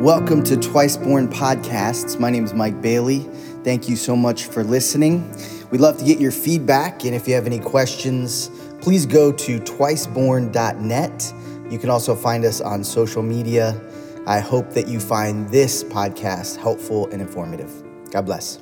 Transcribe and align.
Welcome 0.00 0.42
to 0.44 0.58
Twice 0.58 0.98
Born 0.98 1.26
Podcasts. 1.26 2.20
My 2.20 2.28
name 2.28 2.44
is 2.44 2.52
Mike 2.52 2.82
Bailey. 2.82 3.20
Thank 3.64 3.88
you 3.88 3.96
so 3.96 4.14
much 4.14 4.44
for 4.44 4.62
listening. 4.62 5.26
We'd 5.70 5.80
love 5.80 5.96
to 5.96 6.04
get 6.04 6.20
your 6.20 6.32
feedback, 6.32 7.06
and 7.06 7.14
if 7.14 7.26
you 7.26 7.32
have 7.32 7.46
any 7.46 7.58
questions, 7.58 8.50
please 8.82 9.06
go 9.06 9.32
to 9.32 9.58
twiceborn.net. 9.58 11.34
You 11.70 11.78
can 11.78 11.88
also 11.88 12.14
find 12.14 12.44
us 12.44 12.60
on 12.60 12.84
social 12.84 13.22
media. 13.22 13.80
I 14.26 14.38
hope 14.38 14.68
that 14.74 14.86
you 14.86 15.00
find 15.00 15.48
this 15.48 15.82
podcast 15.82 16.58
helpful 16.58 17.08
and 17.10 17.22
informative. 17.22 17.72
God 18.10 18.26
bless. 18.26 18.60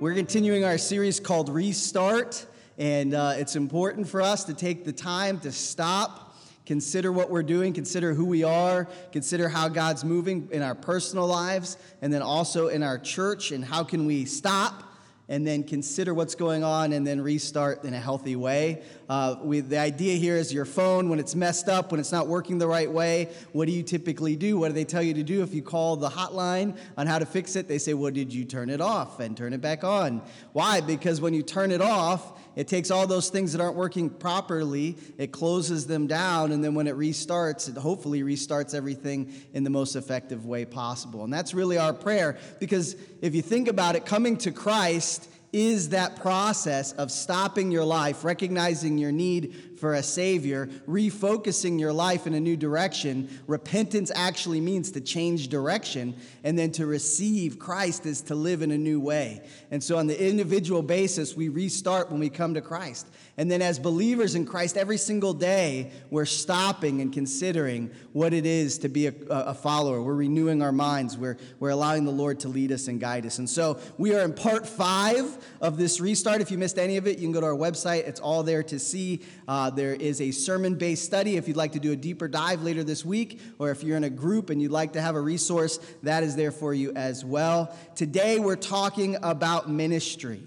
We're 0.00 0.14
continuing 0.14 0.64
our 0.64 0.78
series 0.78 1.20
called 1.20 1.48
Restart, 1.48 2.44
and 2.76 3.14
uh, 3.14 3.34
it's 3.36 3.54
important 3.54 4.08
for 4.08 4.20
us 4.20 4.42
to 4.46 4.52
take 4.52 4.84
the 4.84 4.92
time 4.92 5.38
to 5.40 5.52
stop 5.52 6.23
Consider 6.66 7.12
what 7.12 7.30
we're 7.30 7.42
doing, 7.42 7.72
consider 7.72 8.14
who 8.14 8.24
we 8.24 8.42
are, 8.42 8.88
consider 9.12 9.48
how 9.48 9.68
God's 9.68 10.04
moving 10.04 10.48
in 10.50 10.62
our 10.62 10.74
personal 10.74 11.26
lives, 11.26 11.76
and 12.00 12.12
then 12.12 12.22
also 12.22 12.68
in 12.68 12.82
our 12.82 12.98
church, 12.98 13.50
and 13.50 13.64
how 13.64 13.84
can 13.84 14.06
we 14.06 14.24
stop 14.24 14.94
and 15.28 15.46
then 15.46 15.64
consider 15.64 16.12
what's 16.12 16.34
going 16.34 16.62
on 16.62 16.92
and 16.92 17.06
then 17.06 17.20
restart 17.20 17.84
in 17.84 17.94
a 17.94 18.00
healthy 18.00 18.36
way. 18.36 18.82
Uh, 19.08 19.36
we, 19.42 19.60
the 19.60 19.78
idea 19.78 20.16
here 20.16 20.36
is 20.36 20.52
your 20.52 20.66
phone, 20.66 21.08
when 21.08 21.18
it's 21.18 21.34
messed 21.34 21.68
up, 21.68 21.90
when 21.90 22.00
it's 22.00 22.12
not 22.12 22.28
working 22.28 22.58
the 22.58 22.66
right 22.66 22.90
way, 22.90 23.30
what 23.52 23.66
do 23.66 23.72
you 23.72 23.82
typically 23.82 24.36
do? 24.36 24.58
What 24.58 24.68
do 24.68 24.74
they 24.74 24.84
tell 24.84 25.02
you 25.02 25.14
to 25.14 25.22
do? 25.22 25.42
If 25.42 25.54
you 25.54 25.62
call 25.62 25.96
the 25.96 26.10
hotline 26.10 26.76
on 26.98 27.06
how 27.06 27.18
to 27.18 27.26
fix 27.26 27.56
it, 27.56 27.68
they 27.68 27.78
say, 27.78 27.94
Well, 27.94 28.10
did 28.10 28.32
you 28.32 28.44
turn 28.44 28.68
it 28.68 28.80
off 28.80 29.20
and 29.20 29.36
turn 29.36 29.52
it 29.52 29.60
back 29.60 29.82
on? 29.82 30.22
Why? 30.52 30.80
Because 30.80 31.20
when 31.20 31.32
you 31.32 31.42
turn 31.42 31.70
it 31.70 31.80
off, 31.80 32.38
it 32.56 32.68
takes 32.68 32.90
all 32.90 33.06
those 33.06 33.28
things 33.28 33.52
that 33.52 33.60
aren't 33.60 33.76
working 33.76 34.10
properly, 34.10 34.96
it 35.18 35.32
closes 35.32 35.86
them 35.86 36.06
down, 36.06 36.52
and 36.52 36.62
then 36.62 36.74
when 36.74 36.86
it 36.86 36.96
restarts, 36.96 37.68
it 37.68 37.76
hopefully 37.76 38.22
restarts 38.22 38.74
everything 38.74 39.32
in 39.52 39.64
the 39.64 39.70
most 39.70 39.96
effective 39.96 40.46
way 40.46 40.64
possible. 40.64 41.24
And 41.24 41.32
that's 41.32 41.54
really 41.54 41.78
our 41.78 41.92
prayer 41.92 42.38
because 42.60 42.96
if 43.20 43.34
you 43.34 43.42
think 43.42 43.68
about 43.68 43.96
it, 43.96 44.06
coming 44.06 44.36
to 44.38 44.52
Christ 44.52 45.28
is 45.54 45.90
that 45.90 46.16
process 46.16 46.90
of 46.92 47.12
stopping 47.12 47.70
your 47.70 47.84
life, 47.84 48.24
recognizing 48.24 48.98
your 48.98 49.12
need 49.12 49.73
for 49.76 49.94
a 49.94 50.02
Savior, 50.02 50.66
refocusing 50.88 51.78
your 51.78 51.92
life 51.92 52.26
in 52.26 52.34
a 52.34 52.40
new 52.40 52.56
direction. 52.56 53.28
Repentance 53.46 54.10
actually 54.14 54.60
means 54.60 54.90
to 54.92 55.00
change 55.00 55.48
direction, 55.48 56.14
and 56.42 56.58
then 56.58 56.70
to 56.72 56.86
receive 56.86 57.58
Christ 57.58 58.06
is 58.06 58.22
to 58.22 58.34
live 58.34 58.62
in 58.62 58.70
a 58.70 58.78
new 58.78 59.00
way. 59.00 59.42
And 59.70 59.82
so, 59.82 59.98
on 59.98 60.06
the 60.06 60.28
individual 60.28 60.82
basis, 60.82 61.34
we 61.36 61.48
restart 61.48 62.10
when 62.10 62.20
we 62.20 62.30
come 62.30 62.54
to 62.54 62.60
Christ. 62.60 63.06
And 63.36 63.50
then, 63.50 63.62
as 63.62 63.78
believers 63.78 64.36
in 64.36 64.46
Christ, 64.46 64.76
every 64.76 64.96
single 64.96 65.34
day, 65.34 65.90
we're 66.10 66.24
stopping 66.24 67.00
and 67.00 67.12
considering 67.12 67.90
what 68.12 68.32
it 68.32 68.46
is 68.46 68.78
to 68.78 68.88
be 68.88 69.08
a, 69.08 69.14
a, 69.28 69.54
follower. 69.54 70.00
We're 70.00 70.14
renewing 70.14 70.62
our 70.62 70.70
minds. 70.70 71.18
We're, 71.18 71.36
we're 71.58 71.70
allowing 71.70 72.04
the 72.04 72.12
Lord 72.12 72.40
to 72.40 72.48
lead 72.48 72.70
us 72.70 72.86
and 72.86 73.00
guide 73.00 73.26
us. 73.26 73.38
And 73.38 73.50
so, 73.50 73.80
we 73.98 74.14
are 74.14 74.24
in 74.24 74.34
part 74.34 74.66
five 74.66 75.36
of 75.60 75.76
this 75.76 76.00
restart. 76.00 76.40
If 76.40 76.50
you 76.50 76.58
missed 76.58 76.78
any 76.78 76.96
of 76.96 77.06
it, 77.06 77.18
you 77.18 77.24
can 77.24 77.32
go 77.32 77.40
to 77.40 77.46
our 77.46 77.56
website. 77.56 78.06
It's 78.06 78.20
all 78.20 78.42
there 78.42 78.62
to 78.64 78.78
see. 78.78 79.22
Uh, 79.48 79.63
there 79.70 79.94
is 79.94 80.20
a 80.20 80.30
sermon 80.30 80.74
based 80.74 81.04
study 81.04 81.36
if 81.36 81.48
you'd 81.48 81.56
like 81.56 81.72
to 81.72 81.80
do 81.80 81.92
a 81.92 81.96
deeper 81.96 82.28
dive 82.28 82.62
later 82.62 82.84
this 82.84 83.04
week, 83.04 83.40
or 83.58 83.70
if 83.70 83.82
you're 83.82 83.96
in 83.96 84.04
a 84.04 84.10
group 84.10 84.50
and 84.50 84.60
you'd 84.60 84.70
like 84.70 84.92
to 84.94 85.00
have 85.00 85.14
a 85.14 85.20
resource, 85.20 85.78
that 86.02 86.22
is 86.22 86.36
there 86.36 86.52
for 86.52 86.74
you 86.74 86.92
as 86.94 87.24
well. 87.24 87.76
Today, 87.94 88.38
we're 88.38 88.56
talking 88.56 89.16
about 89.22 89.70
ministry. 89.70 90.46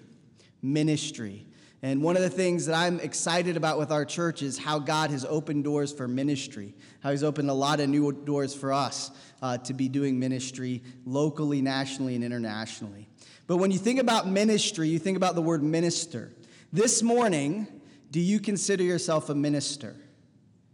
Ministry. 0.61 1.47
And 1.83 2.01
one 2.01 2.15
of 2.15 2.23
the 2.23 2.29
things 2.29 2.65
that 2.65 2.75
I'm 2.75 2.99
excited 2.99 3.55
about 3.55 3.77
with 3.77 3.91
our 3.91 4.03
church 4.03 4.41
is 4.41 4.57
how 4.57 4.79
God 4.79 5.11
has 5.11 5.23
opened 5.25 5.63
doors 5.63 5.93
for 5.93 6.07
ministry, 6.07 6.73
how 7.01 7.11
He's 7.11 7.23
opened 7.23 7.49
a 7.49 7.53
lot 7.53 7.79
of 7.79 7.87
new 7.87 8.11
doors 8.11 8.55
for 8.55 8.73
us 8.73 9.11
uh, 9.41 9.59
to 9.59 9.73
be 9.73 9.87
doing 9.87 10.19
ministry 10.19 10.81
locally, 11.05 11.61
nationally, 11.61 12.15
and 12.15 12.23
internationally. 12.23 13.07
But 13.45 13.57
when 13.57 13.71
you 13.71 13.77
think 13.77 13.99
about 13.99 14.27
ministry, 14.27 14.89
you 14.89 14.99
think 14.99 15.17
about 15.17 15.35
the 15.35 15.41
word 15.41 15.61
minister. 15.61 16.33
This 16.73 17.03
morning, 17.03 17.67
do 18.11 18.19
you 18.19 18.39
consider 18.39 18.83
yourself 18.83 19.29
a 19.29 19.35
minister? 19.35 19.95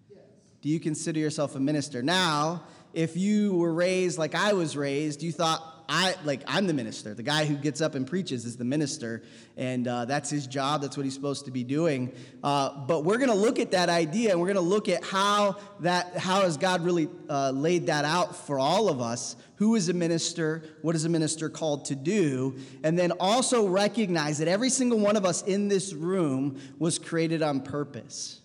Yes. 0.09 0.21
Do 0.61 0.69
you 0.69 0.79
consider 0.79 1.19
yourself 1.19 1.55
a 1.55 1.59
minister? 1.59 2.01
Now, 2.03 2.63
if 2.93 3.17
you 3.17 3.55
were 3.55 3.73
raised 3.73 4.17
like 4.17 4.35
I 4.35 4.53
was 4.53 4.77
raised, 4.77 5.23
you 5.23 5.31
thought, 5.31 5.61
I 5.89 6.15
like 6.23 6.41
I'm 6.47 6.67
the 6.67 6.73
minister. 6.73 7.13
The 7.13 7.23
guy 7.23 7.45
who 7.45 7.55
gets 7.55 7.81
up 7.81 7.95
and 7.95 8.07
preaches 8.07 8.45
is 8.45 8.57
the 8.57 8.63
minister, 8.63 9.23
and 9.57 9.87
uh, 9.87 10.05
that's 10.05 10.29
his 10.29 10.47
job. 10.47 10.81
That's 10.81 10.95
what 10.95 11.03
he's 11.03 11.13
supposed 11.13 11.45
to 11.45 11.51
be 11.51 11.63
doing. 11.63 12.13
Uh, 12.43 12.77
but 12.85 13.03
we're 13.03 13.17
going 13.17 13.29
to 13.29 13.35
look 13.35 13.59
at 13.59 13.71
that 13.71 13.89
idea, 13.89 14.31
and 14.31 14.39
we're 14.39 14.47
going 14.47 14.55
to 14.55 14.61
look 14.61 14.87
at 14.89 15.03
how 15.03 15.57
that 15.81 16.17
how 16.17 16.41
has 16.41 16.57
God 16.57 16.83
really 16.83 17.09
uh, 17.29 17.51
laid 17.51 17.87
that 17.87 18.05
out 18.05 18.35
for 18.35 18.59
all 18.59 18.89
of 18.89 19.01
us. 19.01 19.35
Who 19.55 19.75
is 19.75 19.89
a 19.89 19.93
minister? 19.93 20.63
What 20.81 20.95
is 20.95 21.05
a 21.05 21.09
minister 21.09 21.49
called 21.49 21.85
to 21.85 21.95
do? 21.95 22.55
And 22.83 22.97
then 22.97 23.11
also 23.19 23.67
recognize 23.67 24.37
that 24.39 24.47
every 24.47 24.69
single 24.69 24.99
one 24.99 25.15
of 25.15 25.25
us 25.25 25.41
in 25.43 25.67
this 25.67 25.93
room 25.93 26.59
was 26.79 26.99
created 26.99 27.41
on 27.41 27.61
purpose. 27.61 28.41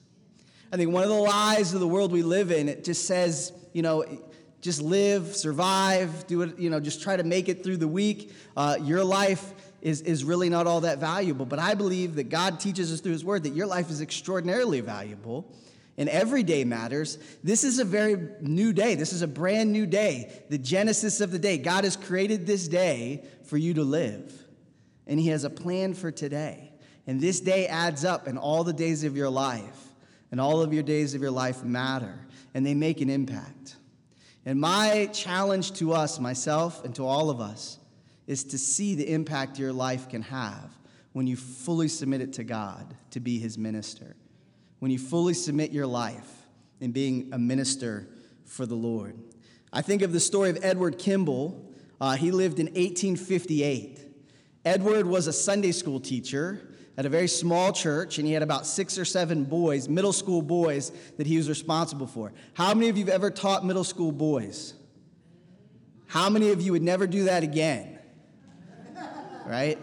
I 0.73 0.77
think 0.77 0.93
one 0.93 1.03
of 1.03 1.09
the 1.09 1.15
lies 1.15 1.73
of 1.73 1.81
the 1.81 1.89
world 1.89 2.13
we 2.13 2.23
live 2.23 2.51
in 2.51 2.69
it 2.69 2.85
just 2.85 3.07
says, 3.07 3.53
you 3.73 3.83
know 3.83 4.05
just 4.61 4.83
live, 4.83 5.37
survive, 5.37 6.27
do 6.27 6.43
it, 6.43 6.59
you 6.59 6.71
know, 6.71 6.81
just 6.81 7.03
try 7.03 7.17
to 7.17 7.25
make 7.25 7.49
it 7.49 7.63
through 7.63 7.77
the 7.77 7.89
week. 7.89 8.33
Uh, 8.57 8.77
your 8.83 9.05
life 9.05 9.53
is, 9.81 10.01
is 10.03 10.25
really 10.25 10.49
not 10.49 10.67
all 10.67 10.81
that 10.81 10.99
valuable. 10.99 11.47
But 11.47 11.59
I 11.59 11.75
believe 11.75 12.17
that 12.17 12.29
God 12.29 12.59
teaches 12.59 12.93
us 12.93 13.01
through 13.01 13.13
His 13.13 13.25
Word 13.25 13.45
that 13.45 13.55
your 13.55 13.67
life 13.67 13.91
is 13.91 14.01
extraordinarily 14.01 14.81
valuable 14.81 15.51
and 15.99 16.09
every 16.09 16.45
day 16.45 16.65
matters. 16.65 17.19
This 17.43 17.65
is 17.65 17.81
a 17.81 17.85
very 17.85 18.17
new 18.41 18.73
day. 18.73 18.95
This 18.95 19.13
is 19.13 19.23
a 19.23 19.27
brand 19.27 19.73
new 19.73 19.85
day, 19.85 20.33
the 20.49 20.57
genesis 20.57 21.21
of 21.21 21.33
the 21.33 21.39
day. 21.39 21.59
God 21.59 21.85
has 21.85 21.97
created 21.97 22.47
this 22.47 22.69
day 22.69 23.25
for 23.45 23.57
you 23.57 23.75
to 23.75 23.83
live, 23.83 24.33
and 25.07 25.19
He 25.19 25.29
has 25.29 25.45
a 25.45 25.51
plan 25.51 25.95
for 25.95 26.13
today. 26.13 26.71
And 27.07 27.21
this 27.21 27.41
day 27.41 27.67
adds 27.67 28.05
up, 28.05 28.29
and 28.29 28.39
all 28.39 28.63
the 28.63 28.73
days 28.73 29.03
of 29.03 29.17
your 29.17 29.29
life, 29.29 29.89
and 30.31 30.41
all 30.41 30.63
of 30.63 30.73
your 30.73 30.85
days 30.85 31.15
of 31.15 31.21
your 31.21 31.33
life 31.33 31.65
matter, 31.65 32.27
and 32.55 32.65
they 32.65 32.75
make 32.75 33.01
an 33.01 33.11
impact. 33.11 33.78
And 34.49 34.59
my 34.59 35.11
challenge 35.13 35.73
to 35.73 35.93
us, 35.93 36.19
myself, 36.19 36.83
and 36.83 36.95
to 36.95 37.05
all 37.05 37.29
of 37.29 37.39
us, 37.39 37.79
is 38.27 38.45
to 38.45 38.57
see 38.57 38.95
the 38.95 39.13
impact 39.13 39.59
your 39.59 39.75
life 39.75 40.09
can 40.09 40.23
have 40.23 40.71
when 41.13 41.27
you 41.27 41.37
fully 41.37 41.87
submit 41.87 42.23
it 42.23 42.33
to 42.33 42.45
God 42.45 42.95
to 43.11 43.21
be 43.21 43.39
His 43.39 43.59
minister. 43.59 44.17
When 44.79 44.91
you 44.91 44.99
fully 44.99 45.35
submit 45.35 45.71
your 45.71 45.87
life 45.87 46.47
in 46.81 46.93
being 46.93 47.29
a 47.35 47.39
minister 47.39 48.09
for 48.47 48.65
the 48.65 48.75
Lord. 48.75 49.19
I 49.71 49.83
think 49.83 50.01
of 50.01 50.15
the 50.15 50.21
story 50.21 50.49
of 50.49 50.59
Edward 50.63 50.99
Kimball. 50.99 51.71
Uh, 52.01 52.17
he 52.17 52.31
lived 52.31 52.59
in 52.59 52.69
1858. 52.69 54.01
Edward 54.65 55.07
was 55.07 55.27
a 55.27 55.33
Sunday 55.35 55.73
school 55.73 56.01
teacher 56.01 56.68
at 56.99 57.07
a 57.07 57.09
very 57.09 57.29
small 57.29 57.73
church, 57.73 58.19
and 58.19 58.27
he 58.27 58.35
had 58.35 58.43
about 58.43 58.67
six 58.67 58.99
or 58.99 59.05
seven 59.05 59.45
boys, 59.45 59.89
middle 59.89 60.13
school 60.13 60.43
boys, 60.43 60.91
that 61.17 61.29
he 61.29 61.37
was 61.37 61.49
responsible 61.49 62.09
for. 62.09 62.33
How 62.55 62.75
many 62.75 62.89
of 62.89 62.99
you 62.99 63.05
have 63.05 63.15
ever 63.15 63.31
taught 63.31 63.65
middle 63.65 63.85
school 63.85 64.11
boys? 64.11 64.75
How 66.09 66.29
many 66.29 66.51
of 66.51 66.61
you 66.61 66.73
would 66.73 66.83
never 66.83 67.07
do 67.07 67.25
that 67.25 67.45
again? 67.45 68.01
Right? 69.47 69.79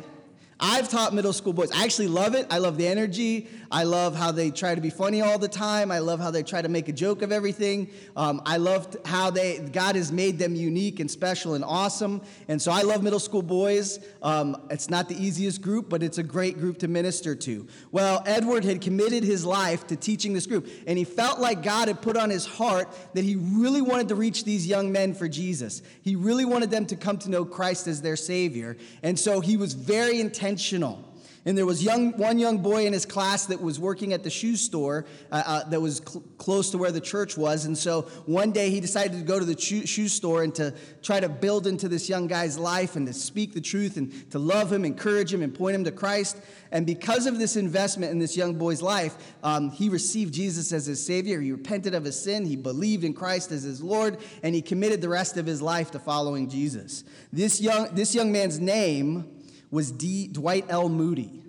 I've 0.59 0.90
taught 0.90 1.14
middle 1.14 1.31
school 1.31 1.53
boys. 1.53 1.72
I 1.72 1.86
actually 1.86 2.09
love 2.09 2.36
it. 2.36 2.48
I 2.50 2.58
love 2.58 2.76
the 2.76 2.88
energy. 2.88 3.47
I 3.75 3.84
love 3.84 4.16
how 4.16 4.31
they 4.31 4.52
try 4.52 4.74
to 4.74 4.80
be 4.80 4.90
funny 4.90 5.22
all 5.22 5.38
the 5.38 5.50
time. 5.50 5.91
I 5.91 6.00
love 6.00 6.22
how 6.22 6.31
they 6.31 6.44
try 6.44 6.62
to 6.62 6.69
make 6.69 6.88
a 6.88 6.94
joke 6.94 7.22
of 7.22 7.34
everything. 7.34 7.90
Um, 8.16 8.41
I 8.46 8.56
love 8.56 8.96
how 9.03 9.31
they 9.31 9.59
God 9.59 9.97
has 9.97 10.13
made 10.13 10.40
them 10.40 10.56
unique 10.56 11.02
and 11.02 11.12
special 11.12 11.56
and 11.56 11.66
awesome. 11.66 12.22
And 12.47 12.62
so 12.62 12.72
I 12.72 12.84
love 12.84 13.03
middle 13.03 13.19
school 13.19 13.41
boys. 13.41 14.00
Um, 14.24 14.56
it's 14.69 14.90
not 14.90 15.09
the 15.09 15.22
easiest 15.22 15.62
group, 15.62 15.90
but 15.90 16.03
it's 16.03 16.19
a 16.19 16.24
great 16.24 16.58
group 16.58 16.78
to 16.80 16.88
minister 16.88 17.35
to. 17.35 17.68
Well, 17.91 18.24
Edward 18.25 18.64
had 18.64 18.80
committed 18.80 19.25
his 19.25 19.44
life 19.44 19.85
to 19.88 19.97
teaching 19.97 20.31
this 20.31 20.47
group, 20.47 20.69
and 20.88 20.97
he 20.97 21.03
felt 21.03 21.41
like 21.41 21.62
God 21.62 21.90
had 21.90 22.02
put 22.02 22.16
on 22.16 22.30
his 22.30 22.46
heart 22.46 22.88
that 23.14 23.25
he 23.25 23.35
really 23.35 23.81
wanted 23.81 24.08
to 24.08 24.16
reach 24.16 24.46
these 24.46 24.66
young 24.66 24.90
men 24.94 25.14
for 25.14 25.28
Jesus. 25.28 25.82
He 26.02 26.16
really 26.16 26.46
wanted 26.46 26.72
them 26.72 26.85
to 26.85 26.96
come 26.96 27.17
to 27.17 27.29
know 27.29 27.44
Christ 27.44 27.88
as 27.88 28.02
their 28.02 28.16
Savior. 28.16 28.78
And 29.03 29.20
so 29.20 29.41
he 29.41 29.58
was 29.58 29.73
very 29.73 30.22
intentional. 30.22 31.03
And 31.47 31.56
there 31.56 31.66
was 31.66 31.84
young, 31.84 32.14
one 32.14 32.40
young 32.40 32.58
boy 32.58 32.88
in 32.88 32.94
his 32.94 33.06
class 33.06 33.46
that 33.46 33.62
was 33.62 33.80
working 33.80 34.14
at 34.14 34.24
the 34.24 34.32
shoe 34.32 34.56
store 34.56 35.06
uh, 35.32 35.44
uh, 35.46 35.70
that 35.70 35.80
was 35.80 36.02
cl- 36.03 36.24
close 36.40 36.72
to 36.72 36.80
where 36.80 36.92
the 36.92 37.00
church 37.00 37.38
was. 37.38 37.66
And 37.66 37.78
so 37.78 38.02
one 38.26 38.52
day 38.52 38.72
he 38.72 38.80
decided 38.80 39.12
to 39.12 39.22
go 39.22 39.38
to 39.38 39.46
the 39.46 39.59
shoe, 39.59 39.86
shoe 39.86 40.08
store 40.08 40.42
and 40.42 40.56
to 40.56 40.74
try 41.03 41.20
to 41.20 41.30
build 41.30 41.68
into 41.68 41.88
this 41.88 42.09
young 42.09 42.26
guy's 42.26 42.58
life 42.58 42.96
and 42.96 43.06
to 43.06 43.14
speak 43.14 43.53
the 43.53 43.62
truth 43.62 43.97
and 43.97 44.32
to 44.32 44.40
love 44.40 44.74
him, 44.74 44.84
encourage 44.84 45.32
him, 45.32 45.44
and 45.44 45.53
point 45.53 45.76
him 45.76 45.84
to 45.84 45.92
Christ. 45.92 46.38
And 46.72 46.84
because 46.84 47.28
of 47.28 47.38
this 47.38 47.56
investment 47.56 48.12
in 48.12 48.18
this 48.18 48.36
young 48.36 48.56
boy's 48.56 48.82
life, 48.82 49.16
um, 49.44 49.70
he 49.70 49.88
received 49.88 50.34
Jesus 50.34 50.74
as 50.74 50.88
his 50.88 51.06
Savior. 51.06 51.40
He 51.42 51.52
repented 51.52 51.94
of 51.94 52.06
his 52.06 52.20
sin. 52.20 52.46
He 52.46 52.56
believed 52.56 53.03
in 53.03 53.14
Christ 53.14 53.52
as 53.52 53.62
his 53.62 53.84
Lord, 53.84 54.18
and 54.42 54.56
he 54.56 54.64
committed 54.64 55.00
the 55.00 55.09
rest 55.09 55.38
of 55.38 55.46
his 55.46 55.62
life 55.62 55.92
to 55.92 56.00
following 56.00 56.50
Jesus. 56.50 57.03
This 57.32 57.62
young, 57.62 57.94
this 57.94 58.16
young 58.16 58.32
man's 58.32 58.59
name 58.59 59.34
was 59.75 59.91
D, 59.91 60.27
Dwight 60.27 60.66
L. 60.69 60.87
Moody. 60.89 61.43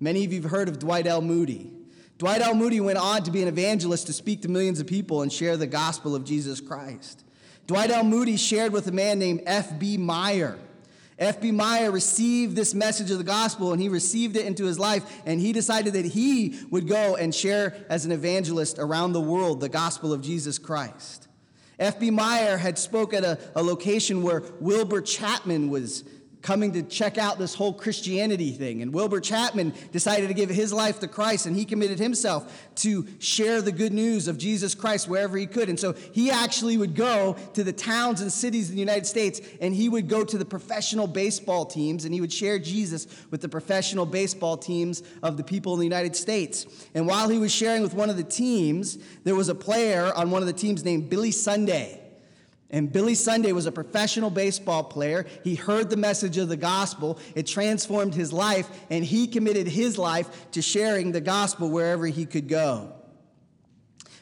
Many 0.00 0.24
of 0.24 0.32
you 0.32 0.42
have 0.42 0.50
heard 0.50 0.68
of 0.68 0.80
Dwight 0.80 1.06
L. 1.06 1.22
Moody. 1.22 1.72
Dwight 2.18 2.40
L. 2.40 2.54
Moody 2.54 2.80
went 2.80 2.98
on 2.98 3.22
to 3.22 3.30
be 3.30 3.40
an 3.40 3.46
evangelist 3.46 4.08
to 4.08 4.12
speak 4.12 4.42
to 4.42 4.48
millions 4.48 4.80
of 4.80 4.88
people 4.88 5.22
and 5.22 5.32
share 5.32 5.56
the 5.56 5.66
gospel 5.68 6.16
of 6.16 6.24
Jesus 6.24 6.60
Christ. 6.60 7.24
Dwight 7.68 7.90
L. 7.90 8.02
Moody 8.02 8.36
shared 8.36 8.72
with 8.72 8.88
a 8.88 8.92
man 8.92 9.20
named 9.20 9.42
F.B. 9.46 9.96
Meyer. 9.96 10.58
F.B. 11.20 11.52
Meyer 11.52 11.92
received 11.92 12.56
this 12.56 12.74
message 12.74 13.12
of 13.12 13.18
the 13.18 13.24
gospel 13.24 13.72
and 13.72 13.80
he 13.80 13.88
received 13.88 14.36
it 14.36 14.44
into 14.44 14.64
his 14.64 14.78
life, 14.78 15.22
and 15.24 15.40
he 15.40 15.52
decided 15.52 15.92
that 15.92 16.04
he 16.04 16.58
would 16.70 16.88
go 16.88 17.14
and 17.14 17.32
share 17.32 17.76
as 17.88 18.04
an 18.04 18.10
evangelist 18.10 18.80
around 18.80 19.12
the 19.12 19.20
world 19.20 19.60
the 19.60 19.68
gospel 19.68 20.12
of 20.12 20.20
Jesus 20.20 20.58
Christ. 20.58 21.28
F.B. 21.78 22.10
Meyer 22.10 22.56
had 22.56 22.76
spoke 22.76 23.14
at 23.14 23.22
a, 23.22 23.38
a 23.54 23.62
location 23.62 24.22
where 24.22 24.42
Wilbur 24.58 25.00
Chapman 25.00 25.70
was 25.70 26.02
coming 26.42 26.72
to 26.72 26.82
check 26.82 27.18
out 27.18 27.38
this 27.38 27.54
whole 27.54 27.72
Christianity 27.72 28.50
thing. 28.50 28.82
And 28.82 28.92
Wilbur 28.92 29.20
Chapman 29.20 29.72
decided 29.92 30.28
to 30.28 30.34
give 30.34 30.50
his 30.50 30.72
life 30.72 31.00
to 31.00 31.08
Christ, 31.08 31.46
and 31.46 31.56
he 31.56 31.64
committed 31.64 31.98
himself 31.98 32.68
to 32.76 33.06
share 33.18 33.62
the 33.62 33.72
good 33.72 33.92
news 33.92 34.28
of 34.28 34.38
Jesus 34.38 34.74
Christ 34.74 35.08
wherever 35.08 35.36
he 35.36 35.46
could. 35.46 35.68
And 35.68 35.78
so 35.78 35.92
he 35.92 36.30
actually 36.30 36.76
would 36.76 36.94
go 36.94 37.36
to 37.54 37.64
the 37.64 37.72
towns 37.72 38.20
and 38.20 38.32
cities 38.32 38.68
in 38.68 38.74
the 38.74 38.80
United 38.80 39.06
States, 39.06 39.40
and 39.60 39.74
he 39.74 39.88
would 39.88 40.08
go 40.08 40.24
to 40.24 40.36
the 40.36 40.44
professional 40.44 41.06
baseball 41.06 41.64
teams, 41.64 42.04
and 42.04 42.12
he 42.12 42.20
would 42.20 42.32
share 42.32 42.58
Jesus 42.58 43.06
with 43.30 43.40
the 43.40 43.48
professional 43.48 44.04
baseball 44.04 44.56
teams 44.56 45.02
of 45.22 45.36
the 45.36 45.44
people 45.44 45.74
in 45.74 45.78
the 45.78 45.86
United 45.86 46.16
States. 46.16 46.66
And 46.94 47.06
while 47.06 47.28
he 47.28 47.38
was 47.38 47.52
sharing 47.52 47.82
with 47.82 47.94
one 47.94 48.10
of 48.10 48.16
the 48.16 48.24
teams, 48.24 48.98
there 49.22 49.36
was 49.36 49.48
a 49.48 49.54
player 49.54 50.12
on 50.16 50.30
one 50.30 50.42
of 50.42 50.46
the 50.46 50.52
teams 50.52 50.84
named 50.84 51.08
Billy 51.08 51.30
Sunday. 51.30 52.01
And 52.72 52.90
Billy 52.90 53.14
Sunday 53.14 53.52
was 53.52 53.66
a 53.66 53.72
professional 53.72 54.30
baseball 54.30 54.82
player. 54.82 55.26
He 55.44 55.54
heard 55.54 55.90
the 55.90 55.96
message 55.96 56.38
of 56.38 56.48
the 56.48 56.56
gospel. 56.56 57.18
It 57.34 57.46
transformed 57.46 58.14
his 58.14 58.32
life, 58.32 58.68
and 58.88 59.04
he 59.04 59.26
committed 59.26 59.68
his 59.68 59.98
life 59.98 60.50
to 60.52 60.62
sharing 60.62 61.12
the 61.12 61.20
gospel 61.20 61.68
wherever 61.68 62.06
he 62.06 62.24
could 62.24 62.48
go. 62.48 62.94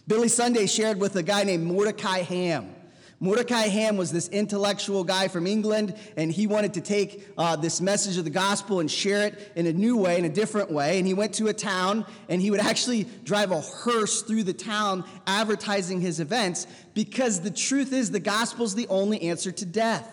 Billy 0.09 0.29
Sunday 0.29 0.67
shared 0.67 0.99
with 0.99 1.15
a 1.15 1.23
guy 1.23 1.45
named 1.45 1.65
Mordecai 1.65 2.23
Ham. 2.23 2.75
Mordecai 3.23 3.67
Ham 3.67 3.99
was 3.99 4.11
this 4.11 4.29
intellectual 4.29 5.05
guy 5.05 5.29
from 5.29 5.47
England, 5.47 5.95
and 6.17 6.33
he 6.33 6.47
wanted 6.47 6.73
to 6.75 6.81
take 6.81 7.29
uh, 7.37 7.55
this 7.55 7.79
message 7.83 8.17
of 8.17 8.25
the 8.25 8.31
gospel 8.31 8.81
and 8.81 8.91
share 8.91 9.27
it 9.27 9.53
in 9.55 9.67
a 9.67 9.75
new 9.75 9.99
way, 9.99 10.19
in 10.19 10.25
a 10.25 10.31
different 10.31 10.71
way. 10.71 10.97
And 10.97 11.07
he 11.07 11.13
went 11.13 11.35
to 11.35 11.49
a 11.49 11.53
town, 11.53 12.07
and 12.31 12.41
he 12.41 12.51
would 12.51 12.61
actually 12.61 13.05
drive 13.25 13.51
a 13.51 13.61
hearse 13.61 14.23
through 14.23 14.45
the 14.45 14.55
town 14.55 15.05
advertising 15.27 16.01
his 16.01 16.19
events 16.19 16.67
because 16.95 17.43
the 17.43 17.51
truth 17.51 17.93
is 17.93 18.11
the 18.11 18.21
gospel 18.21 18.65
is 18.65 18.75
the 18.75 18.89
only 18.89 19.21
answer 19.21 19.53
to 19.53 19.67
death. 19.67 20.11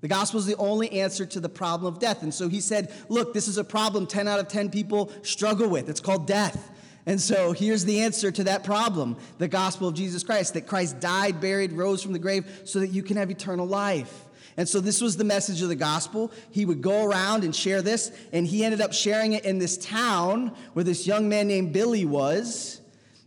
The 0.00 0.08
gospel 0.08 0.38
is 0.38 0.46
the 0.46 0.56
only 0.56 1.00
answer 1.00 1.26
to 1.26 1.40
the 1.40 1.48
problem 1.48 1.92
of 1.92 1.98
death. 1.98 2.22
And 2.22 2.32
so 2.32 2.48
he 2.48 2.60
said, 2.60 2.94
Look, 3.08 3.34
this 3.34 3.48
is 3.48 3.58
a 3.58 3.64
problem 3.64 4.06
10 4.06 4.28
out 4.28 4.38
of 4.38 4.46
10 4.46 4.70
people 4.70 5.10
struggle 5.22 5.68
with. 5.68 5.88
It's 5.88 6.00
called 6.00 6.28
death. 6.28 6.70
And 7.10 7.20
so 7.20 7.50
here's 7.50 7.84
the 7.84 8.02
answer 8.02 8.30
to 8.30 8.44
that 8.44 8.62
problem 8.62 9.16
the 9.38 9.48
gospel 9.48 9.88
of 9.88 9.94
Jesus 9.94 10.22
Christ 10.22 10.54
that 10.54 10.68
Christ 10.68 11.00
died, 11.00 11.40
buried, 11.40 11.72
rose 11.72 12.04
from 12.04 12.12
the 12.12 12.20
grave 12.20 12.62
so 12.62 12.78
that 12.78 12.90
you 12.90 13.02
can 13.02 13.16
have 13.16 13.32
eternal 13.32 13.66
life. 13.66 14.26
And 14.56 14.68
so 14.68 14.78
this 14.78 15.00
was 15.00 15.16
the 15.16 15.24
message 15.24 15.60
of 15.60 15.68
the 15.68 15.74
gospel. 15.74 16.30
He 16.52 16.64
would 16.64 16.82
go 16.82 17.04
around 17.04 17.42
and 17.42 17.54
share 17.54 17.82
this, 17.82 18.12
and 18.32 18.46
he 18.46 18.64
ended 18.64 18.80
up 18.80 18.92
sharing 18.92 19.32
it 19.32 19.44
in 19.44 19.58
this 19.58 19.76
town 19.76 20.54
where 20.74 20.84
this 20.84 21.04
young 21.04 21.28
man 21.28 21.48
named 21.48 21.72
Billy 21.72 22.04
was. 22.04 22.79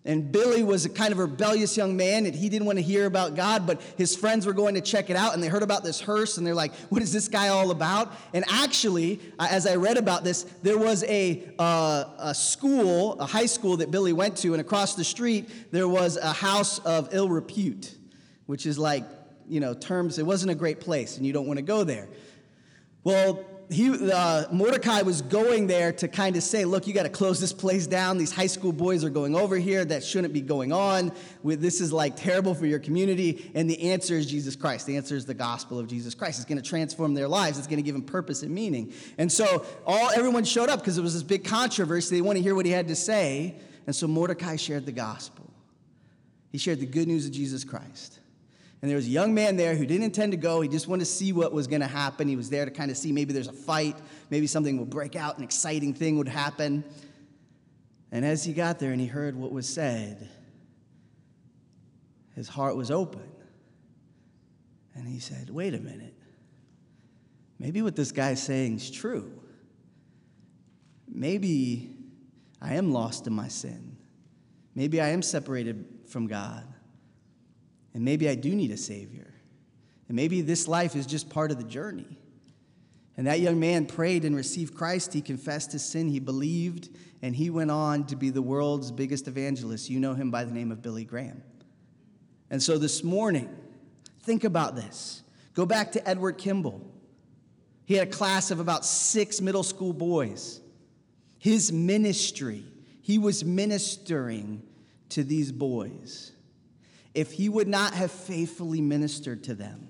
And 0.05 0.33
Billy 0.33 0.63
was 0.63 0.83
a 0.83 0.89
kind 0.89 1.13
of 1.13 1.17
rebellious 1.17 1.77
young 1.77 1.95
man, 1.95 2.25
and 2.25 2.35
he 2.35 2.49
didn't 2.49 2.65
want 2.65 2.77
to 2.77 2.83
hear 2.83 3.05
about 3.05 3.35
God, 3.35 3.65
but 3.65 3.81
his 3.97 4.15
friends 4.15 4.45
were 4.45 4.51
going 4.51 4.75
to 4.75 4.81
check 4.81 5.09
it 5.09 5.15
out, 5.15 5.33
and 5.33 5.41
they 5.41 5.47
heard 5.47 5.63
about 5.63 5.83
this 5.83 6.01
hearse, 6.01 6.37
and 6.37 6.45
they're 6.45 6.53
like, 6.53 6.73
What 6.89 7.01
is 7.01 7.13
this 7.13 7.29
guy 7.29 7.47
all 7.47 7.71
about? 7.71 8.11
And 8.33 8.43
actually, 8.49 9.21
as 9.39 9.65
I 9.65 9.75
read 9.75 9.97
about 9.97 10.25
this, 10.25 10.43
there 10.61 10.77
was 10.77 11.05
a, 11.05 11.49
uh, 11.57 12.03
a 12.19 12.35
school, 12.35 13.13
a 13.19 13.25
high 13.25 13.45
school 13.45 13.77
that 13.77 13.91
Billy 13.91 14.11
went 14.11 14.35
to, 14.37 14.53
and 14.53 14.59
across 14.59 14.95
the 14.95 15.05
street, 15.05 15.49
there 15.71 15.87
was 15.87 16.17
a 16.17 16.33
house 16.33 16.79
of 16.79 17.09
ill 17.13 17.29
repute, 17.29 17.95
which 18.45 18.65
is 18.65 18.77
like, 18.77 19.05
you 19.47 19.61
know, 19.61 19.73
terms, 19.73 20.19
it 20.19 20.25
wasn't 20.25 20.51
a 20.51 20.55
great 20.55 20.81
place, 20.81 21.15
and 21.15 21.25
you 21.25 21.31
don't 21.31 21.47
want 21.47 21.59
to 21.59 21.63
go 21.63 21.85
there. 21.85 22.09
Well, 23.05 23.45
he, 23.73 24.11
uh, 24.11 24.45
Mordecai 24.51 25.01
was 25.01 25.21
going 25.21 25.67
there 25.67 25.91
to 25.93 26.07
kind 26.07 26.35
of 26.35 26.43
say, 26.43 26.65
look, 26.65 26.87
you 26.87 26.93
got 26.93 27.03
to 27.03 27.09
close 27.09 27.39
this 27.39 27.51
place 27.51 27.87
down. 27.87 28.17
These 28.17 28.31
high 28.31 28.47
school 28.47 28.71
boys 28.71 29.03
are 29.03 29.09
going 29.09 29.35
over 29.35 29.57
here. 29.57 29.83
That 29.83 30.03
shouldn't 30.03 30.33
be 30.33 30.41
going 30.41 30.71
on. 30.71 31.11
This 31.43 31.81
is 31.81 31.91
like 31.91 32.15
terrible 32.15 32.55
for 32.55 32.65
your 32.65 32.79
community. 32.79 33.51
And 33.55 33.69
the 33.69 33.91
answer 33.91 34.15
is 34.15 34.25
Jesus 34.27 34.55
Christ. 34.55 34.85
The 34.85 34.97
answer 34.97 35.15
is 35.15 35.25
the 35.25 35.33
gospel 35.33 35.79
of 35.79 35.87
Jesus 35.87 36.15
Christ. 36.15 36.39
It's 36.39 36.45
going 36.45 36.61
to 36.61 36.67
transform 36.67 37.13
their 37.13 37.27
lives. 37.27 37.57
It's 37.57 37.67
going 37.67 37.77
to 37.77 37.83
give 37.83 37.95
them 37.95 38.03
purpose 38.03 38.43
and 38.43 38.53
meaning. 38.53 38.93
And 39.17 39.31
so 39.31 39.65
all 39.85 40.09
everyone 40.15 40.43
showed 40.43 40.69
up 40.69 40.79
because 40.79 40.97
it 40.97 41.01
was 41.01 41.13
this 41.13 41.23
big 41.23 41.43
controversy. 41.43 42.15
They 42.15 42.21
want 42.21 42.37
to 42.37 42.43
hear 42.43 42.55
what 42.55 42.65
he 42.65 42.71
had 42.71 42.87
to 42.87 42.95
say. 42.95 43.55
And 43.85 43.95
so 43.95 44.07
Mordecai 44.07 44.55
shared 44.55 44.85
the 44.85 44.91
gospel. 44.91 45.49
He 46.51 46.57
shared 46.57 46.79
the 46.79 46.85
good 46.85 47.07
news 47.07 47.25
of 47.25 47.31
Jesus 47.31 47.63
Christ. 47.63 48.19
And 48.83 48.89
there 48.89 48.97
was 48.97 49.07
a 49.07 49.11
young 49.11 49.33
man 49.33 49.55
there 49.55 49.75
who 49.75 49.85
didn't 49.85 50.03
intend 50.03 50.33
to 50.33 50.37
go. 50.37 50.59
He 50.59 50.67
just 50.67 50.89
wanted 50.89 51.05
to 51.05 51.09
see 51.09 51.31
what 51.31 51.53
was 51.53 51.67
going 51.67 51.79
to 51.79 51.87
happen. 51.87 52.27
He 52.27 52.35
was 52.35 52.49
there 52.49 52.65
to 52.65 52.71
kind 52.71 52.91
of 52.91 52.97
see 52.97 53.13
maybe 53.13 53.31
there's 53.31 53.47
a 53.47 53.53
fight, 53.53 53.95
maybe 54.29 54.45
something 54.45 54.77
will 54.77 54.83
break 54.83 55.15
out, 55.15 55.37
an 55.37 55.43
exciting 55.45 55.93
thing 55.93 56.17
would 56.17 56.27
happen. 56.27 56.83
And 58.11 58.25
as 58.25 58.43
he 58.43 58.51
got 58.51 58.79
there 58.79 58.91
and 58.91 58.99
he 58.99 59.07
heard 59.07 59.37
what 59.37 59.53
was 59.53 59.69
said, 59.69 60.27
his 62.35 62.49
heart 62.49 62.75
was 62.75 62.91
open. 62.91 63.23
And 64.95 65.07
he 65.07 65.19
said, 65.19 65.49
Wait 65.49 65.73
a 65.73 65.79
minute. 65.79 66.15
Maybe 67.59 67.81
what 67.81 67.95
this 67.95 68.11
guy's 68.11 68.43
saying 68.43 68.75
is 68.75 68.91
true. 68.91 69.31
Maybe 71.07 71.95
I 72.61 72.73
am 72.73 72.91
lost 72.91 73.27
in 73.27 73.33
my 73.33 73.47
sin. 73.47 73.95
Maybe 74.75 74.99
I 74.99 75.11
am 75.11 75.21
separated 75.21 75.85
from 76.05 76.27
God. 76.27 76.72
And 77.93 78.03
maybe 78.03 78.27
I 78.27 78.35
do 78.35 78.55
need 78.55 78.71
a 78.71 78.77
Savior. 78.77 79.33
And 80.07 80.15
maybe 80.15 80.41
this 80.41 80.67
life 80.67 80.95
is 80.95 81.05
just 81.05 81.29
part 81.29 81.51
of 81.51 81.57
the 81.57 81.63
journey. 81.63 82.17
And 83.15 83.27
that 83.27 83.39
young 83.39 83.59
man 83.59 83.85
prayed 83.85 84.25
and 84.25 84.35
received 84.35 84.75
Christ. 84.75 85.13
He 85.13 85.21
confessed 85.21 85.71
his 85.71 85.85
sin, 85.85 86.09
he 86.09 86.19
believed, 86.19 86.89
and 87.21 87.35
he 87.35 87.49
went 87.49 87.71
on 87.71 88.05
to 88.07 88.15
be 88.15 88.31
the 88.31 88.41
world's 88.41 88.91
biggest 88.91 89.27
evangelist. 89.27 89.89
You 89.89 89.99
know 89.99 90.13
him 90.13 90.31
by 90.31 90.43
the 90.43 90.51
name 90.51 90.71
of 90.71 90.81
Billy 90.81 91.05
Graham. 91.05 91.43
And 92.49 92.61
so 92.61 92.77
this 92.77 93.03
morning, 93.03 93.49
think 94.21 94.43
about 94.43 94.75
this. 94.75 95.21
Go 95.53 95.65
back 95.65 95.91
to 95.93 96.07
Edward 96.07 96.37
Kimball. 96.37 96.81
He 97.85 97.95
had 97.95 98.07
a 98.07 98.11
class 98.11 98.49
of 98.49 98.59
about 98.59 98.85
six 98.85 99.41
middle 99.41 99.63
school 99.63 99.93
boys. 99.93 100.59
His 101.37 101.71
ministry, 101.71 102.63
he 103.01 103.19
was 103.19 103.45
ministering 103.45 104.63
to 105.09 105.23
these 105.23 105.51
boys 105.51 106.32
if 107.13 107.31
he 107.33 107.49
would 107.49 107.67
not 107.67 107.93
have 107.93 108.11
faithfully 108.11 108.81
ministered 108.81 109.43
to 109.45 109.53
them, 109.53 109.89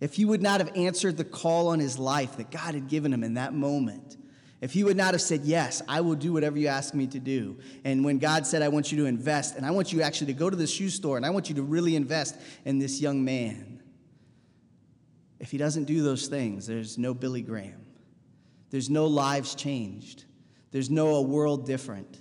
if 0.00 0.14
he 0.14 0.24
would 0.24 0.42
not 0.42 0.60
have 0.60 0.72
answered 0.74 1.16
the 1.16 1.24
call 1.24 1.68
on 1.68 1.78
his 1.78 1.98
life 1.98 2.36
that 2.38 2.50
God 2.50 2.74
had 2.74 2.88
given 2.88 3.12
him 3.12 3.22
in 3.22 3.34
that 3.34 3.54
moment, 3.54 4.16
if 4.60 4.72
he 4.72 4.84
would 4.84 4.96
not 4.96 5.12
have 5.12 5.20
said, 5.20 5.42
Yes, 5.42 5.82
I 5.88 6.00
will 6.00 6.14
do 6.14 6.32
whatever 6.32 6.58
you 6.58 6.68
ask 6.68 6.94
me 6.94 7.06
to 7.08 7.18
do. 7.18 7.58
And 7.84 8.04
when 8.04 8.18
God 8.18 8.46
said, 8.46 8.62
I 8.62 8.68
want 8.68 8.90
you 8.90 8.98
to 8.98 9.06
invest, 9.06 9.56
and 9.56 9.66
I 9.66 9.72
want 9.72 9.92
you 9.92 10.02
actually 10.02 10.28
to 10.28 10.38
go 10.38 10.48
to 10.48 10.56
the 10.56 10.66
shoe 10.66 10.88
store, 10.88 11.16
and 11.16 11.26
I 11.26 11.30
want 11.30 11.48
you 11.48 11.56
to 11.56 11.62
really 11.62 11.96
invest 11.96 12.36
in 12.64 12.78
this 12.78 13.00
young 13.00 13.24
man. 13.24 13.82
If 15.40 15.50
he 15.50 15.58
doesn't 15.58 15.84
do 15.84 16.02
those 16.02 16.28
things, 16.28 16.66
there's 16.66 16.96
no 16.96 17.12
Billy 17.12 17.42
Graham. 17.42 17.84
There's 18.70 18.88
no 18.88 19.06
lives 19.06 19.56
changed. 19.56 20.24
There's 20.70 20.88
no 20.88 21.16
a 21.16 21.22
world 21.22 21.66
different. 21.66 22.18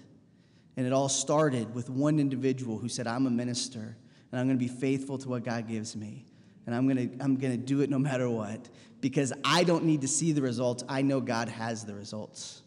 And 0.76 0.88
it 0.88 0.94
all 0.94 1.10
started 1.10 1.76
with 1.76 1.90
one 1.90 2.20
individual 2.20 2.80
who 2.80 2.90
said, 2.90 3.06
I'm 3.06 3.28
a 3.28 3.30
minister 3.30 3.98
and 4.32 4.40
I'm 4.40 4.48
going 4.48 4.58
to 4.58 4.66
be 4.66 4.68
faithful 4.68 5.18
to 5.20 5.30
what 5.30 5.44
God 5.44 5.68
gives 5.68 5.96
me. 5.96 6.26
And 6.66 6.76
I'm 6.76 6.88
going 6.88 7.10
to 7.10 7.24
I'm 7.24 7.38
going 7.38 7.52
to 7.52 7.58
do 7.58 7.82
it 7.82 7.90
no 7.90 8.00
matter 8.00 8.30
what 8.30 8.70
because 9.02 9.34
I 9.44 9.64
don't 9.64 9.84
need 9.84 10.02
to 10.02 10.08
see 10.08 10.32
the 10.32 10.42
results. 10.42 10.84
I 10.88 11.02
know 11.02 11.20
God 11.20 11.50
has 11.50 11.86
the 11.86 11.96
results 11.96 12.62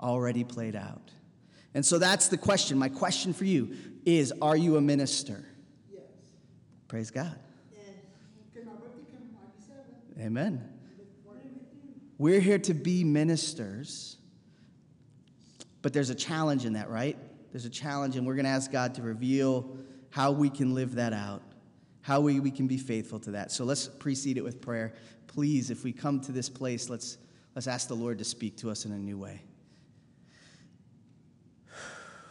already 0.00 0.42
played 0.42 0.74
out. 0.74 1.10
And 1.74 1.84
so 1.84 1.98
that's 1.98 2.28
the 2.28 2.38
question. 2.38 2.78
My 2.78 2.88
question 2.88 3.32
for 3.32 3.44
you 3.44 3.76
is 4.04 4.32
Are 4.40 4.56
you 4.56 4.76
a 4.76 4.80
minister? 4.80 5.44
Yes. 5.92 6.02
Praise 6.88 7.10
God. 7.10 7.38
Yes. 7.72 7.84
Amen. 10.18 10.64
We're 12.18 12.40
here 12.40 12.58
to 12.58 12.74
be 12.74 13.02
ministers, 13.02 14.18
but 15.80 15.94
there's 15.94 16.10
a 16.10 16.14
challenge 16.14 16.66
in 16.66 16.74
that, 16.74 16.90
right? 16.90 17.16
There's 17.50 17.64
a 17.64 17.70
challenge, 17.70 18.16
and 18.16 18.26
we're 18.26 18.34
going 18.34 18.44
to 18.44 18.50
ask 18.50 18.70
God 18.70 18.94
to 18.96 19.02
reveal 19.02 19.78
how 20.10 20.32
we 20.32 20.50
can 20.50 20.74
live 20.74 20.96
that 20.96 21.12
out, 21.12 21.42
how 22.02 22.20
we, 22.20 22.40
we 22.40 22.50
can 22.50 22.66
be 22.66 22.76
faithful 22.76 23.18
to 23.20 23.32
that. 23.32 23.52
So 23.52 23.64
let's 23.64 23.86
precede 23.86 24.36
it 24.36 24.44
with 24.44 24.60
prayer. 24.60 24.92
Please, 25.26 25.70
if 25.70 25.84
we 25.84 25.92
come 25.92 26.20
to 26.22 26.32
this 26.32 26.48
place, 26.48 26.90
let's, 26.90 27.18
let's 27.54 27.66
ask 27.66 27.88
the 27.88 27.94
Lord 27.94 28.18
to 28.18 28.24
speak 28.24 28.56
to 28.58 28.70
us 28.70 28.84
in 28.84 28.92
a 28.92 28.98
new 28.98 29.16
way. 29.16 29.42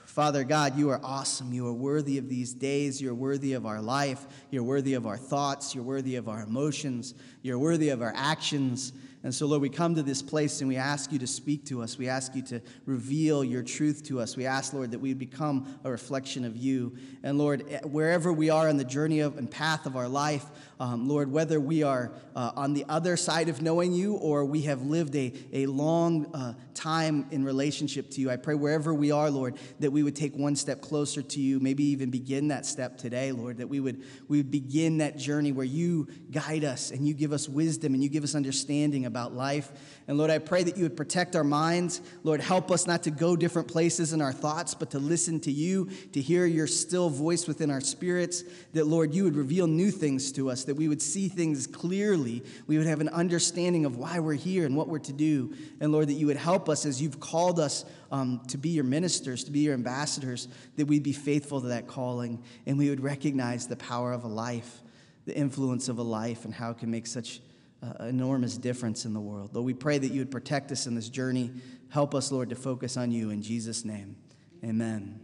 Father 0.05 0.43
God, 0.43 0.77
you 0.77 0.89
are 0.89 0.99
awesome. 1.01 1.53
You 1.53 1.67
are 1.67 1.73
worthy 1.73 2.17
of 2.17 2.27
these 2.27 2.53
days. 2.53 3.01
You're 3.01 3.13
worthy 3.13 3.53
of 3.53 3.65
our 3.65 3.81
life. 3.81 4.25
You're 4.51 4.63
worthy 4.63 4.95
of 4.95 5.07
our 5.07 5.15
thoughts. 5.15 5.73
You're 5.73 5.83
worthy 5.85 6.17
of 6.17 6.27
our 6.27 6.41
emotions. 6.41 7.13
You're 7.41 7.59
worthy 7.59 7.87
of 7.89 8.01
our 8.01 8.11
actions. 8.15 8.91
And 9.21 9.35
so, 9.35 9.47
Lord, 9.47 9.61
we 9.61 9.69
come 9.69 9.95
to 9.95 10.03
this 10.03 10.21
place 10.21 10.61
and 10.61 10.69
we 10.69 10.77
ask 10.77 11.11
you 11.11 11.19
to 11.19 11.27
speak 11.27 11.65
to 11.65 11.81
us. 11.81 11.97
We 11.97 12.07
ask 12.07 12.35
you 12.35 12.41
to 12.43 12.61
reveal 12.85 13.43
your 13.43 13.63
truth 13.63 14.03
to 14.05 14.21
us. 14.21 14.37
We 14.37 14.45
ask, 14.45 14.71
Lord, 14.71 14.91
that 14.91 14.99
we 14.99 15.13
become 15.13 15.77
a 15.83 15.91
reflection 15.91 16.45
of 16.45 16.55
you. 16.55 16.95
And, 17.21 17.37
Lord, 17.37 17.63
wherever 17.83 18.31
we 18.31 18.49
are 18.49 18.69
on 18.69 18.77
the 18.77 18.85
journey 18.85 19.19
of, 19.19 19.37
and 19.37 19.51
path 19.51 19.85
of 19.85 19.97
our 19.97 20.07
life, 20.07 20.45
um, 20.79 21.09
Lord, 21.09 21.29
whether 21.29 21.59
we 21.59 21.83
are 21.83 22.13
uh, 22.35 22.51
on 22.55 22.73
the 22.73 22.85
other 22.87 23.17
side 23.17 23.49
of 23.49 23.61
knowing 23.61 23.91
you 23.91 24.15
or 24.15 24.45
we 24.45 24.61
have 24.61 24.81
lived 24.81 25.13
a, 25.15 25.33
a 25.51 25.65
long 25.65 26.33
uh, 26.33 26.53
time 26.73 27.27
in 27.31 27.43
relationship 27.43 28.09
to 28.11 28.21
you, 28.21 28.31
I 28.31 28.37
pray 28.37 28.55
wherever 28.55 28.93
we 28.93 29.11
are, 29.11 29.29
Lord, 29.29 29.57
that 29.81 29.91
we 29.91 30.03
would 30.03 30.15
take 30.15 30.37
one 30.37 30.55
step 30.55 30.79
closer 30.79 31.21
to 31.21 31.41
you, 31.41 31.59
maybe 31.59 31.83
even 31.83 32.09
begin 32.09 32.47
that 32.47 32.65
step 32.65 32.97
today, 32.97 33.33
Lord, 33.33 33.57
that 33.57 33.67
we 33.67 33.81
would, 33.81 34.03
we 34.29 34.37
would 34.37 34.51
begin 34.51 34.99
that 34.99 35.17
journey 35.17 35.51
where 35.51 35.65
you 35.65 36.07
guide 36.31 36.63
us 36.63 36.91
and 36.91 37.05
you 37.05 37.13
give 37.13 37.33
us 37.33 37.49
wisdom 37.49 37.93
and 37.93 38.01
you 38.01 38.07
give 38.07 38.23
us 38.23 38.33
understanding 38.33 39.05
about 39.05 39.33
life. 39.33 39.71
And 40.09 40.17
Lord, 40.17 40.31
I 40.31 40.39
pray 40.39 40.63
that 40.63 40.75
you 40.75 40.81
would 40.81 40.97
protect 40.97 41.35
our 41.35 41.43
minds. 41.43 42.01
Lord, 42.23 42.41
help 42.41 42.71
us 42.71 42.87
not 42.87 43.03
to 43.03 43.11
go 43.11 43.35
different 43.35 43.67
places 43.67 44.11
in 44.11 44.23
our 44.23 44.33
thoughts, 44.33 44.73
but 44.73 44.89
to 44.89 44.97
listen 44.97 45.39
to 45.41 45.51
you, 45.51 45.87
to 46.13 46.19
hear 46.19 46.47
your 46.47 46.65
still 46.65 47.11
voice 47.11 47.47
within 47.47 47.69
our 47.69 47.79
spirits. 47.79 48.43
That, 48.73 48.87
Lord, 48.87 49.13
you 49.13 49.23
would 49.25 49.35
reveal 49.35 49.67
new 49.67 49.91
things 49.91 50.31
to 50.31 50.49
us, 50.49 50.63
that 50.63 50.73
we 50.73 50.87
would 50.87 50.99
see 50.99 51.27
things 51.27 51.67
clearly. 51.67 52.43
We 52.65 52.79
would 52.79 52.87
have 52.87 53.01
an 53.01 53.09
understanding 53.09 53.85
of 53.85 53.97
why 53.97 54.17
we're 54.17 54.33
here 54.33 54.65
and 54.65 54.75
what 54.75 54.87
we're 54.87 54.97
to 54.97 55.13
do. 55.13 55.53
And, 55.79 55.91
Lord, 55.91 56.07
that 56.07 56.13
you 56.13 56.25
would 56.25 56.37
help 56.37 56.69
us 56.69 56.87
as 56.87 56.99
you've 56.99 57.19
called 57.19 57.59
us 57.59 57.85
um, 58.11 58.41
to 58.47 58.57
be 58.57 58.69
your 58.69 58.85
ministers, 58.85 59.43
to 59.43 59.51
be 59.51 59.59
your 59.59 59.75
ambassadors, 59.75 60.47
that 60.77 60.87
we'd 60.87 61.03
be 61.03 61.13
faithful 61.13 61.61
to 61.61 61.67
that 61.67 61.85
calling 61.85 62.41
and 62.65 62.79
we 62.79 62.89
would 62.89 63.03
recognize 63.03 63.67
the 63.67 63.75
power 63.75 64.11
of 64.11 64.23
a 64.23 64.27
life, 64.27 64.81
the 65.27 65.37
influence 65.37 65.87
of 65.87 65.99
a 65.99 66.03
life, 66.03 66.45
and 66.45 66.53
how 66.55 66.71
it 66.71 66.79
can 66.79 66.89
make 66.89 67.05
such 67.05 67.41
uh, 67.81 68.03
enormous 68.05 68.57
difference 68.57 69.05
in 69.05 69.13
the 69.13 69.19
world. 69.19 69.53
Lord, 69.53 69.65
we 69.65 69.73
pray 69.73 69.97
that 69.97 70.11
you 70.11 70.19
would 70.19 70.31
protect 70.31 70.71
us 70.71 70.87
in 70.87 70.95
this 70.95 71.09
journey. 71.09 71.51
Help 71.89 72.13
us, 72.13 72.31
Lord, 72.31 72.49
to 72.49 72.55
focus 72.55 72.97
on 72.97 73.11
you. 73.11 73.29
In 73.29 73.41
Jesus' 73.41 73.85
name, 73.85 74.15
amen. 74.63 75.21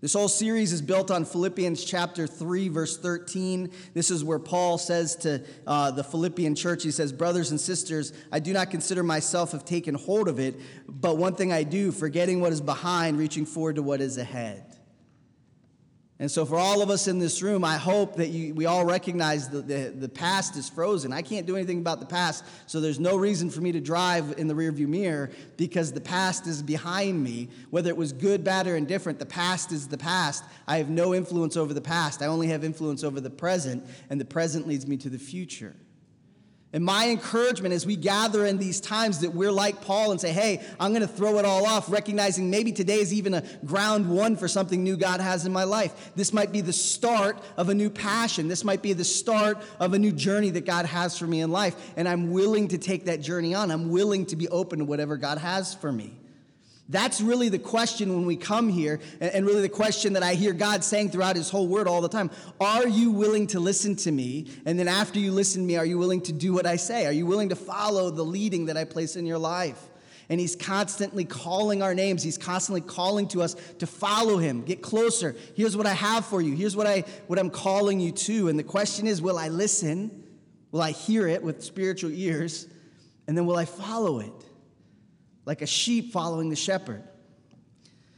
This 0.00 0.12
whole 0.12 0.28
series 0.28 0.72
is 0.72 0.80
built 0.80 1.10
on 1.10 1.24
Philippians 1.24 1.84
chapter 1.84 2.28
3, 2.28 2.68
verse 2.68 2.96
13. 2.96 3.72
This 3.94 4.12
is 4.12 4.22
where 4.22 4.38
Paul 4.38 4.78
says 4.78 5.16
to 5.16 5.42
uh, 5.66 5.90
the 5.90 6.04
Philippian 6.04 6.54
church, 6.54 6.84
he 6.84 6.92
says, 6.92 7.12
Brothers 7.12 7.50
and 7.50 7.60
sisters, 7.60 8.12
I 8.30 8.38
do 8.38 8.52
not 8.52 8.70
consider 8.70 9.02
myself 9.02 9.50
have 9.50 9.64
taken 9.64 9.96
hold 9.96 10.28
of 10.28 10.38
it, 10.38 10.54
but 10.88 11.16
one 11.16 11.34
thing 11.34 11.52
I 11.52 11.64
do, 11.64 11.90
forgetting 11.90 12.40
what 12.40 12.52
is 12.52 12.60
behind, 12.60 13.18
reaching 13.18 13.44
forward 13.44 13.74
to 13.74 13.82
what 13.82 14.00
is 14.00 14.18
ahead. 14.18 14.67
And 16.20 16.28
so, 16.28 16.44
for 16.44 16.56
all 16.56 16.82
of 16.82 16.90
us 16.90 17.06
in 17.06 17.20
this 17.20 17.42
room, 17.42 17.64
I 17.64 17.76
hope 17.76 18.16
that 18.16 18.30
you, 18.30 18.52
we 18.52 18.66
all 18.66 18.84
recognize 18.84 19.48
that 19.50 19.68
the, 19.68 19.92
the 19.96 20.08
past 20.08 20.56
is 20.56 20.68
frozen. 20.68 21.12
I 21.12 21.22
can't 21.22 21.46
do 21.46 21.54
anything 21.54 21.78
about 21.78 22.00
the 22.00 22.06
past, 22.06 22.44
so 22.66 22.80
there's 22.80 22.98
no 22.98 23.16
reason 23.16 23.50
for 23.50 23.60
me 23.60 23.70
to 23.70 23.80
drive 23.80 24.34
in 24.36 24.48
the 24.48 24.54
rearview 24.54 24.88
mirror 24.88 25.30
because 25.56 25.92
the 25.92 26.00
past 26.00 26.48
is 26.48 26.60
behind 26.60 27.22
me. 27.22 27.50
Whether 27.70 27.90
it 27.90 27.96
was 27.96 28.12
good, 28.12 28.42
bad, 28.42 28.66
or 28.66 28.74
indifferent, 28.74 29.20
the 29.20 29.26
past 29.26 29.70
is 29.70 29.86
the 29.86 29.98
past. 29.98 30.42
I 30.66 30.78
have 30.78 30.90
no 30.90 31.14
influence 31.14 31.56
over 31.56 31.72
the 31.72 31.80
past. 31.80 32.20
I 32.20 32.26
only 32.26 32.48
have 32.48 32.64
influence 32.64 33.04
over 33.04 33.20
the 33.20 33.30
present, 33.30 33.86
and 34.10 34.20
the 34.20 34.24
present 34.24 34.66
leads 34.66 34.88
me 34.88 34.96
to 34.96 35.08
the 35.08 35.18
future. 35.18 35.76
And 36.70 36.84
my 36.84 37.08
encouragement 37.08 37.72
as 37.72 37.86
we 37.86 37.96
gather 37.96 38.44
in 38.44 38.58
these 38.58 38.78
times 38.78 39.20
that 39.20 39.32
we're 39.32 39.50
like 39.50 39.80
Paul 39.80 40.10
and 40.10 40.20
say, 40.20 40.32
hey, 40.32 40.62
I'm 40.78 40.90
going 40.90 41.00
to 41.00 41.08
throw 41.08 41.38
it 41.38 41.46
all 41.46 41.64
off, 41.64 41.90
recognizing 41.90 42.50
maybe 42.50 42.72
today 42.72 43.00
is 43.00 43.14
even 43.14 43.32
a 43.32 43.42
ground 43.64 44.10
one 44.10 44.36
for 44.36 44.48
something 44.48 44.84
new 44.84 44.98
God 44.98 45.20
has 45.20 45.46
in 45.46 45.52
my 45.52 45.64
life. 45.64 46.12
This 46.14 46.34
might 46.34 46.52
be 46.52 46.60
the 46.60 46.74
start 46.74 47.42
of 47.56 47.70
a 47.70 47.74
new 47.74 47.88
passion. 47.88 48.48
This 48.48 48.64
might 48.64 48.82
be 48.82 48.92
the 48.92 49.04
start 49.04 49.56
of 49.80 49.94
a 49.94 49.98
new 49.98 50.12
journey 50.12 50.50
that 50.50 50.66
God 50.66 50.84
has 50.84 51.16
for 51.16 51.26
me 51.26 51.40
in 51.40 51.50
life. 51.50 51.74
And 51.96 52.06
I'm 52.06 52.32
willing 52.32 52.68
to 52.68 52.78
take 52.78 53.06
that 53.06 53.22
journey 53.22 53.54
on. 53.54 53.70
I'm 53.70 53.88
willing 53.88 54.26
to 54.26 54.36
be 54.36 54.46
open 54.48 54.80
to 54.80 54.84
whatever 54.84 55.16
God 55.16 55.38
has 55.38 55.72
for 55.74 55.90
me. 55.90 56.17
That's 56.90 57.20
really 57.20 57.50
the 57.50 57.58
question 57.58 58.14
when 58.14 58.24
we 58.24 58.36
come 58.36 58.70
here, 58.70 59.00
and 59.20 59.44
really 59.44 59.60
the 59.60 59.68
question 59.68 60.14
that 60.14 60.22
I 60.22 60.34
hear 60.34 60.54
God 60.54 60.82
saying 60.82 61.10
throughout 61.10 61.36
His 61.36 61.50
whole 61.50 61.68
word 61.68 61.86
all 61.86 62.00
the 62.00 62.08
time. 62.08 62.30
Are 62.60 62.88
you 62.88 63.10
willing 63.10 63.46
to 63.48 63.60
listen 63.60 63.94
to 63.96 64.10
me? 64.10 64.46
And 64.64 64.78
then 64.78 64.88
after 64.88 65.18
you 65.18 65.32
listen 65.32 65.62
to 65.62 65.66
me, 65.66 65.76
are 65.76 65.84
you 65.84 65.98
willing 65.98 66.22
to 66.22 66.32
do 66.32 66.54
what 66.54 66.64
I 66.64 66.76
say? 66.76 67.04
Are 67.04 67.12
you 67.12 67.26
willing 67.26 67.50
to 67.50 67.56
follow 67.56 68.10
the 68.10 68.22
leading 68.22 68.66
that 68.66 68.78
I 68.78 68.84
place 68.84 69.16
in 69.16 69.26
your 69.26 69.36
life? 69.36 69.78
And 70.30 70.40
He's 70.40 70.56
constantly 70.56 71.26
calling 71.26 71.82
our 71.82 71.94
names. 71.94 72.22
He's 72.22 72.38
constantly 72.38 72.80
calling 72.80 73.28
to 73.28 73.42
us 73.42 73.54
to 73.80 73.86
follow 73.86 74.38
Him, 74.38 74.62
get 74.62 74.80
closer. 74.80 75.36
Here's 75.54 75.76
what 75.76 75.86
I 75.86 75.92
have 75.92 76.24
for 76.24 76.40
you. 76.40 76.56
Here's 76.56 76.74
what, 76.74 76.86
I, 76.86 77.04
what 77.26 77.38
I'm 77.38 77.50
calling 77.50 78.00
you 78.00 78.12
to. 78.12 78.48
And 78.48 78.58
the 78.58 78.64
question 78.64 79.06
is 79.06 79.20
will 79.20 79.38
I 79.38 79.48
listen? 79.48 80.24
Will 80.70 80.82
I 80.82 80.92
hear 80.92 81.28
it 81.28 81.42
with 81.42 81.62
spiritual 81.62 82.12
ears? 82.12 82.66
And 83.26 83.36
then 83.36 83.44
will 83.44 83.56
I 83.56 83.66
follow 83.66 84.20
it? 84.20 84.37
Like 85.48 85.62
a 85.62 85.66
sheep 85.66 86.12
following 86.12 86.50
the 86.50 86.56
shepherd. 86.56 87.02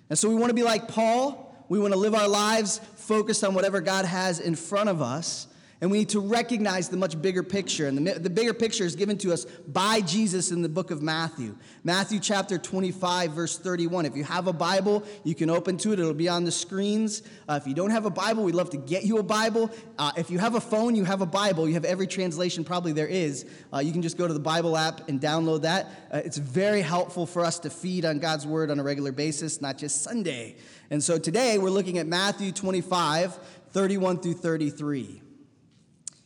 And 0.08 0.18
so 0.18 0.28
we 0.28 0.34
want 0.34 0.50
to 0.50 0.54
be 0.54 0.64
like 0.64 0.88
Paul. 0.88 1.64
We 1.68 1.78
want 1.78 1.92
to 1.94 1.98
live 1.98 2.12
our 2.12 2.26
lives 2.26 2.80
focused 2.96 3.44
on 3.44 3.54
whatever 3.54 3.80
God 3.80 4.04
has 4.04 4.40
in 4.40 4.56
front 4.56 4.88
of 4.88 5.00
us. 5.00 5.46
And 5.82 5.90
we 5.90 5.98
need 5.98 6.10
to 6.10 6.20
recognize 6.20 6.90
the 6.90 6.98
much 6.98 7.20
bigger 7.22 7.42
picture. 7.42 7.86
And 7.86 8.06
the, 8.06 8.18
the 8.18 8.28
bigger 8.28 8.52
picture 8.52 8.84
is 8.84 8.96
given 8.96 9.16
to 9.18 9.32
us 9.32 9.46
by 9.46 10.02
Jesus 10.02 10.50
in 10.50 10.60
the 10.60 10.68
book 10.68 10.90
of 10.90 11.00
Matthew. 11.00 11.56
Matthew 11.84 12.20
chapter 12.20 12.58
25, 12.58 13.32
verse 13.32 13.58
31. 13.58 14.04
If 14.04 14.14
you 14.14 14.22
have 14.24 14.46
a 14.46 14.52
Bible, 14.52 15.02
you 15.24 15.34
can 15.34 15.48
open 15.48 15.78
to 15.78 15.92
it. 15.92 15.98
It'll 15.98 16.12
be 16.12 16.28
on 16.28 16.44
the 16.44 16.52
screens. 16.52 17.22
Uh, 17.48 17.58
if 17.62 17.66
you 17.66 17.72
don't 17.72 17.90
have 17.90 18.04
a 18.04 18.10
Bible, 18.10 18.44
we'd 18.44 18.54
love 18.54 18.68
to 18.70 18.76
get 18.76 19.04
you 19.04 19.16
a 19.18 19.22
Bible. 19.22 19.70
Uh, 19.98 20.12
if 20.18 20.30
you 20.30 20.38
have 20.38 20.54
a 20.54 20.60
phone, 20.60 20.94
you 20.94 21.04
have 21.04 21.22
a 21.22 21.26
Bible. 21.26 21.66
You 21.66 21.74
have 21.74 21.86
every 21.86 22.06
translation 22.06 22.62
probably 22.62 22.92
there 22.92 23.08
is. 23.08 23.46
Uh, 23.72 23.78
you 23.78 23.92
can 23.92 24.02
just 24.02 24.18
go 24.18 24.28
to 24.28 24.34
the 24.34 24.38
Bible 24.38 24.76
app 24.76 25.08
and 25.08 25.18
download 25.18 25.62
that. 25.62 25.86
Uh, 26.12 26.20
it's 26.22 26.36
very 26.36 26.82
helpful 26.82 27.24
for 27.24 27.42
us 27.42 27.58
to 27.60 27.70
feed 27.70 28.04
on 28.04 28.18
God's 28.18 28.46
word 28.46 28.70
on 28.70 28.78
a 28.78 28.82
regular 28.82 29.12
basis, 29.12 29.62
not 29.62 29.78
just 29.78 30.02
Sunday. 30.02 30.56
And 30.90 31.02
so 31.02 31.16
today 31.16 31.56
we're 31.56 31.70
looking 31.70 31.96
at 31.96 32.06
Matthew 32.06 32.52
25, 32.52 33.38
31 33.72 34.18
through 34.18 34.34
33. 34.34 35.22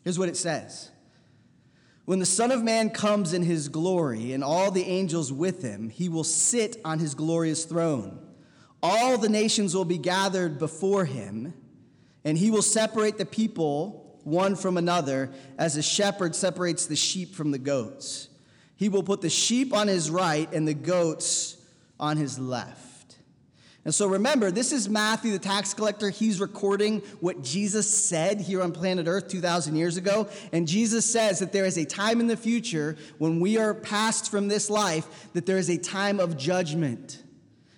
Here's 0.04 0.18
what 0.18 0.28
it 0.28 0.36
says 0.36 0.90
When 2.04 2.18
the 2.18 2.26
Son 2.26 2.52
of 2.52 2.62
Man 2.62 2.90
comes 2.90 3.32
in 3.32 3.42
his 3.42 3.68
glory 3.68 4.32
and 4.32 4.44
all 4.44 4.70
the 4.70 4.84
angels 4.84 5.32
with 5.32 5.62
him, 5.62 5.88
he 5.88 6.08
will 6.08 6.24
sit 6.24 6.76
on 6.84 6.98
his 6.98 7.14
glorious 7.14 7.64
throne. 7.64 8.20
All 8.82 9.16
the 9.16 9.30
nations 9.30 9.74
will 9.74 9.86
be 9.86 9.98
gathered 9.98 10.58
before 10.58 11.06
him, 11.06 11.54
and 12.22 12.36
he 12.36 12.50
will 12.50 12.62
separate 12.62 13.16
the 13.16 13.24
people 13.24 14.20
one 14.24 14.56
from 14.56 14.76
another 14.76 15.32
as 15.58 15.76
a 15.76 15.82
shepherd 15.82 16.34
separates 16.34 16.86
the 16.86 16.96
sheep 16.96 17.34
from 17.34 17.50
the 17.50 17.58
goats. 17.58 18.28
He 18.76 18.88
will 18.88 19.02
put 19.02 19.22
the 19.22 19.30
sheep 19.30 19.72
on 19.72 19.88
his 19.88 20.10
right 20.10 20.52
and 20.52 20.68
the 20.68 20.74
goats 20.74 21.56
on 21.98 22.16
his 22.16 22.38
left. 22.38 22.93
And 23.84 23.94
so 23.94 24.06
remember, 24.06 24.50
this 24.50 24.72
is 24.72 24.88
Matthew, 24.88 25.32
the 25.32 25.38
tax 25.38 25.74
collector. 25.74 26.08
He's 26.08 26.40
recording 26.40 27.00
what 27.20 27.42
Jesus 27.42 27.88
said 27.88 28.40
here 28.40 28.62
on 28.62 28.72
planet 28.72 29.06
Earth 29.06 29.28
2,000 29.28 29.76
years 29.76 29.98
ago. 29.98 30.28
And 30.52 30.66
Jesus 30.66 31.04
says 31.04 31.40
that 31.40 31.52
there 31.52 31.66
is 31.66 31.76
a 31.76 31.84
time 31.84 32.18
in 32.20 32.26
the 32.26 32.36
future 32.36 32.96
when 33.18 33.40
we 33.40 33.58
are 33.58 33.74
passed 33.74 34.30
from 34.30 34.48
this 34.48 34.70
life, 34.70 35.28
that 35.34 35.44
there 35.44 35.58
is 35.58 35.68
a 35.68 35.76
time 35.76 36.18
of 36.18 36.38
judgment. 36.38 37.22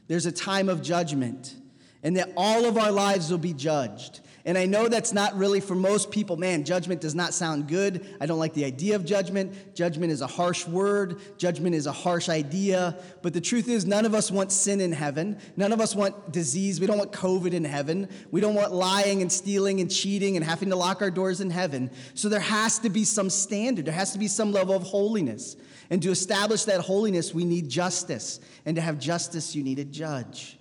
There's 0.06 0.26
a 0.26 0.32
time 0.32 0.68
of 0.68 0.80
judgment. 0.80 1.56
And 2.04 2.16
that 2.16 2.32
all 2.36 2.66
of 2.66 2.78
our 2.78 2.92
lives 2.92 3.28
will 3.28 3.38
be 3.38 3.52
judged. 3.52 4.20
And 4.46 4.56
I 4.56 4.64
know 4.64 4.88
that's 4.88 5.12
not 5.12 5.36
really 5.36 5.58
for 5.58 5.74
most 5.74 6.12
people. 6.12 6.36
Man, 6.36 6.62
judgment 6.62 7.00
does 7.00 7.16
not 7.16 7.34
sound 7.34 7.66
good. 7.66 8.06
I 8.20 8.26
don't 8.26 8.38
like 8.38 8.54
the 8.54 8.64
idea 8.64 8.94
of 8.94 9.04
judgment. 9.04 9.74
Judgment 9.74 10.12
is 10.12 10.20
a 10.20 10.28
harsh 10.28 10.68
word, 10.68 11.20
judgment 11.36 11.74
is 11.74 11.86
a 11.86 11.92
harsh 11.92 12.28
idea. 12.28 12.96
But 13.22 13.34
the 13.34 13.40
truth 13.40 13.68
is, 13.68 13.86
none 13.86 14.06
of 14.06 14.14
us 14.14 14.30
want 14.30 14.52
sin 14.52 14.80
in 14.80 14.92
heaven. 14.92 15.40
None 15.56 15.72
of 15.72 15.80
us 15.80 15.96
want 15.96 16.32
disease. 16.32 16.80
We 16.80 16.86
don't 16.86 16.96
want 16.96 17.10
COVID 17.10 17.54
in 17.54 17.64
heaven. 17.64 18.08
We 18.30 18.40
don't 18.40 18.54
want 18.54 18.72
lying 18.72 19.20
and 19.20 19.32
stealing 19.32 19.80
and 19.80 19.90
cheating 19.90 20.36
and 20.36 20.44
having 20.44 20.70
to 20.70 20.76
lock 20.76 21.02
our 21.02 21.10
doors 21.10 21.40
in 21.40 21.50
heaven. 21.50 21.90
So 22.14 22.28
there 22.28 22.38
has 22.38 22.78
to 22.80 22.88
be 22.88 23.02
some 23.02 23.30
standard, 23.30 23.84
there 23.84 23.94
has 23.94 24.12
to 24.12 24.18
be 24.18 24.28
some 24.28 24.52
level 24.52 24.76
of 24.76 24.84
holiness. 24.84 25.56
And 25.90 26.00
to 26.02 26.10
establish 26.10 26.64
that 26.64 26.80
holiness, 26.80 27.34
we 27.34 27.44
need 27.44 27.68
justice. 27.68 28.38
And 28.64 28.76
to 28.76 28.82
have 28.82 29.00
justice, 29.00 29.56
you 29.56 29.64
need 29.64 29.80
a 29.80 29.84
judge. 29.84 30.56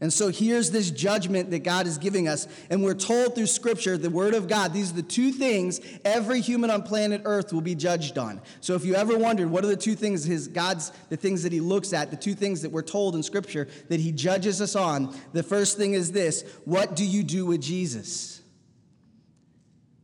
And 0.00 0.12
so 0.12 0.28
here's 0.28 0.70
this 0.70 0.92
judgment 0.92 1.50
that 1.50 1.64
God 1.64 1.88
is 1.88 1.98
giving 1.98 2.28
us. 2.28 2.46
And 2.70 2.84
we're 2.84 2.94
told 2.94 3.34
through 3.34 3.46
Scripture, 3.46 3.98
the 3.98 4.10
Word 4.10 4.32
of 4.32 4.46
God, 4.46 4.72
these 4.72 4.92
are 4.92 4.94
the 4.94 5.02
two 5.02 5.32
things 5.32 5.80
every 6.04 6.40
human 6.40 6.70
on 6.70 6.82
planet 6.82 7.22
Earth 7.24 7.52
will 7.52 7.62
be 7.62 7.74
judged 7.74 8.16
on. 8.16 8.40
So 8.60 8.74
if 8.74 8.84
you 8.84 8.94
ever 8.94 9.18
wondered 9.18 9.50
what 9.50 9.64
are 9.64 9.68
the 9.68 9.76
two 9.76 9.96
things 9.96 10.22
his 10.22 10.46
God's, 10.46 10.92
the 11.08 11.16
things 11.16 11.42
that 11.42 11.52
He 11.52 11.60
looks 11.60 11.92
at, 11.92 12.12
the 12.12 12.16
two 12.16 12.34
things 12.34 12.62
that 12.62 12.70
we're 12.70 12.82
told 12.82 13.16
in 13.16 13.24
Scripture 13.24 13.66
that 13.88 13.98
He 13.98 14.12
judges 14.12 14.62
us 14.62 14.76
on, 14.76 15.12
the 15.32 15.42
first 15.42 15.76
thing 15.76 15.94
is 15.94 16.12
this 16.12 16.44
What 16.64 16.94
do 16.94 17.04
you 17.04 17.24
do 17.24 17.44
with 17.44 17.60
Jesus? 17.60 18.40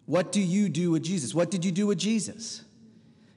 What 0.07 0.33
do 0.33 0.41
you 0.41 0.69
do 0.69 0.91
with 0.91 1.05
Jesus? 1.05 1.35
What 1.35 1.53
did 1.53 1.65
you 1.65 1.71
do 1.71 1.87
with 1.87 1.99
Jesus? 1.99 2.64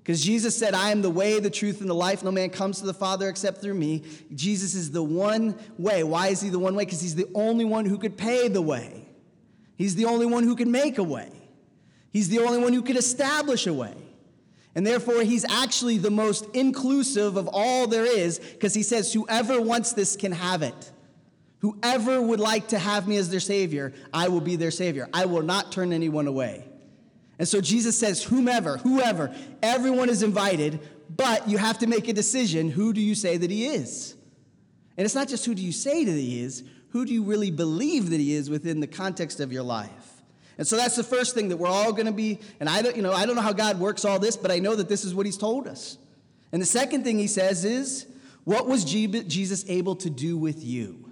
Because 0.07 0.23
Jesus 0.23 0.55
said, 0.57 0.73
I 0.73 0.91
am 0.91 1.01
the 1.01 1.09
way, 1.09 1.41
the 1.41 1.49
truth, 1.49 1.81
and 1.81 1.89
the 1.89 1.93
life. 1.93 2.23
No 2.23 2.31
man 2.31 2.49
comes 2.49 2.79
to 2.79 2.85
the 2.85 2.93
Father 2.93 3.27
except 3.27 3.59
through 3.59 3.73
me. 3.73 4.03
Jesus 4.33 4.73
is 4.73 4.89
the 4.89 5.03
one 5.03 5.53
way. 5.77 6.01
Why 6.01 6.29
is 6.29 6.39
he 6.39 6.47
the 6.47 6.59
one 6.59 6.75
way? 6.75 6.85
Because 6.85 7.01
he's 7.01 7.15
the 7.15 7.27
only 7.35 7.65
one 7.65 7.83
who 7.83 7.97
could 7.97 8.17
pay 8.17 8.47
the 8.47 8.61
way. 8.61 9.05
He's 9.75 9.95
the 9.95 10.05
only 10.05 10.25
one 10.25 10.45
who 10.45 10.55
can 10.55 10.71
make 10.71 10.97
a 10.97 11.03
way. 11.03 11.29
He's 12.09 12.29
the 12.29 12.39
only 12.39 12.57
one 12.57 12.71
who 12.71 12.83
could 12.83 12.95
establish 12.95 13.67
a 13.67 13.73
way. 13.73 13.95
And 14.75 14.87
therefore, 14.87 15.23
he's 15.23 15.43
actually 15.43 15.97
the 15.97 16.09
most 16.09 16.45
inclusive 16.53 17.35
of 17.35 17.49
all 17.51 17.85
there 17.85 18.05
is 18.05 18.39
because 18.39 18.73
he 18.73 18.83
says, 18.83 19.11
Whoever 19.11 19.59
wants 19.59 19.91
this 19.91 20.15
can 20.15 20.31
have 20.31 20.61
it. 20.61 20.91
Whoever 21.59 22.21
would 22.21 22.39
like 22.39 22.69
to 22.69 22.79
have 22.79 23.09
me 23.09 23.17
as 23.17 23.29
their 23.29 23.41
Savior, 23.41 23.91
I 24.13 24.29
will 24.29 24.39
be 24.39 24.55
their 24.55 24.71
Savior. 24.71 25.09
I 25.13 25.25
will 25.25 25.43
not 25.43 25.73
turn 25.73 25.91
anyone 25.91 26.27
away. 26.27 26.66
And 27.39 27.47
so 27.47 27.61
Jesus 27.61 27.97
says, 27.97 28.23
Whomever, 28.23 28.77
whoever, 28.77 29.33
everyone 29.61 30.09
is 30.09 30.23
invited, 30.23 30.79
but 31.15 31.47
you 31.47 31.57
have 31.57 31.79
to 31.79 31.87
make 31.87 32.07
a 32.07 32.13
decision. 32.13 32.69
Who 32.69 32.93
do 32.93 33.01
you 33.01 33.15
say 33.15 33.37
that 33.37 33.51
he 33.51 33.67
is? 33.67 34.15
And 34.97 35.05
it's 35.05 35.15
not 35.15 35.27
just 35.27 35.45
who 35.45 35.53
do 35.53 35.61
you 35.61 35.71
say 35.71 36.03
that 36.03 36.11
he 36.11 36.41
is, 36.41 36.63
who 36.89 37.05
do 37.05 37.13
you 37.13 37.23
really 37.23 37.51
believe 37.51 38.09
that 38.09 38.19
he 38.19 38.33
is 38.33 38.49
within 38.49 38.79
the 38.79 38.87
context 38.87 39.39
of 39.39 39.51
your 39.51 39.63
life? 39.63 40.23
And 40.57 40.65
so 40.65 40.75
that's 40.75 40.95
the 40.95 41.03
first 41.03 41.35
thing 41.35 41.49
that 41.49 41.57
we're 41.57 41.67
all 41.67 41.93
going 41.93 42.07
to 42.07 42.11
be, 42.11 42.39
and 42.59 42.67
I 42.67 42.81
don't, 42.81 42.95
you 42.95 43.03
know, 43.03 43.13
I 43.13 43.27
don't 43.27 43.35
know 43.35 43.43
how 43.43 43.53
God 43.53 43.79
works 43.79 44.05
all 44.05 44.17
this, 44.17 44.35
but 44.35 44.49
I 44.49 44.57
know 44.57 44.75
that 44.75 44.89
this 44.89 45.05
is 45.05 45.13
what 45.13 45.27
he's 45.27 45.37
told 45.37 45.67
us. 45.67 45.99
And 46.51 46.59
the 46.59 46.65
second 46.65 47.03
thing 47.03 47.19
he 47.19 47.27
says 47.27 47.63
is, 47.63 48.07
what 48.43 48.65
was 48.67 48.83
Jesus 48.83 49.65
able 49.67 49.95
to 49.97 50.09
do 50.09 50.37
with 50.37 50.63
you? 50.63 51.11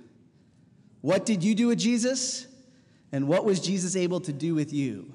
What 1.02 1.26
did 1.26 1.44
you 1.44 1.54
do 1.54 1.68
with 1.68 1.78
Jesus? 1.78 2.48
And 3.12 3.28
what 3.28 3.46
was 3.46 3.60
Jesus 3.60 3.96
able 3.96 4.22
to 4.22 4.34
do 4.34 4.56
with 4.56 4.74
you? 4.74 5.14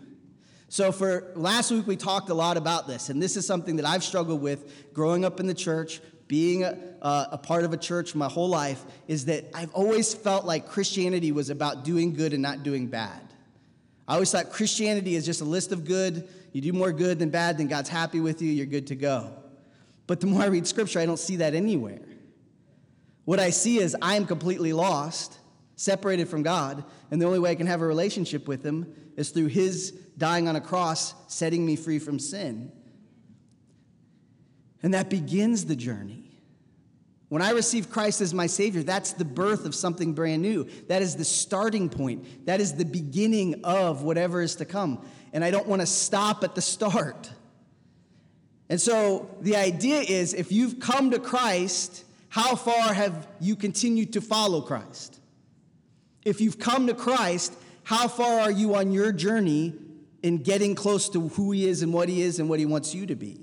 So, 0.73 0.93
for 0.93 1.33
last 1.35 1.73
week, 1.73 1.89
we 1.89 1.97
talked 1.97 2.29
a 2.31 2.35
lot 2.35 2.57
about 2.57 2.87
this, 2.87 3.09
and 3.09 3.21
this 3.21 3.37
is 3.37 3.45
something 3.45 3.75
that 3.75 3.85
I've 3.85 4.05
struggled 4.05 4.41
with 4.41 4.93
growing 4.95 5.25
up 5.25 5.41
in 5.41 5.49
the 5.49 5.55
church, 5.55 6.01
being 6.29 6.63
a, 6.63 6.79
a, 7.03 7.37
part 7.37 7.65
of 7.65 7.73
a 7.73 7.77
church 7.77 8.15
my 8.15 8.29
whole 8.29 8.49
life, 8.49 8.85
is 9.09 9.25
that 9.25 9.47
I've 9.53 9.75
always 9.75 10.15
felt 10.15 10.45
like 10.45 10.69
Christianity 10.69 11.33
was 11.33 11.51
about 11.51 11.83
doing 11.83 12.15
good 12.15 12.33
and 12.33 12.41
not 12.41 12.63
doing 12.63 12.87
bad. 12.87 13.21
I 14.07 14.15
always 14.15 14.31
thought 14.31 14.53
Christianity 14.53 15.17
is 15.17 15.27
just 15.27 15.41
a 15.41 15.45
list 15.45 15.73
of 15.73 15.85
good. 15.85 16.29
You 16.53 16.61
do 16.61 16.73
more 16.73 16.93
good 16.93 17.19
than 17.19 17.31
bad, 17.31 17.59
then 17.59 17.67
God's 17.67 17.89
happy 17.89 18.21
with 18.21 18.41
you, 18.41 18.53
you're 18.53 18.65
good 18.65 18.87
to 18.87 18.95
go. 18.95 19.33
But 20.07 20.21
the 20.21 20.29
more 20.29 20.43
I 20.43 20.47
read 20.47 20.69
scripture, 20.69 21.01
I 21.01 21.07
don't 21.07 21.19
see 21.19 21.35
that 21.37 21.53
anywhere. 21.53 21.99
What 23.25 23.41
I 23.41 23.51
see 23.51 23.79
is 23.79 23.97
I 24.01 24.15
am 24.15 24.25
completely 24.25 24.73
lost, 24.73 25.37
separated 25.81 26.29
from 26.29 26.43
God, 26.43 26.85
and 27.11 27.23
the 27.23 27.25
only 27.25 27.39
way 27.39 27.53
I 27.53 27.55
can 27.55 27.67
have 27.67 27.81
a 27.81 27.87
relationship 27.87 28.47
with 28.47 28.63
Him 28.63 28.93
is 29.17 29.31
through 29.31 29.47
His 29.47 29.93
dying 30.19 30.47
on 30.47 30.55
a 30.55 30.61
cross, 30.61 31.15
setting 31.27 31.65
me 31.65 31.75
free 31.75 31.99
from 31.99 32.19
sin. 32.19 32.71
And 34.83 34.93
that 34.93 35.09
begins 35.09 35.65
the 35.65 35.75
journey. 35.75 36.31
When 37.31 37.41
I 37.41 37.53
receive 37.53 37.89
Christ 37.89 38.21
as 38.21 38.35
my 38.35 38.47
Savior, 38.47 38.83
that's 38.83 39.15
the 39.15 39.25
birth 39.25 39.65
of 39.65 39.75
something 39.75 40.13
brand 40.13 40.43
new. 40.43 40.69
That 40.89 41.01
is 41.01 41.17
the 41.17 41.25
starting 41.25 41.89
point. 41.89 42.45
That 42.45 42.61
is 42.61 42.75
the 42.75 42.85
beginning 42.85 43.65
of 43.65 44.03
whatever 44.03 44.43
is 44.43 44.57
to 44.57 44.67
come. 44.67 45.03
And 45.33 45.43
I 45.43 45.51
don't 45.51 45.67
want 45.67 45.81
to 45.81 45.87
stop 45.87 46.45
at 46.45 46.55
the 46.55 46.61
start. 46.61 47.31
And 48.69 48.79
so 48.79 49.35
the 49.41 49.57
idea 49.57 50.01
is 50.01 50.35
if 50.35 50.53
you've 50.53 50.79
come 50.79 51.13
to 51.13 51.19
Christ, 51.19 52.05
how 52.29 52.55
far 52.55 52.93
have 52.93 53.29
you 53.41 53.57
continued 53.57 54.13
to 54.13 54.21
follow 54.21 54.61
Christ? 54.61 55.20
If 56.25 56.41
you've 56.41 56.59
come 56.59 56.87
to 56.87 56.95
Christ, 56.95 57.55
how 57.85 58.09
far 58.09 58.41
are 58.41 58.51
you 58.51 58.75
on 58.75 58.93
your 58.93 59.13
journey 59.13 59.75
in 60.23 60.39
getting 60.39 60.75
close 60.75 61.09
to 61.11 61.29
who 61.29 61.51
He 61.53 61.67
is 61.67 61.83
and 61.83 61.93
what 61.93 62.09
He 62.09 62.23
is 62.23 62.39
and 62.39 62.49
what 62.49 62.59
He 62.59 62.67
wants 62.67 62.95
you 62.95 63.07
to 63.07 63.15
be? 63.15 63.41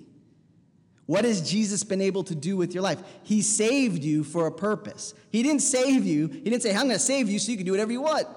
What 1.07 1.23
has 1.23 1.49
Jesus 1.49 1.83
been 1.83 2.01
able 2.01 2.23
to 2.25 2.35
do 2.35 2.57
with 2.57 2.73
your 2.73 2.83
life? 2.83 3.01
He 3.23 3.41
saved 3.41 4.03
you 4.03 4.23
for 4.23 4.45
a 4.45 4.51
purpose. 4.51 5.13
He 5.31 5.41
didn't 5.41 5.61
save 5.61 6.05
you. 6.05 6.27
He 6.27 6.41
didn't 6.41 6.63
say, 6.63 6.71
I'm 6.71 6.83
going 6.83 6.89
to 6.91 6.99
save 6.99 7.29
you 7.29 7.39
so 7.39 7.51
you 7.51 7.57
can 7.57 7.65
do 7.65 7.71
whatever 7.71 7.93
you 7.93 8.01
want. 8.01 8.27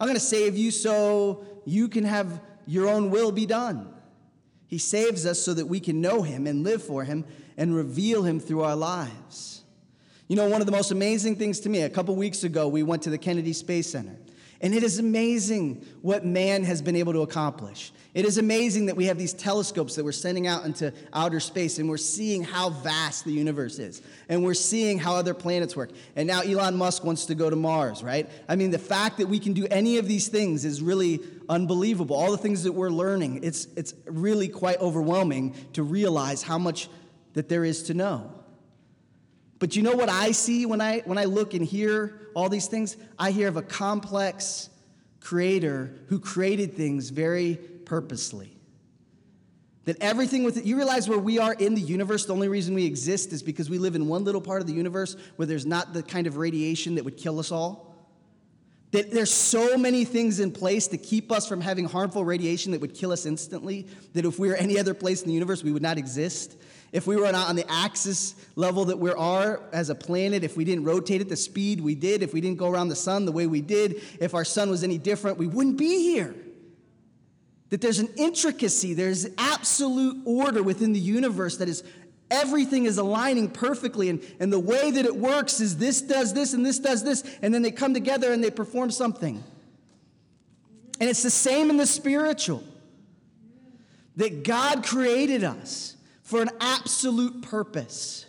I'm 0.00 0.06
going 0.06 0.14
to 0.14 0.20
save 0.20 0.56
you 0.56 0.70
so 0.70 1.44
you 1.64 1.88
can 1.88 2.04
have 2.04 2.40
your 2.66 2.88
own 2.88 3.10
will 3.10 3.30
be 3.30 3.46
done. 3.46 3.92
He 4.66 4.78
saves 4.78 5.26
us 5.26 5.38
so 5.38 5.52
that 5.52 5.66
we 5.66 5.80
can 5.80 6.00
know 6.00 6.22
Him 6.22 6.46
and 6.46 6.64
live 6.64 6.82
for 6.82 7.04
Him 7.04 7.26
and 7.58 7.76
reveal 7.76 8.22
Him 8.22 8.40
through 8.40 8.62
our 8.62 8.74
lives. 8.74 9.61
You 10.32 10.36
know, 10.36 10.48
one 10.48 10.62
of 10.62 10.66
the 10.66 10.72
most 10.72 10.92
amazing 10.92 11.36
things 11.36 11.60
to 11.60 11.68
me, 11.68 11.82
a 11.82 11.90
couple 11.90 12.16
weeks 12.16 12.42
ago, 12.42 12.66
we 12.66 12.82
went 12.82 13.02
to 13.02 13.10
the 13.10 13.18
Kennedy 13.18 13.52
Space 13.52 13.90
Center. 13.90 14.16
And 14.62 14.74
it 14.74 14.82
is 14.82 14.98
amazing 14.98 15.84
what 16.00 16.24
man 16.24 16.64
has 16.64 16.80
been 16.80 16.96
able 16.96 17.12
to 17.12 17.20
accomplish. 17.20 17.92
It 18.14 18.24
is 18.24 18.38
amazing 18.38 18.86
that 18.86 18.96
we 18.96 19.04
have 19.08 19.18
these 19.18 19.34
telescopes 19.34 19.94
that 19.96 20.04
we're 20.06 20.12
sending 20.12 20.46
out 20.46 20.64
into 20.64 20.94
outer 21.12 21.38
space 21.38 21.78
and 21.78 21.86
we're 21.86 21.98
seeing 21.98 22.42
how 22.42 22.70
vast 22.70 23.26
the 23.26 23.30
universe 23.30 23.78
is. 23.78 24.00
And 24.30 24.42
we're 24.42 24.54
seeing 24.54 24.98
how 24.98 25.16
other 25.16 25.34
planets 25.34 25.76
work. 25.76 25.90
And 26.16 26.26
now 26.26 26.40
Elon 26.40 26.76
Musk 26.76 27.04
wants 27.04 27.26
to 27.26 27.34
go 27.34 27.50
to 27.50 27.56
Mars, 27.56 28.02
right? 28.02 28.26
I 28.48 28.56
mean, 28.56 28.70
the 28.70 28.78
fact 28.78 29.18
that 29.18 29.26
we 29.26 29.38
can 29.38 29.52
do 29.52 29.66
any 29.70 29.98
of 29.98 30.08
these 30.08 30.28
things 30.28 30.64
is 30.64 30.80
really 30.80 31.20
unbelievable. 31.50 32.16
All 32.16 32.30
the 32.30 32.38
things 32.38 32.62
that 32.62 32.72
we're 32.72 32.88
learning, 32.88 33.40
it's, 33.44 33.66
it's 33.76 33.92
really 34.06 34.48
quite 34.48 34.80
overwhelming 34.80 35.54
to 35.74 35.82
realize 35.82 36.42
how 36.42 36.56
much 36.56 36.88
that 37.34 37.50
there 37.50 37.66
is 37.66 37.82
to 37.82 37.92
know. 37.92 38.32
But 39.62 39.76
you 39.76 39.82
know 39.84 39.94
what 39.94 40.08
I 40.08 40.32
see 40.32 40.66
when 40.66 40.80
I, 40.80 41.02
when 41.04 41.18
I 41.18 41.26
look 41.26 41.54
and 41.54 41.64
hear 41.64 42.18
all 42.34 42.48
these 42.48 42.66
things? 42.66 42.96
I 43.16 43.30
hear 43.30 43.46
of 43.46 43.56
a 43.56 43.62
complex 43.62 44.68
creator 45.20 45.94
who 46.08 46.18
created 46.18 46.74
things 46.74 47.10
very 47.10 47.60
purposely. 47.84 48.56
That 49.84 50.02
everything 50.02 50.42
with 50.42 50.56
it, 50.56 50.64
you 50.64 50.74
realize 50.74 51.08
where 51.08 51.16
we 51.16 51.38
are 51.38 51.52
in 51.52 51.76
the 51.76 51.80
universe, 51.80 52.26
the 52.26 52.32
only 52.32 52.48
reason 52.48 52.74
we 52.74 52.84
exist 52.84 53.32
is 53.32 53.40
because 53.40 53.70
we 53.70 53.78
live 53.78 53.94
in 53.94 54.08
one 54.08 54.24
little 54.24 54.40
part 54.40 54.62
of 54.62 54.66
the 54.66 54.72
universe 54.72 55.14
where 55.36 55.46
there's 55.46 55.64
not 55.64 55.92
the 55.92 56.02
kind 56.02 56.26
of 56.26 56.38
radiation 56.38 56.96
that 56.96 57.04
would 57.04 57.16
kill 57.16 57.38
us 57.38 57.52
all. 57.52 57.91
That 58.92 59.10
there's 59.10 59.32
so 59.32 59.76
many 59.76 60.04
things 60.04 60.38
in 60.38 60.52
place 60.52 60.86
to 60.88 60.98
keep 60.98 61.32
us 61.32 61.48
from 61.48 61.60
having 61.60 61.86
harmful 61.86 62.24
radiation 62.24 62.72
that 62.72 62.80
would 62.80 62.94
kill 62.94 63.10
us 63.10 63.26
instantly, 63.26 63.86
that 64.12 64.24
if 64.24 64.38
we 64.38 64.48
were 64.48 64.54
any 64.54 64.78
other 64.78 64.94
place 64.94 65.22
in 65.22 65.28
the 65.28 65.34
universe, 65.34 65.64
we 65.64 65.72
would 65.72 65.82
not 65.82 65.98
exist. 65.98 66.56
If 66.92 67.06
we 67.06 67.16
were 67.16 67.32
not 67.32 67.48
on 67.48 67.56
the 67.56 67.70
axis 67.70 68.34
level 68.54 68.84
that 68.86 68.98
we 68.98 69.10
are 69.10 69.62
as 69.72 69.88
a 69.88 69.94
planet, 69.94 70.44
if 70.44 70.58
we 70.58 70.64
didn't 70.64 70.84
rotate 70.84 71.22
at 71.22 71.28
the 71.30 71.36
speed 71.36 71.80
we 71.80 71.94
did, 71.94 72.22
if 72.22 72.34
we 72.34 72.40
didn't 72.42 72.58
go 72.58 72.68
around 72.68 72.88
the 72.88 72.96
sun 72.96 73.24
the 73.24 73.32
way 73.32 73.46
we 73.46 73.62
did, 73.62 74.02
if 74.20 74.34
our 74.34 74.44
sun 74.44 74.68
was 74.68 74.84
any 74.84 74.98
different, 74.98 75.38
we 75.38 75.46
wouldn't 75.46 75.78
be 75.78 76.02
here 76.02 76.34
that 77.72 77.80
there's 77.80 78.00
an 78.00 78.10
intricacy, 78.18 78.92
there's 78.92 79.26
absolute 79.38 80.18
order 80.26 80.62
within 80.62 80.92
the 80.92 81.00
universe 81.00 81.56
that 81.56 81.70
is 81.70 81.82
everything 82.32 82.86
is 82.86 82.98
aligning 82.98 83.50
perfectly. 83.50 84.08
And, 84.08 84.24
and 84.40 84.52
the 84.52 84.58
way 84.58 84.90
that 84.90 85.04
it 85.04 85.14
works 85.14 85.60
is 85.60 85.76
this 85.76 86.00
does 86.02 86.32
this 86.32 86.54
and 86.54 86.64
this 86.66 86.78
does 86.78 87.04
this, 87.04 87.22
and 87.42 87.54
then 87.54 87.62
they 87.62 87.70
come 87.70 87.94
together 87.94 88.32
and 88.32 88.42
they 88.42 88.50
perform 88.50 88.90
something. 88.90 89.44
And 90.98 91.10
it's 91.10 91.22
the 91.22 91.30
same 91.30 91.70
in 91.70 91.76
the 91.76 91.86
spiritual 91.86 92.64
that 94.16 94.44
God 94.44 94.84
created 94.84 95.44
us 95.44 95.96
for 96.22 96.42
an 96.42 96.50
absolute 96.60 97.42
purpose. 97.42 98.26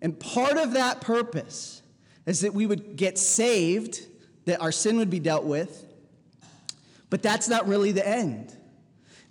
And 0.00 0.18
part 0.18 0.56
of 0.56 0.72
that 0.72 1.00
purpose 1.00 1.82
is 2.24 2.40
that 2.40 2.54
we 2.54 2.66
would 2.66 2.96
get 2.96 3.18
saved, 3.18 4.00
that 4.44 4.60
our 4.60 4.72
sin 4.72 4.96
would 4.98 5.10
be 5.10 5.20
dealt 5.20 5.44
with, 5.44 5.84
but 7.10 7.22
that's 7.22 7.48
not 7.48 7.68
really 7.68 7.92
the 7.92 8.06
end. 8.06 8.55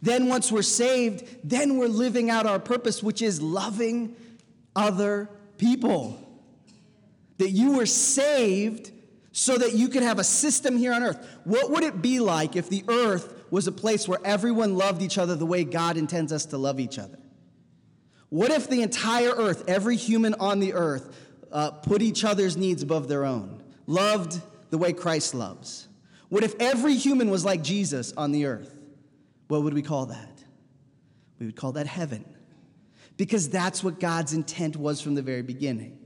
Then, 0.05 0.27
once 0.27 0.51
we're 0.51 0.61
saved, 0.61 1.25
then 1.43 1.77
we're 1.77 1.87
living 1.87 2.29
out 2.29 2.45
our 2.45 2.59
purpose, 2.59 3.01
which 3.01 3.23
is 3.23 3.41
loving 3.41 4.15
other 4.75 5.31
people. 5.57 6.21
That 7.39 7.49
you 7.49 7.77
were 7.77 7.87
saved 7.87 8.91
so 9.31 9.57
that 9.57 9.73
you 9.73 9.89
could 9.89 10.03
have 10.03 10.19
a 10.19 10.23
system 10.23 10.77
here 10.77 10.93
on 10.93 11.01
earth. 11.01 11.39
What 11.43 11.71
would 11.71 11.83
it 11.83 12.03
be 12.03 12.19
like 12.19 12.55
if 12.55 12.69
the 12.69 12.83
earth 12.87 13.45
was 13.49 13.65
a 13.65 13.71
place 13.71 14.07
where 14.07 14.19
everyone 14.23 14.77
loved 14.77 15.01
each 15.01 15.17
other 15.17 15.33
the 15.33 15.45
way 15.47 15.63
God 15.63 15.97
intends 15.97 16.31
us 16.31 16.45
to 16.47 16.59
love 16.59 16.79
each 16.79 16.99
other? 16.99 17.17
What 18.29 18.51
if 18.51 18.69
the 18.69 18.83
entire 18.83 19.31
earth, 19.31 19.63
every 19.67 19.95
human 19.95 20.35
on 20.35 20.59
the 20.59 20.73
earth, 20.73 21.17
uh, 21.51 21.71
put 21.71 22.03
each 22.03 22.23
other's 22.23 22.55
needs 22.55 22.83
above 22.83 23.07
their 23.07 23.25
own, 23.25 23.63
loved 23.87 24.39
the 24.69 24.77
way 24.77 24.93
Christ 24.93 25.33
loves? 25.33 25.87
What 26.29 26.43
if 26.43 26.53
every 26.59 26.93
human 26.93 27.31
was 27.31 27.43
like 27.43 27.63
Jesus 27.63 28.13
on 28.13 28.31
the 28.31 28.45
earth? 28.45 28.74
What 29.47 29.63
would 29.63 29.73
we 29.73 29.81
call 29.81 30.07
that? 30.07 30.43
We 31.39 31.45
would 31.45 31.55
call 31.55 31.73
that 31.73 31.87
heaven. 31.87 32.25
Because 33.17 33.49
that's 33.49 33.83
what 33.83 33.99
God's 33.99 34.33
intent 34.33 34.75
was 34.75 35.01
from 35.01 35.15
the 35.15 35.21
very 35.21 35.41
beginning. 35.41 35.97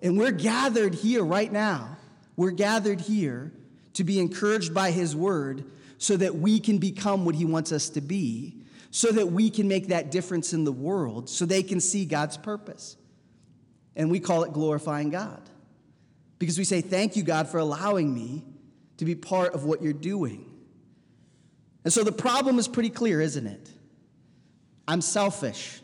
And 0.00 0.18
we're 0.18 0.30
gathered 0.30 0.94
here 0.94 1.24
right 1.24 1.50
now. 1.50 1.96
We're 2.36 2.52
gathered 2.52 3.00
here 3.00 3.52
to 3.94 4.04
be 4.04 4.20
encouraged 4.20 4.72
by 4.72 4.92
His 4.92 5.16
word 5.16 5.64
so 5.98 6.16
that 6.16 6.36
we 6.36 6.60
can 6.60 6.78
become 6.78 7.24
what 7.24 7.34
He 7.34 7.44
wants 7.44 7.72
us 7.72 7.90
to 7.90 8.00
be, 8.00 8.62
so 8.90 9.10
that 9.10 9.26
we 9.32 9.50
can 9.50 9.66
make 9.66 9.88
that 9.88 10.10
difference 10.10 10.52
in 10.52 10.64
the 10.64 10.72
world, 10.72 11.28
so 11.28 11.44
they 11.44 11.62
can 11.62 11.80
see 11.80 12.04
God's 12.04 12.36
purpose. 12.36 12.96
And 13.96 14.10
we 14.10 14.20
call 14.20 14.44
it 14.44 14.52
glorifying 14.52 15.10
God. 15.10 15.42
Because 16.38 16.56
we 16.56 16.64
say, 16.64 16.80
Thank 16.80 17.16
you, 17.16 17.24
God, 17.24 17.48
for 17.48 17.58
allowing 17.58 18.14
me 18.14 18.44
to 18.98 19.04
be 19.04 19.16
part 19.16 19.54
of 19.54 19.64
what 19.64 19.82
you're 19.82 19.92
doing. 19.92 20.47
And 21.88 21.92
so 21.94 22.04
the 22.04 22.12
problem 22.12 22.58
is 22.58 22.68
pretty 22.68 22.90
clear, 22.90 23.18
isn't 23.18 23.46
it? 23.46 23.70
I'm 24.86 25.00
selfish. 25.00 25.80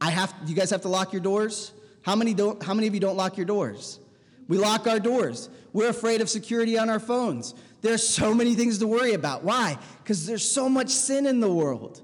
I 0.00 0.08
have 0.08 0.34
you 0.46 0.54
guys 0.54 0.70
have 0.70 0.80
to 0.80 0.88
lock 0.88 1.12
your 1.12 1.20
doors? 1.20 1.74
How 2.00 2.16
many 2.16 2.32
don't 2.32 2.62
how 2.62 2.72
many 2.72 2.86
of 2.86 2.94
you 2.94 3.00
don't 3.00 3.18
lock 3.18 3.36
your 3.36 3.44
doors? 3.44 4.00
We 4.48 4.56
lock 4.56 4.86
our 4.86 4.98
doors. 4.98 5.50
We're 5.74 5.90
afraid 5.90 6.22
of 6.22 6.30
security 6.30 6.78
on 6.78 6.88
our 6.88 6.98
phones. 6.98 7.54
There's 7.82 8.08
so 8.08 8.32
many 8.32 8.54
things 8.54 8.78
to 8.78 8.86
worry 8.86 9.12
about. 9.12 9.44
Why? 9.44 9.76
Because 10.02 10.24
there's 10.24 10.50
so 10.50 10.70
much 10.70 10.88
sin 10.88 11.26
in 11.26 11.40
the 11.40 11.52
world. 11.52 12.00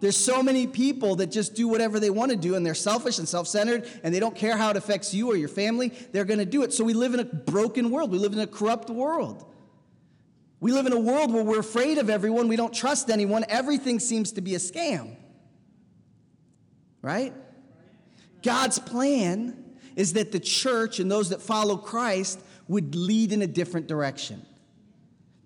There's 0.00 0.16
so 0.16 0.42
many 0.42 0.66
people 0.66 1.16
that 1.16 1.26
just 1.26 1.54
do 1.54 1.68
whatever 1.68 2.00
they 2.00 2.08
want 2.08 2.30
to 2.30 2.38
do 2.38 2.54
and 2.54 2.64
they're 2.64 2.74
selfish 2.74 3.18
and 3.18 3.28
self 3.28 3.48
centered 3.48 3.86
and 4.02 4.14
they 4.14 4.20
don't 4.20 4.34
care 4.34 4.56
how 4.56 4.70
it 4.70 4.78
affects 4.78 5.12
you 5.12 5.28
or 5.28 5.36
your 5.36 5.50
family. 5.50 5.92
They're 6.12 6.24
going 6.24 6.38
to 6.38 6.46
do 6.46 6.62
it. 6.62 6.72
So 6.72 6.84
we 6.84 6.94
live 6.94 7.12
in 7.12 7.20
a 7.20 7.24
broken 7.26 7.90
world. 7.90 8.10
We 8.10 8.18
live 8.18 8.32
in 8.32 8.38
a 8.38 8.46
corrupt 8.46 8.88
world. 8.88 9.44
We 10.60 10.72
live 10.72 10.86
in 10.86 10.92
a 10.92 10.98
world 10.98 11.32
where 11.32 11.44
we're 11.44 11.60
afraid 11.60 11.98
of 11.98 12.10
everyone. 12.10 12.48
We 12.48 12.56
don't 12.56 12.74
trust 12.74 13.10
anyone. 13.10 13.44
Everything 13.48 14.00
seems 14.00 14.32
to 14.32 14.40
be 14.40 14.54
a 14.54 14.58
scam. 14.58 15.16
Right? 17.00 17.32
God's 18.42 18.78
plan 18.78 19.64
is 19.94 20.14
that 20.14 20.32
the 20.32 20.40
church 20.40 20.98
and 20.98 21.10
those 21.10 21.30
that 21.30 21.40
follow 21.40 21.76
Christ 21.76 22.40
would 22.66 22.94
lead 22.94 23.32
in 23.32 23.42
a 23.42 23.46
different 23.46 23.86
direction 23.86 24.44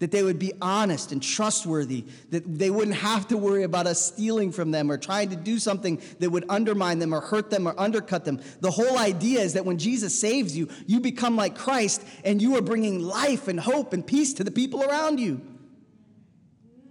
that 0.03 0.11
they 0.11 0.25
would 0.25 0.41
be 0.41 0.53
honest 0.61 1.12
and 1.12 1.23
trustworthy, 1.23 2.05
that 2.31 2.59
they 2.59 2.71
wouldn't 2.71 2.97
have 2.97 3.29
to 3.29 3.38
worry 3.38 3.62
about 3.62 3.87
us 3.87 4.05
stealing 4.05 4.51
from 4.51 4.73
them 4.73 4.91
or 4.91 4.99
trying 4.99 5.31
to 5.31 5.37
do 5.37 5.61
something 5.61 6.03
that 6.19 6.29
would 6.29 6.45
undermine 6.49 6.99
them 6.99 7.15
or 7.15 7.21
hurt 7.21 7.51
them 7.51 7.69
or 7.69 7.75
undercut 7.79 8.25
them. 8.25 8.41
The 8.59 8.73
whole 8.73 8.99
idea 8.99 9.38
is 9.38 9.53
that 9.53 9.65
when 9.65 9.79
Jesus 9.79 10.21
saves 10.21 10.57
you, 10.57 10.69
you 10.88 10.99
become 10.99 11.37
like 11.37 11.55
Christ 11.55 12.03
and 12.25 12.43
you 12.43 12.57
are 12.57 12.62
bringing 12.62 12.99
life 12.99 13.47
and 13.47 13.61
hope 13.61 13.93
and 13.93 14.05
peace 14.05 14.35
to 14.35 14.43
the 14.43 14.51
people 14.51 14.83
around 14.83 15.21
you. 15.21 15.41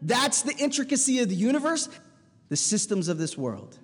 That's 0.02 0.43
the 0.43 0.56
intricacy 0.56 1.19
of 1.19 1.28
the 1.28 1.36
universe, 1.36 1.89
the 2.47 2.56
systems 2.56 3.10
of 3.10 3.17
this 3.17 3.38
world. 3.38 3.78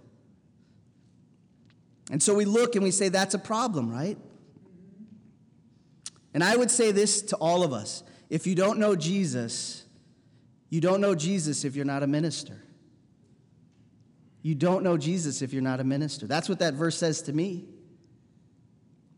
And 2.10 2.24
so 2.24 2.34
we 2.34 2.46
look 2.46 2.76
and 2.76 2.84
we 2.86 2.92
say, 2.92 3.10
that's 3.10 3.34
a 3.34 3.40
problem, 3.40 3.92
right? 3.92 4.18
And 6.34 6.46
I 6.46 6.56
would 6.56 6.72
say 6.72 6.94
this 6.94 7.22
to 7.24 7.36
all 7.36 7.66
of 7.66 7.74
us 7.74 8.04
if 8.30 8.46
you 8.46 8.56
don't 8.56 8.80
know 8.80 8.96
Jesus, 8.96 9.86
you 10.70 10.82
don't 10.82 11.02
know 11.02 11.16
Jesus 11.16 11.63
if 11.63 11.76
you're 11.76 11.86
not 11.86 12.04
a 12.04 12.08
minister. 12.08 12.62
You 14.42 14.56
don't 14.56 14.84
know 14.84 14.98
Jesus 14.98 15.42
if 15.42 15.54
you're 15.54 15.62
not 15.62 15.80
a 15.80 15.84
minister. 15.84 16.28
That's 16.28 16.48
what 16.48 16.60
that 16.60 16.74
verse 16.74 16.98
says 16.98 17.22
to 17.24 17.34
me. 17.34 17.66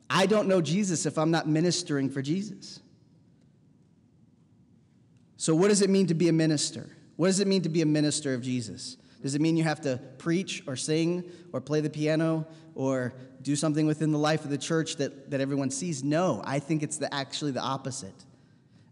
I 0.09 0.25
don't 0.25 0.47
know 0.47 0.61
Jesus 0.61 1.05
if 1.05 1.17
I'm 1.17 1.31
not 1.31 1.47
ministering 1.47 2.09
for 2.09 2.21
Jesus. 2.21 2.79
So, 5.37 5.55
what 5.55 5.69
does 5.69 5.81
it 5.81 5.89
mean 5.89 6.07
to 6.07 6.13
be 6.13 6.29
a 6.29 6.33
minister? 6.33 6.89
What 7.15 7.27
does 7.27 7.39
it 7.39 7.47
mean 7.47 7.61
to 7.61 7.69
be 7.69 7.81
a 7.81 7.85
minister 7.85 8.33
of 8.33 8.41
Jesus? 8.41 8.97
Does 9.21 9.35
it 9.35 9.41
mean 9.41 9.57
you 9.57 9.63
have 9.63 9.81
to 9.81 9.97
preach 10.17 10.63
or 10.65 10.75
sing 10.75 11.23
or 11.51 11.61
play 11.61 11.81
the 11.81 11.89
piano 11.89 12.47
or 12.73 13.13
do 13.41 13.55
something 13.55 13.85
within 13.85 14.11
the 14.11 14.17
life 14.17 14.45
of 14.45 14.49
the 14.49 14.57
church 14.57 14.95
that, 14.95 15.29
that 15.31 15.41
everyone 15.41 15.69
sees? 15.69 16.03
No, 16.03 16.41
I 16.45 16.59
think 16.59 16.81
it's 16.83 16.97
the, 16.97 17.13
actually 17.13 17.51
the 17.51 17.61
opposite. 17.61 18.25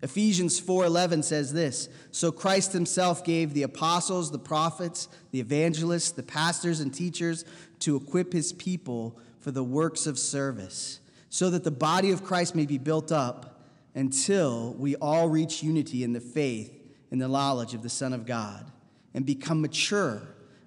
Ephesians 0.01 0.61
4:11 0.61 1.23
says 1.23 1.53
this, 1.53 1.89
so 2.11 2.31
Christ 2.31 2.71
himself 2.71 3.23
gave 3.23 3.53
the 3.53 3.63
apostles, 3.63 4.31
the 4.31 4.37
prophets, 4.37 5.07
the 5.31 5.39
evangelists, 5.39 6.11
the 6.11 6.23
pastors 6.23 6.79
and 6.79 6.93
teachers 6.93 7.45
to 7.79 7.95
equip 7.95 8.31
his 8.31 8.53
people 8.53 9.17
for 9.39 9.49
the 9.51 9.63
works 9.63 10.05
of 10.05 10.19
service, 10.19 10.99
so 11.29 11.49
that 11.49 11.63
the 11.63 11.71
body 11.71 12.11
of 12.11 12.23
Christ 12.23 12.53
may 12.53 12.65
be 12.65 12.77
built 12.77 13.11
up 13.11 13.63
until 13.95 14.75
we 14.75 14.95
all 14.97 15.29
reach 15.29 15.63
unity 15.63 16.03
in 16.03 16.13
the 16.13 16.19
faith 16.19 16.71
and 17.09 17.19
the 17.19 17.27
knowledge 17.27 17.73
of 17.73 17.81
the 17.81 17.89
Son 17.89 18.13
of 18.13 18.25
God 18.25 18.71
and 19.15 19.25
become 19.25 19.61
mature, 19.61 20.21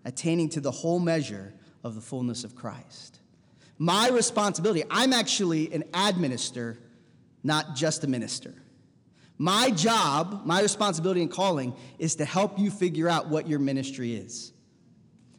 attaining 0.05 0.49
to 0.49 0.61
the 0.61 0.71
whole 0.73 0.99
measure 0.99 1.55
of 1.85 1.95
the 1.95 2.01
fullness 2.01 2.43
of 2.43 2.57
Christ. 2.57 3.21
My 3.79 4.09
responsibility, 4.09 4.83
I'm 4.91 5.13
actually 5.13 5.73
an 5.73 5.85
administrator, 5.95 6.79
not 7.45 7.77
just 7.77 8.03
a 8.03 8.09
minister. 8.09 8.55
My 9.41 9.71
job, 9.71 10.43
my 10.45 10.61
responsibility 10.61 11.23
and 11.23 11.31
calling 11.31 11.75
is 11.99 12.17
to 12.17 12.27
help 12.27 12.59
you 12.59 12.71
figure 12.71 13.09
out 13.09 13.29
what 13.31 13.49
your 13.49 13.59
ministry 13.59 14.15
is. 14.15 14.53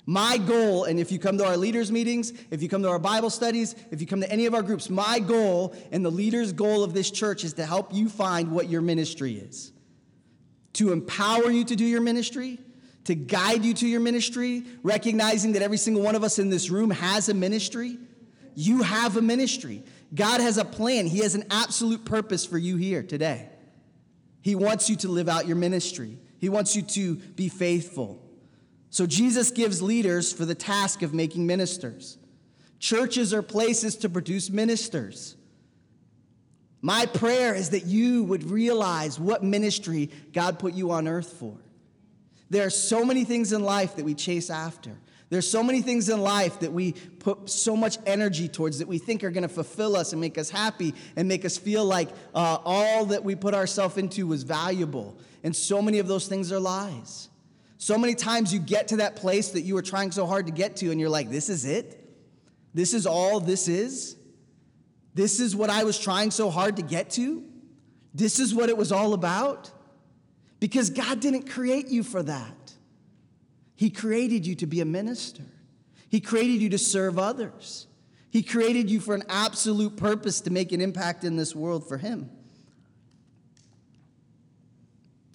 My 0.08 0.40
goal, 0.40 0.86
and 0.86 1.00
if 1.00 1.12
you 1.12 1.20
come 1.20 1.38
to 1.38 1.46
our 1.46 1.56
leaders' 1.56 1.92
meetings, 1.92 2.34
if 2.50 2.64
you 2.64 2.68
come 2.68 2.82
to 2.82 2.90
our 2.90 2.98
Bible 2.98 3.30
studies, 3.30 3.76
if 3.92 4.02
you 4.02 4.08
come 4.08 4.22
to 4.22 4.32
any 4.32 4.48
of 4.48 4.56
our 4.56 4.64
groups, 4.64 4.90
my 4.90 5.20
goal 5.20 5.76
and 5.92 6.04
the 6.04 6.10
leader's 6.10 6.52
goal 6.52 6.84
of 6.84 6.96
this 6.96 7.12
church 7.12 7.44
is 7.44 7.54
to 7.54 7.64
help 7.64 7.94
you 7.94 8.10
find 8.10 8.52
what 8.52 8.68
your 8.68 8.82
ministry 8.82 9.36
is. 9.36 9.72
To 10.74 10.94
empower 10.94 11.52
you 11.52 11.64
to 11.66 11.76
do 11.76 11.86
your 11.86 12.02
ministry, 12.02 12.58
to 13.04 13.14
guide 13.14 13.64
you 13.64 13.76
to 13.76 13.88
your 13.88 14.00
ministry, 14.00 14.64
recognizing 14.82 15.52
that 15.52 15.62
every 15.62 15.78
single 15.78 16.02
one 16.02 16.16
of 16.16 16.24
us 16.24 16.40
in 16.40 16.50
this 16.50 16.72
room 16.72 16.90
has 16.90 17.30
a 17.30 17.36
ministry. 17.36 18.00
You 18.56 18.82
have 18.82 19.16
a 19.16 19.22
ministry. 19.22 19.84
God 20.16 20.42
has 20.42 20.58
a 20.58 20.66
plan, 20.66 21.06
He 21.06 21.20
has 21.20 21.36
an 21.36 21.44
absolute 21.52 22.04
purpose 22.04 22.48
for 22.48 22.58
you 22.58 22.78
here 22.78 23.04
today. 23.04 23.51
He 24.42 24.56
wants 24.56 24.90
you 24.90 24.96
to 24.98 25.08
live 25.08 25.30
out 25.30 25.48
your 25.48 25.56
ministry, 25.56 26.18
He 26.38 26.50
wants 26.50 26.76
you 26.76 26.82
to 26.82 27.16
be 27.16 27.50
faithful. 27.50 28.22
So 28.90 29.06
Jesus 29.08 29.52
gives 29.52 29.82
leaders 29.82 30.34
for 30.34 30.44
the 30.44 30.56
task 30.56 31.02
of 31.02 31.14
making 31.14 31.48
ministers. 31.48 32.18
Churches 32.78 33.34
are 33.34 33.42
places 33.42 33.96
to 33.98 34.10
produce 34.10 34.50
ministers. 34.50 35.38
My 36.82 37.06
prayer 37.06 37.54
is 37.54 37.70
that 37.70 37.86
you 37.86 38.24
would 38.24 38.44
realize 38.50 39.20
what 39.20 39.44
ministry 39.44 40.10
God 40.34 40.60
put 40.60 40.74
you 40.74 40.92
on 40.92 41.08
earth 41.08 41.32
for. 41.34 41.56
There 42.50 42.66
are 42.66 42.72
so 42.72 43.06
many 43.06 43.24
things 43.24 43.54
in 43.54 43.64
life 43.64 43.96
that 43.96 44.04
we 44.04 44.14
chase 44.14 44.50
after. 44.50 44.92
There's 45.32 45.50
so 45.50 45.64
many 45.64 45.82
things 45.82 46.10
in 46.10 46.20
life 46.20 46.60
that 46.60 46.74
we 46.74 46.92
put 46.92 47.50
so 47.50 47.78
much 47.78 47.98
energy 48.06 48.50
towards 48.50 48.80
that 48.80 48.88
we 48.90 48.98
think 48.98 49.24
are 49.24 49.32
going 49.32 49.44
to 49.44 49.48
fulfill 49.48 49.96
us 49.96 50.12
and 50.12 50.20
make 50.20 50.38
us 50.38 50.50
happy 50.50 50.94
and 51.16 51.26
make 51.26 51.46
us 51.46 51.58
feel 51.58 51.86
like 51.86 52.10
uh, 52.36 52.58
all 52.66 53.06
that 53.06 53.24
we 53.24 53.36
put 53.36 53.54
ourselves 53.54 53.98
into 53.98 54.28
was 54.28 54.44
valuable. 54.44 55.18
And 55.42 55.56
so 55.56 55.82
many 55.82 56.00
of 56.00 56.08
those 56.10 56.28
things 56.28 56.52
are 56.52 56.60
lies. 56.60 57.30
So 57.78 57.98
many 57.98 58.14
times 58.14 58.54
you 58.54 58.60
get 58.60 58.90
to 58.90 58.98
that 58.98 59.16
place 59.16 59.52
that 59.52 59.62
you 59.62 59.74
were 59.74 59.82
trying 59.82 60.12
so 60.12 60.28
hard 60.28 60.48
to 60.48 60.52
get 60.52 60.76
to, 60.78 60.92
and 60.92 61.00
you're 61.00 61.10
like, 61.10 61.30
this 61.30 61.48
is 61.48 61.64
it? 61.64 61.98
This 62.74 62.94
is 62.94 63.06
all 63.06 63.40
this 63.40 63.70
is? 63.70 64.18
This 65.14 65.40
is 65.40 65.56
what 65.56 65.70
I 65.70 65.86
was 65.86 65.98
trying 65.98 66.32
so 66.32 66.50
hard 66.50 66.76
to 66.76 66.82
get 66.82 67.10
to? 67.12 67.42
This 68.14 68.38
is 68.38 68.54
what 68.54 68.68
it 68.68 68.76
was 68.76 68.92
all 68.92 69.14
about? 69.14 69.72
Because 70.60 70.90
God 70.90 71.22
didn't 71.22 71.50
create 71.50 71.88
you 71.88 72.04
for 72.04 72.22
that. 72.22 72.61
He 73.82 73.90
created 73.90 74.46
you 74.46 74.54
to 74.58 74.68
be 74.68 74.80
a 74.82 74.86
minister, 74.86 75.42
He 76.08 76.22
created 76.22 76.62
you 76.62 76.70
to 76.70 76.78
serve 76.78 77.18
others. 77.18 77.88
He 78.30 78.44
created 78.44 78.92
you 78.92 79.00
for 79.00 79.16
an 79.16 79.24
absolute 79.28 79.98
purpose 79.98 80.42
to 80.42 80.52
make 80.52 80.72
an 80.72 80.82
impact 80.82 81.24
in 81.24 81.36
this 81.36 81.56
world 81.56 81.88
for 81.88 81.98
Him. 81.98 82.30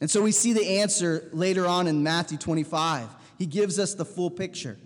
And 0.00 0.08
so 0.08 0.22
we 0.22 0.30
see 0.30 0.52
the 0.52 0.78
answer 0.78 1.28
later 1.32 1.66
on 1.66 1.88
in 1.88 2.04
Matthew 2.04 2.38
25. 2.38 3.08
He 3.36 3.46
gives 3.46 3.80
us 3.80 3.94
the 3.94 4.04
full 4.04 4.30
picture. 4.30 4.78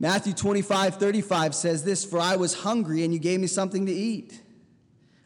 Matthew 0.00 0.32
25, 0.32 0.96
35 0.96 1.54
says 1.54 1.84
this 1.84 2.04
For 2.04 2.18
I 2.18 2.34
was 2.34 2.52
hungry, 2.52 3.04
and 3.04 3.14
you 3.14 3.20
gave 3.20 3.38
me 3.38 3.46
something 3.46 3.86
to 3.86 3.92
eat. 3.92 4.42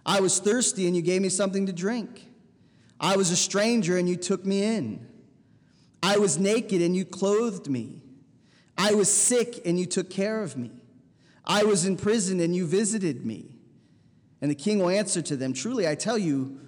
I 0.04 0.20
was 0.20 0.40
thirsty, 0.40 0.86
and 0.86 0.94
you 0.94 1.00
gave 1.00 1.22
me 1.22 1.30
something 1.30 1.64
to 1.66 1.72
drink. 1.72 2.22
I 3.00 3.16
was 3.16 3.30
a 3.30 3.36
stranger, 3.36 3.96
and 3.96 4.10
you 4.10 4.16
took 4.16 4.44
me 4.44 4.62
in. 4.62 5.08
I 6.04 6.18
was 6.18 6.38
naked 6.38 6.82
and 6.82 6.94
you 6.94 7.06
clothed 7.06 7.66
me. 7.66 8.02
I 8.76 8.92
was 8.94 9.10
sick 9.10 9.62
and 9.64 9.80
you 9.80 9.86
took 9.86 10.10
care 10.10 10.42
of 10.42 10.54
me. 10.54 10.70
I 11.46 11.64
was 11.64 11.86
in 11.86 11.96
prison 11.96 12.40
and 12.40 12.54
you 12.54 12.66
visited 12.66 13.24
me. 13.24 13.56
And 14.42 14.50
the 14.50 14.54
king 14.54 14.80
will 14.80 14.90
answer 14.90 15.22
to 15.22 15.34
them 15.34 15.54
Truly, 15.54 15.88
I 15.88 15.94
tell 15.94 16.18
you, 16.18 16.60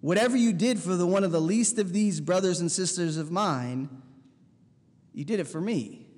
whatever 0.00 0.36
you 0.36 0.52
did 0.52 0.80
for 0.80 0.96
the 0.96 1.06
one 1.06 1.22
of 1.22 1.30
the 1.30 1.40
least 1.40 1.78
of 1.78 1.92
these 1.92 2.20
brothers 2.20 2.58
and 2.58 2.70
sisters 2.70 3.16
of 3.16 3.30
mine, 3.30 3.88
you 5.14 5.24
did 5.24 5.38
it 5.38 5.46
for 5.46 5.60
me. 5.60 6.08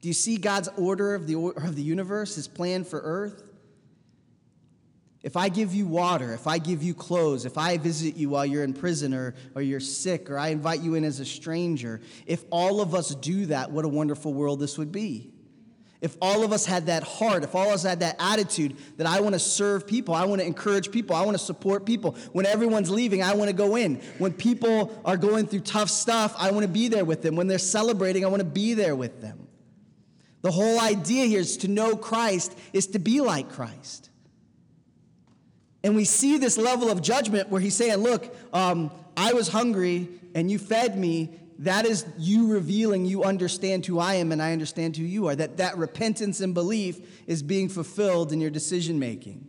Do 0.00 0.08
you 0.08 0.14
see 0.14 0.38
God's 0.38 0.70
order 0.78 1.14
of 1.14 1.26
the, 1.26 1.34
of 1.36 1.76
the 1.76 1.82
universe, 1.82 2.36
his 2.36 2.48
plan 2.48 2.84
for 2.84 3.00
earth? 3.00 3.47
If 5.28 5.36
I 5.36 5.50
give 5.50 5.74
you 5.74 5.86
water, 5.86 6.32
if 6.32 6.46
I 6.46 6.56
give 6.56 6.82
you 6.82 6.94
clothes, 6.94 7.44
if 7.44 7.58
I 7.58 7.76
visit 7.76 8.16
you 8.16 8.30
while 8.30 8.46
you're 8.46 8.64
in 8.64 8.72
prison 8.72 9.12
or, 9.12 9.34
or 9.54 9.60
you're 9.60 9.78
sick, 9.78 10.30
or 10.30 10.38
I 10.38 10.48
invite 10.48 10.80
you 10.80 10.94
in 10.94 11.04
as 11.04 11.20
a 11.20 11.24
stranger, 11.26 12.00
if 12.24 12.46
all 12.48 12.80
of 12.80 12.94
us 12.94 13.14
do 13.14 13.44
that, 13.44 13.70
what 13.70 13.84
a 13.84 13.88
wonderful 13.88 14.32
world 14.32 14.58
this 14.58 14.78
would 14.78 14.90
be. 14.90 15.30
If 16.00 16.16
all 16.22 16.44
of 16.44 16.52
us 16.54 16.64
had 16.64 16.86
that 16.86 17.02
heart, 17.02 17.44
if 17.44 17.54
all 17.54 17.66
of 17.66 17.74
us 17.74 17.82
had 17.82 18.00
that 18.00 18.16
attitude 18.18 18.78
that 18.96 19.06
I 19.06 19.20
want 19.20 19.34
to 19.34 19.38
serve 19.38 19.86
people, 19.86 20.14
I 20.14 20.24
want 20.24 20.40
to 20.40 20.46
encourage 20.46 20.90
people, 20.90 21.14
I 21.14 21.20
want 21.26 21.36
to 21.36 21.44
support 21.44 21.84
people. 21.84 22.12
When 22.32 22.46
everyone's 22.46 22.88
leaving, 22.88 23.22
I 23.22 23.34
want 23.34 23.50
to 23.50 23.54
go 23.54 23.76
in. 23.76 23.96
When 24.16 24.32
people 24.32 24.98
are 25.04 25.18
going 25.18 25.46
through 25.46 25.60
tough 25.60 25.90
stuff, 25.90 26.34
I 26.38 26.52
want 26.52 26.62
to 26.62 26.72
be 26.72 26.88
there 26.88 27.04
with 27.04 27.20
them. 27.20 27.36
When 27.36 27.48
they're 27.48 27.58
celebrating, 27.58 28.24
I 28.24 28.28
want 28.28 28.40
to 28.40 28.48
be 28.48 28.72
there 28.72 28.96
with 28.96 29.20
them. 29.20 29.46
The 30.40 30.52
whole 30.52 30.80
idea 30.80 31.26
here 31.26 31.40
is 31.40 31.58
to 31.58 31.68
know 31.68 31.96
Christ 31.96 32.58
is 32.72 32.86
to 32.86 32.98
be 32.98 33.20
like 33.20 33.50
Christ. 33.50 34.08
And 35.88 35.96
we 35.96 36.04
see 36.04 36.36
this 36.36 36.58
level 36.58 36.90
of 36.90 37.00
judgment 37.00 37.48
where 37.48 37.62
he's 37.62 37.74
saying, 37.74 37.96
Look, 37.96 38.36
um, 38.52 38.90
I 39.16 39.32
was 39.32 39.48
hungry 39.48 40.06
and 40.34 40.50
you 40.50 40.58
fed 40.58 40.98
me. 40.98 41.30
That 41.60 41.86
is 41.86 42.04
you 42.18 42.48
revealing 42.48 43.06
you 43.06 43.24
understand 43.24 43.86
who 43.86 43.98
I 43.98 44.16
am 44.16 44.30
and 44.30 44.42
I 44.42 44.52
understand 44.52 44.98
who 44.98 45.04
you 45.04 45.28
are. 45.28 45.34
That 45.34 45.56
that 45.56 45.78
repentance 45.78 46.42
and 46.42 46.52
belief 46.52 47.00
is 47.26 47.42
being 47.42 47.70
fulfilled 47.70 48.34
in 48.34 48.40
your 48.42 48.50
decision 48.50 48.98
making. 48.98 49.48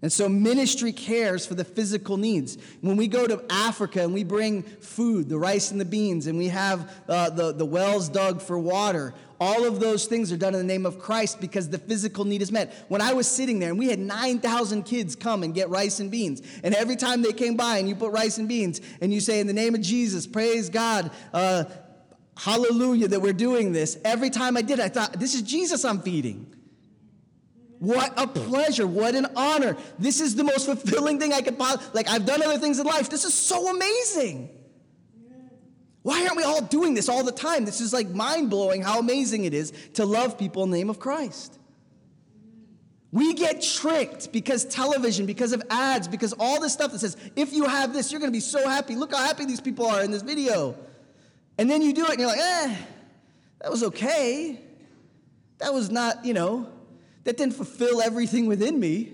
And 0.00 0.10
so 0.10 0.30
ministry 0.30 0.92
cares 0.92 1.44
for 1.44 1.54
the 1.54 1.64
physical 1.64 2.16
needs. 2.16 2.56
When 2.80 2.96
we 2.96 3.06
go 3.06 3.26
to 3.26 3.44
Africa 3.50 4.02
and 4.02 4.14
we 4.14 4.24
bring 4.24 4.62
food, 4.62 5.28
the 5.28 5.38
rice 5.38 5.72
and 5.72 5.78
the 5.78 5.84
beans, 5.84 6.26
and 6.26 6.38
we 6.38 6.48
have 6.48 6.90
uh, 7.06 7.28
the, 7.28 7.52
the 7.52 7.66
wells 7.66 8.08
dug 8.08 8.40
for 8.40 8.58
water, 8.58 9.12
all 9.40 9.66
of 9.66 9.80
those 9.80 10.06
things 10.06 10.32
are 10.32 10.36
done 10.36 10.54
in 10.54 10.60
the 10.60 10.66
name 10.66 10.86
of 10.86 10.98
Christ 10.98 11.40
because 11.40 11.68
the 11.68 11.78
physical 11.78 12.24
need 12.24 12.42
is 12.42 12.50
met. 12.50 12.72
When 12.88 13.00
I 13.00 13.12
was 13.12 13.26
sitting 13.26 13.58
there 13.58 13.70
and 13.70 13.78
we 13.78 13.88
had 13.88 13.98
9,000 13.98 14.84
kids 14.84 15.14
come 15.14 15.42
and 15.42 15.54
get 15.54 15.68
rice 15.68 16.00
and 16.00 16.10
beans, 16.10 16.42
and 16.62 16.74
every 16.74 16.96
time 16.96 17.22
they 17.22 17.32
came 17.32 17.56
by 17.56 17.78
and 17.78 17.88
you 17.88 17.94
put 17.94 18.12
rice 18.12 18.38
and 18.38 18.48
beans 18.48 18.80
and 19.00 19.12
you 19.12 19.20
say, 19.20 19.40
In 19.40 19.46
the 19.46 19.52
name 19.52 19.74
of 19.74 19.80
Jesus, 19.80 20.26
praise 20.26 20.70
God, 20.70 21.10
uh, 21.32 21.64
hallelujah 22.36 23.08
that 23.08 23.20
we're 23.20 23.32
doing 23.32 23.72
this, 23.72 23.98
every 24.04 24.30
time 24.30 24.56
I 24.56 24.62
did, 24.62 24.80
I 24.80 24.88
thought, 24.88 25.18
This 25.18 25.34
is 25.34 25.42
Jesus 25.42 25.84
I'm 25.84 26.00
feeding. 26.00 26.52
What 27.78 28.14
a 28.16 28.26
pleasure. 28.26 28.86
What 28.86 29.14
an 29.14 29.26
honor. 29.36 29.76
This 29.98 30.20
is 30.20 30.34
the 30.34 30.44
most 30.44 30.66
fulfilling 30.66 31.20
thing 31.20 31.34
I 31.34 31.42
could 31.42 31.58
possibly, 31.58 31.86
like, 31.92 32.08
I've 32.08 32.24
done 32.24 32.42
other 32.42 32.58
things 32.58 32.78
in 32.78 32.86
life. 32.86 33.10
This 33.10 33.24
is 33.24 33.34
so 33.34 33.68
amazing. 33.68 34.55
Why 36.06 36.22
aren't 36.22 36.36
we 36.36 36.44
all 36.44 36.62
doing 36.62 36.94
this 36.94 37.08
all 37.08 37.24
the 37.24 37.32
time? 37.32 37.64
This 37.64 37.80
is 37.80 37.92
like 37.92 38.08
mind 38.10 38.48
blowing 38.48 38.80
how 38.80 39.00
amazing 39.00 39.44
it 39.44 39.52
is 39.52 39.72
to 39.94 40.04
love 40.04 40.38
people 40.38 40.62
in 40.62 40.70
the 40.70 40.76
name 40.76 40.88
of 40.88 41.00
Christ. 41.00 41.58
We 43.10 43.34
get 43.34 43.60
tricked 43.60 44.30
because 44.30 44.64
television, 44.66 45.26
because 45.26 45.52
of 45.52 45.64
ads, 45.68 46.06
because 46.06 46.32
all 46.38 46.60
this 46.60 46.72
stuff 46.72 46.92
that 46.92 47.00
says, 47.00 47.16
if 47.34 47.52
you 47.52 47.64
have 47.64 47.92
this, 47.92 48.12
you're 48.12 48.20
going 48.20 48.30
to 48.30 48.36
be 48.36 48.38
so 48.38 48.68
happy. 48.68 48.94
Look 48.94 49.12
how 49.12 49.18
happy 49.18 49.46
these 49.46 49.60
people 49.60 49.84
are 49.84 50.00
in 50.00 50.12
this 50.12 50.22
video. 50.22 50.76
And 51.58 51.68
then 51.68 51.82
you 51.82 51.92
do 51.92 52.04
it 52.04 52.10
and 52.10 52.20
you're 52.20 52.28
like, 52.28 52.38
eh, 52.38 52.76
that 53.62 53.72
was 53.72 53.82
okay. 53.82 54.60
That 55.58 55.74
was 55.74 55.90
not, 55.90 56.24
you 56.24 56.34
know, 56.34 56.70
that 57.24 57.36
didn't 57.36 57.54
fulfill 57.54 58.00
everything 58.00 58.46
within 58.46 58.78
me. 58.78 59.12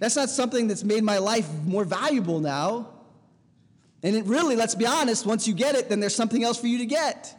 That's 0.00 0.16
not 0.16 0.28
something 0.28 0.66
that's 0.66 0.82
made 0.82 1.04
my 1.04 1.18
life 1.18 1.48
more 1.64 1.84
valuable 1.84 2.40
now. 2.40 2.91
And 4.02 4.16
it 4.16 4.24
really, 4.24 4.56
let's 4.56 4.74
be 4.74 4.86
honest, 4.86 5.26
once 5.26 5.46
you 5.46 5.54
get 5.54 5.74
it, 5.74 5.88
then 5.88 6.00
there's 6.00 6.14
something 6.14 6.42
else 6.42 6.58
for 6.58 6.66
you 6.66 6.78
to 6.78 6.86
get. 6.86 7.34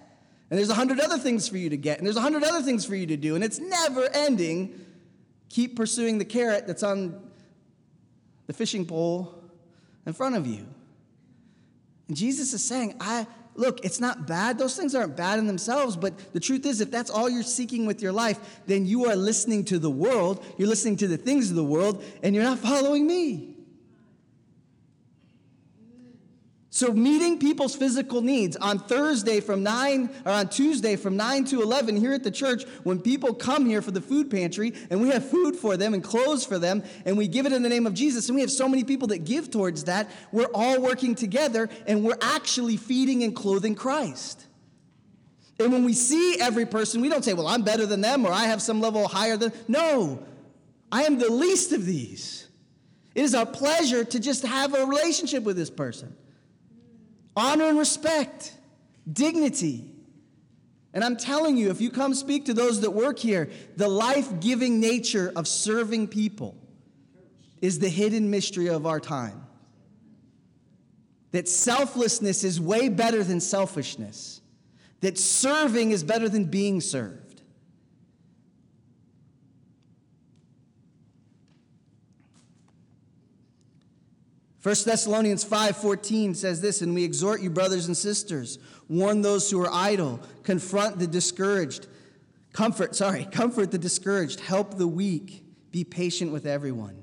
And 0.50 0.58
there's 0.58 0.70
a 0.70 0.76
hundred 0.76 1.00
other 1.00 1.18
things 1.18 1.48
for 1.48 1.58
you 1.58 1.70
to 1.70 1.78
get. 1.78 1.98
And 1.98 2.08
there's 2.08 2.18
a 2.18 2.22
hundred 2.22 2.44
other 2.44 2.62
things 2.62 2.86
for 2.86 2.96
you 2.96 3.08
to 3.08 3.18
do. 3.18 3.36
And 3.36 3.44
it's 3.44 3.60
never 3.60 4.08
ending. 4.14 4.80
Keep 5.50 5.76
pursuing 5.76 6.20
the 6.20 6.26
carrot 6.26 6.68
that's 6.68 6.84
on 6.84 7.20
the 8.48 8.54
fishing 8.54 8.86
pole 8.86 9.34
in 10.06 10.14
front 10.14 10.36
of 10.36 10.48
you. 10.48 10.66
And 12.08 12.16
Jesus 12.16 12.54
is 12.54 12.64
saying, 12.64 12.96
I 13.00 13.28
look, 13.56 13.84
it's 13.86 14.00
not 14.00 14.28
bad. 14.28 14.58
Those 14.58 14.76
things 14.76 14.96
aren't 14.96 15.16
bad 15.16 15.40
in 15.40 15.48
themselves, 15.48 15.96
but 15.96 16.34
the 16.34 16.40
truth 16.40 16.66
is, 16.66 16.82
if 16.82 16.92
that's 16.92 17.10
all 17.10 17.30
you're 17.30 17.44
seeking 17.44 17.86
with 17.86 18.02
your 18.02 18.12
life, 18.12 18.62
then 18.66 18.86
you 18.86 19.06
are 19.06 19.16
listening 19.16 19.66
to 19.66 19.80
the 19.80 19.90
world, 19.90 20.44
you're 20.58 20.68
listening 20.68 20.98
to 20.98 21.08
the 21.08 21.18
things 21.18 21.50
of 21.50 21.56
the 21.56 21.64
world, 21.64 22.04
and 22.22 22.36
you're 22.36 22.44
not 22.44 22.60
following 22.60 23.06
me. 23.06 23.53
So, 26.76 26.92
meeting 26.92 27.38
people's 27.38 27.76
physical 27.76 28.24
needs 28.24 28.56
on 28.56 28.80
Thursday 28.80 29.42
from 29.42 29.62
9, 29.62 30.10
or 30.26 30.32
on 30.32 30.50
Tuesday 30.50 30.96
from 30.96 31.16
9 31.16 31.46
to 31.46 31.62
11 31.62 31.98
here 31.98 32.14
at 32.14 32.24
the 32.24 32.32
church, 32.32 32.64
when 32.82 33.00
people 33.00 33.36
come 33.36 33.68
here 33.68 33.84
for 33.84 33.92
the 33.92 34.02
food 34.02 34.32
pantry 34.32 34.74
and 34.90 35.00
we 35.00 35.10
have 35.10 35.24
food 35.24 35.56
for 35.56 35.78
them 35.78 35.94
and 35.94 36.04
clothes 36.04 36.44
for 36.44 36.58
them, 36.58 36.82
and 37.06 37.16
we 37.16 37.28
give 37.28 37.46
it 37.46 37.54
in 37.54 37.62
the 37.62 37.70
name 37.70 37.86
of 37.86 37.94
Jesus, 37.94 38.28
and 38.28 38.34
we 38.34 38.42
have 38.42 38.50
so 38.50 38.68
many 38.68 38.84
people 38.84 39.10
that 39.10 39.24
give 39.24 39.52
towards 39.52 39.84
that, 39.84 40.10
we're 40.32 40.50
all 40.52 40.82
working 40.82 41.14
together 41.14 41.70
and 41.86 42.04
we're 42.04 42.18
actually 42.24 42.78
feeding 42.78 43.22
and 43.22 43.36
clothing 43.36 43.76
Christ. 43.76 44.44
And 45.60 45.72
when 45.72 45.86
we 45.86 45.94
see 45.94 46.40
every 46.42 46.66
person, 46.66 47.02
we 47.02 47.10
don't 47.10 47.24
say, 47.24 47.34
well, 47.34 47.50
I'm 47.50 47.62
better 47.62 47.86
than 47.86 48.02
them 48.02 48.26
or 48.26 48.32
I 48.32 48.46
have 48.46 48.64
some 48.64 48.82
level 48.82 49.08
higher 49.08 49.38
than. 49.38 49.54
No, 49.68 50.26
I 50.92 51.04
am 51.04 51.20
the 51.20 51.32
least 51.32 51.72
of 51.72 51.86
these. 51.86 52.48
It 53.14 53.22
is 53.22 53.36
our 53.36 53.46
pleasure 53.46 54.04
to 54.04 54.20
just 54.20 54.44
have 54.44 54.74
a 54.74 54.88
relationship 54.88 55.44
with 55.44 55.56
this 55.56 55.70
person 55.70 56.18
honor 57.36 57.66
and 57.66 57.78
respect, 57.78 58.54
dignity. 59.12 59.90
And 60.94 61.04
I'm 61.04 61.18
telling 61.18 61.58
you, 61.58 61.72
if 61.72 61.82
you 61.82 61.90
come 61.90 62.14
speak 62.14 62.46
to 62.46 62.54
those 62.54 62.82
that 62.82 62.92
work 62.92 63.18
here, 63.18 63.50
the 63.76 63.88
life 63.88 64.40
giving 64.40 64.80
nature 64.80 65.32
of 65.36 65.48
serving 65.48 66.08
people 66.10 66.56
is 67.62 67.80
the 67.80 67.90
hidden 67.90 68.30
mystery 68.30 68.68
of 68.68 68.86
our 68.86 69.00
time. 69.00 69.42
That 71.32 71.48
selflessness 71.48 72.44
is 72.44 72.62
way 72.62 72.90
better 72.90 73.24
than 73.24 73.40
selfishness, 73.40 74.42
that 75.02 75.18
serving 75.18 75.92
is 75.92 76.04
better 76.04 76.30
than 76.30 76.46
being 76.46 76.80
served. 76.82 77.23
1 84.64 84.86
Thessalonians 84.86 85.44
5:14 85.44 86.34
says 86.36 86.62
this, 86.62 86.82
and 86.82 86.96
we 86.96 87.04
exhort 87.04 87.42
you 87.42 87.50
brothers 87.50 87.88
and 87.88 87.98
sisters, 87.98 88.60
warn 88.88 89.22
those 89.22 89.52
who 89.52 89.60
are 89.62 89.70
idle, 89.70 90.22
confront 90.44 91.00
the 91.00 91.08
discouraged, 91.08 91.88
comfort, 92.54 92.96
sorry, 92.96 93.26
comfort 93.32 93.72
the 93.72 93.78
discouraged, 93.78 94.40
help 94.40 94.78
the 94.78 94.88
weak, 94.88 95.44
be 95.72 95.84
patient 95.84 96.32
with 96.32 96.46
everyone. 96.46 96.96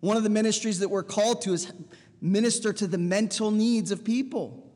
One 0.00 0.16
of 0.16 0.24
the 0.24 0.28
ministries 0.28 0.80
that 0.80 0.88
we're 0.88 1.04
called 1.04 1.42
to 1.42 1.52
is 1.52 1.72
minister 2.20 2.72
to 2.72 2.86
the 2.88 2.98
mental 2.98 3.52
needs 3.52 3.92
of 3.92 4.02
people. 4.02 4.68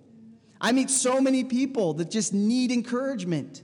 I 0.61 0.71
meet 0.71 0.91
so 0.91 1.21
many 1.21 1.43
people 1.43 1.95
that 1.95 2.09
just 2.09 2.33
need 2.33 2.71
encouragement. 2.71 3.63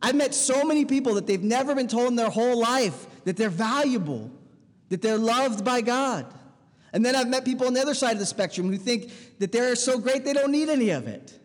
I've 0.00 0.14
met 0.14 0.34
so 0.34 0.62
many 0.62 0.84
people 0.84 1.14
that 1.14 1.26
they've 1.26 1.42
never 1.42 1.74
been 1.74 1.88
told 1.88 2.08
in 2.08 2.16
their 2.16 2.30
whole 2.30 2.60
life 2.60 3.24
that 3.24 3.36
they're 3.36 3.48
valuable, 3.48 4.30
that 4.88 5.02
they're 5.02 5.18
loved 5.18 5.64
by 5.64 5.80
God. 5.80 6.32
And 6.96 7.04
then 7.04 7.14
I've 7.14 7.28
met 7.28 7.44
people 7.44 7.66
on 7.66 7.74
the 7.74 7.82
other 7.82 7.92
side 7.92 8.14
of 8.14 8.18
the 8.18 8.24
spectrum 8.24 8.70
who 8.70 8.78
think 8.78 9.12
that 9.38 9.52
they're 9.52 9.76
so 9.76 9.98
great 9.98 10.24
they 10.24 10.32
don't 10.32 10.50
need 10.50 10.70
any 10.70 10.88
of 10.88 11.06
it. 11.06 11.38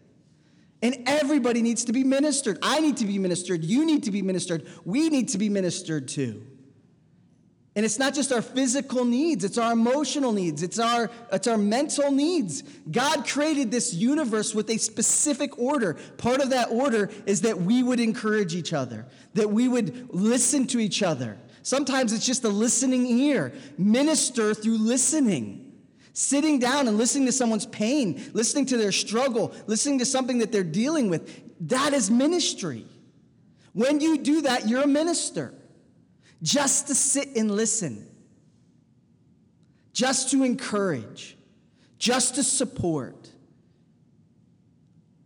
And 0.81 1.03
everybody 1.05 1.61
needs 1.61 1.83
to 1.85 1.91
be 1.91 2.05
ministered. 2.05 2.57
I 2.61 2.79
need 2.79 2.95
to 2.97 3.05
be 3.05 3.19
ministered. 3.19 3.65
You 3.65 3.85
need 3.85 4.03
to 4.03 4.11
be 4.11 4.21
ministered. 4.21 4.65
We 4.85 5.09
need 5.09 5.27
to 5.27 5.37
be 5.37 5.49
ministered 5.49 6.07
to. 6.07 6.41
And 7.75 7.83
it's 7.85 7.99
not 7.99 8.13
just 8.13 8.31
our 8.31 8.41
physical 8.41 9.03
needs, 9.03 9.43
it's 9.43 9.57
our 9.57 9.73
emotional 9.73 10.31
needs, 10.31 10.63
it's 10.63 10.79
our, 10.79 11.11
it's 11.33 11.47
our 11.47 11.57
mental 11.57 12.11
needs. 12.11 12.63
God 12.89 13.27
created 13.27 13.71
this 13.71 13.93
universe 13.93 14.55
with 14.55 14.69
a 14.69 14.77
specific 14.77 15.59
order. 15.59 15.95
Part 16.15 16.39
of 16.39 16.51
that 16.51 16.69
order 16.71 17.09
is 17.25 17.41
that 17.41 17.57
we 17.57 17.83
would 17.83 17.99
encourage 17.99 18.55
each 18.55 18.71
other, 18.71 19.05
that 19.33 19.49
we 19.49 19.67
would 19.67 20.13
listen 20.13 20.65
to 20.67 20.79
each 20.79 21.03
other, 21.03 21.37
Sometimes 21.63 22.13
it's 22.13 22.25
just 22.25 22.43
a 22.43 22.49
listening 22.49 23.05
ear. 23.05 23.53
Minister 23.77 24.53
through 24.53 24.77
listening. 24.77 25.73
Sitting 26.13 26.59
down 26.59 26.87
and 26.87 26.97
listening 26.97 27.25
to 27.27 27.31
someone's 27.31 27.65
pain, 27.65 28.21
listening 28.33 28.65
to 28.67 28.77
their 28.77 28.91
struggle, 28.91 29.53
listening 29.67 29.99
to 29.99 30.05
something 30.05 30.39
that 30.39 30.51
they're 30.51 30.63
dealing 30.63 31.09
with. 31.09 31.41
That 31.69 31.93
is 31.93 32.11
ministry. 32.11 32.85
When 33.73 34.01
you 34.01 34.17
do 34.17 34.41
that, 34.41 34.67
you're 34.67 34.83
a 34.83 34.87
minister. 34.87 35.53
Just 36.41 36.87
to 36.87 36.95
sit 36.95 37.35
and 37.35 37.51
listen, 37.51 38.07
just 39.93 40.31
to 40.31 40.43
encourage, 40.43 41.37
just 41.97 42.35
to 42.35 42.43
support. 42.43 43.29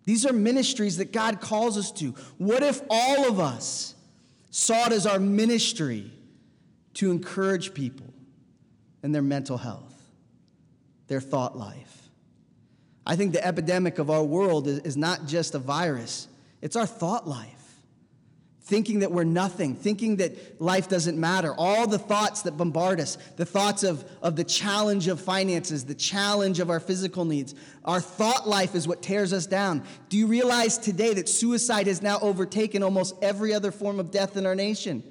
These 0.03 0.25
are 0.25 0.33
ministries 0.33 0.97
that 0.97 1.11
God 1.11 1.41
calls 1.41 1.77
us 1.77 1.91
to. 1.93 2.11
What 2.37 2.61
if 2.61 2.81
all 2.89 3.27
of 3.27 3.39
us 3.39 3.95
saw 4.51 4.85
it 4.87 4.91
as 4.91 5.07
our 5.07 5.19
ministry 5.19 6.11
to 6.95 7.11
encourage 7.11 7.73
people 7.73 8.13
in 9.03 9.11
their 9.11 9.21
mental 9.21 9.57
health, 9.57 9.93
their 11.07 11.21
thought 11.21 11.57
life. 11.57 12.09
I 13.05 13.15
think 13.15 13.33
the 13.33 13.45
epidemic 13.45 13.99
of 13.99 14.09
our 14.09 14.23
world 14.23 14.67
is, 14.67 14.79
is 14.79 14.97
not 14.97 15.27
just 15.27 15.53
a 15.53 15.59
virus, 15.59 16.27
it's 16.61 16.75
our 16.75 16.87
thought 16.87 17.27
life. 17.27 17.51
Thinking 18.61 19.01
that 19.01 19.11
we're 19.11 19.25
nothing, 19.25 19.75
thinking 19.75 20.15
that 20.15 20.59
life 20.59 20.89
doesn't 20.89 21.19
matter, 21.19 21.53
all 21.55 21.85
the 21.85 21.99
thoughts 21.99 22.41
that 22.43 22.57
bombard 22.57 22.99
us, 22.99 23.15
the 23.35 23.45
thoughts 23.45 23.83
of, 23.83 24.03
of 24.23 24.35
the 24.35 24.43
challenge 24.43 25.07
of 25.07 25.21
finances, 25.21 25.85
the 25.85 25.93
challenge 25.93 26.59
of 26.59 26.71
our 26.71 26.79
physical 26.79 27.25
needs. 27.25 27.53
Our 27.83 28.01
thought 28.01 28.49
life 28.49 28.73
is 28.73 28.87
what 28.87 29.03
tears 29.03 29.33
us 29.33 29.45
down. 29.45 29.83
Do 30.09 30.17
you 30.17 30.25
realize 30.25 30.79
today 30.79 31.13
that 31.13 31.29
suicide 31.29 31.85
has 31.85 32.01
now 32.01 32.17
overtaken 32.21 32.81
almost 32.81 33.13
every 33.21 33.53
other 33.53 33.71
form 33.71 33.99
of 33.99 34.09
death 34.09 34.35
in 34.35 34.47
our 34.47 34.55
nation? 34.55 35.03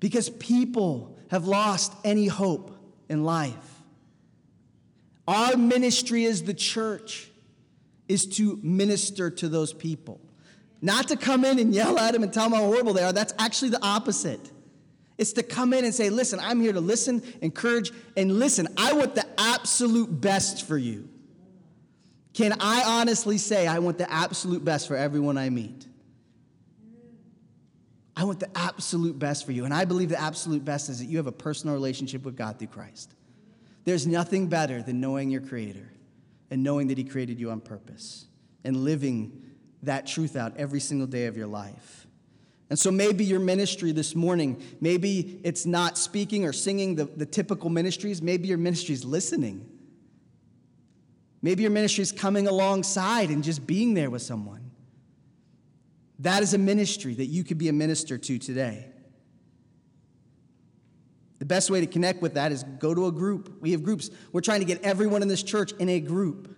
Because 0.00 0.28
people 0.28 1.16
have 1.30 1.46
lost 1.46 1.92
any 2.04 2.26
hope 2.26 2.76
in 3.08 3.24
life. 3.24 3.54
Our 5.26 5.56
ministry 5.56 6.24
as 6.26 6.42
the 6.44 6.54
church 6.54 7.30
is 8.08 8.26
to 8.36 8.58
minister 8.62 9.30
to 9.30 9.48
those 9.48 9.72
people. 9.72 10.20
Not 10.80 11.08
to 11.08 11.16
come 11.16 11.44
in 11.44 11.58
and 11.58 11.74
yell 11.74 11.98
at 11.98 12.12
them 12.12 12.22
and 12.22 12.32
tell 12.32 12.48
them 12.48 12.58
how 12.58 12.66
horrible 12.66 12.92
they 12.92 13.02
are. 13.02 13.12
That's 13.12 13.34
actually 13.38 13.70
the 13.70 13.82
opposite. 13.82 14.52
It's 15.18 15.32
to 15.32 15.42
come 15.42 15.72
in 15.72 15.84
and 15.84 15.94
say, 15.94 16.10
listen, 16.10 16.38
I'm 16.38 16.60
here 16.60 16.72
to 16.72 16.80
listen, 16.80 17.22
encourage, 17.40 17.90
and 18.16 18.38
listen. 18.38 18.68
I 18.76 18.92
want 18.92 19.14
the 19.14 19.26
absolute 19.38 20.20
best 20.20 20.66
for 20.66 20.76
you. 20.76 21.08
Can 22.34 22.52
I 22.60 22.82
honestly 22.84 23.38
say 23.38 23.66
I 23.66 23.78
want 23.78 23.96
the 23.96 24.10
absolute 24.12 24.62
best 24.62 24.86
for 24.86 24.94
everyone 24.94 25.38
I 25.38 25.48
meet? 25.48 25.86
I 28.16 28.24
want 28.24 28.40
the 28.40 28.48
absolute 28.56 29.18
best 29.18 29.44
for 29.44 29.52
you. 29.52 29.66
And 29.66 29.74
I 29.74 29.84
believe 29.84 30.08
the 30.08 30.20
absolute 30.20 30.64
best 30.64 30.88
is 30.88 31.00
that 31.00 31.04
you 31.04 31.18
have 31.18 31.26
a 31.26 31.32
personal 31.32 31.74
relationship 31.74 32.24
with 32.24 32.34
God 32.34 32.58
through 32.58 32.68
Christ. 32.68 33.14
There's 33.84 34.06
nothing 34.06 34.48
better 34.48 34.82
than 34.82 35.00
knowing 35.00 35.30
your 35.30 35.42
Creator 35.42 35.92
and 36.50 36.62
knowing 36.62 36.88
that 36.88 36.98
He 36.98 37.04
created 37.04 37.38
you 37.38 37.50
on 37.50 37.60
purpose 37.60 38.26
and 38.64 38.78
living 38.78 39.42
that 39.82 40.06
truth 40.06 40.34
out 40.34 40.56
every 40.56 40.80
single 40.80 41.06
day 41.06 41.26
of 41.26 41.36
your 41.36 41.46
life. 41.46 42.06
And 42.68 42.78
so 42.78 42.90
maybe 42.90 43.24
your 43.24 43.38
ministry 43.38 43.92
this 43.92 44.14
morning, 44.16 44.60
maybe 44.80 45.40
it's 45.44 45.66
not 45.66 45.96
speaking 45.96 46.44
or 46.44 46.52
singing 46.52 46.96
the, 46.96 47.04
the 47.04 47.26
typical 47.26 47.70
ministries, 47.70 48.20
maybe 48.20 48.48
your 48.48 48.58
ministry 48.58 48.94
is 48.94 49.04
listening. 49.04 49.68
Maybe 51.42 51.62
your 51.62 51.70
ministry 51.70 52.02
is 52.02 52.10
coming 52.10 52.48
alongside 52.48 53.28
and 53.28 53.44
just 53.44 53.66
being 53.66 53.94
there 53.94 54.10
with 54.10 54.22
someone. 54.22 54.65
That 56.20 56.42
is 56.42 56.54
a 56.54 56.58
ministry 56.58 57.14
that 57.14 57.26
you 57.26 57.44
could 57.44 57.58
be 57.58 57.68
a 57.68 57.72
minister 57.72 58.16
to 58.16 58.38
today. 58.38 58.86
The 61.38 61.44
best 61.44 61.70
way 61.70 61.80
to 61.80 61.86
connect 61.86 62.22
with 62.22 62.34
that 62.34 62.52
is 62.52 62.62
go 62.78 62.94
to 62.94 63.06
a 63.06 63.12
group. 63.12 63.60
We 63.60 63.72
have 63.72 63.82
groups. 63.82 64.10
We're 64.32 64.40
trying 64.40 64.60
to 64.60 64.66
get 64.66 64.82
everyone 64.82 65.22
in 65.22 65.28
this 65.28 65.42
church 65.42 65.72
in 65.72 65.88
a 65.88 66.00
group 66.00 66.56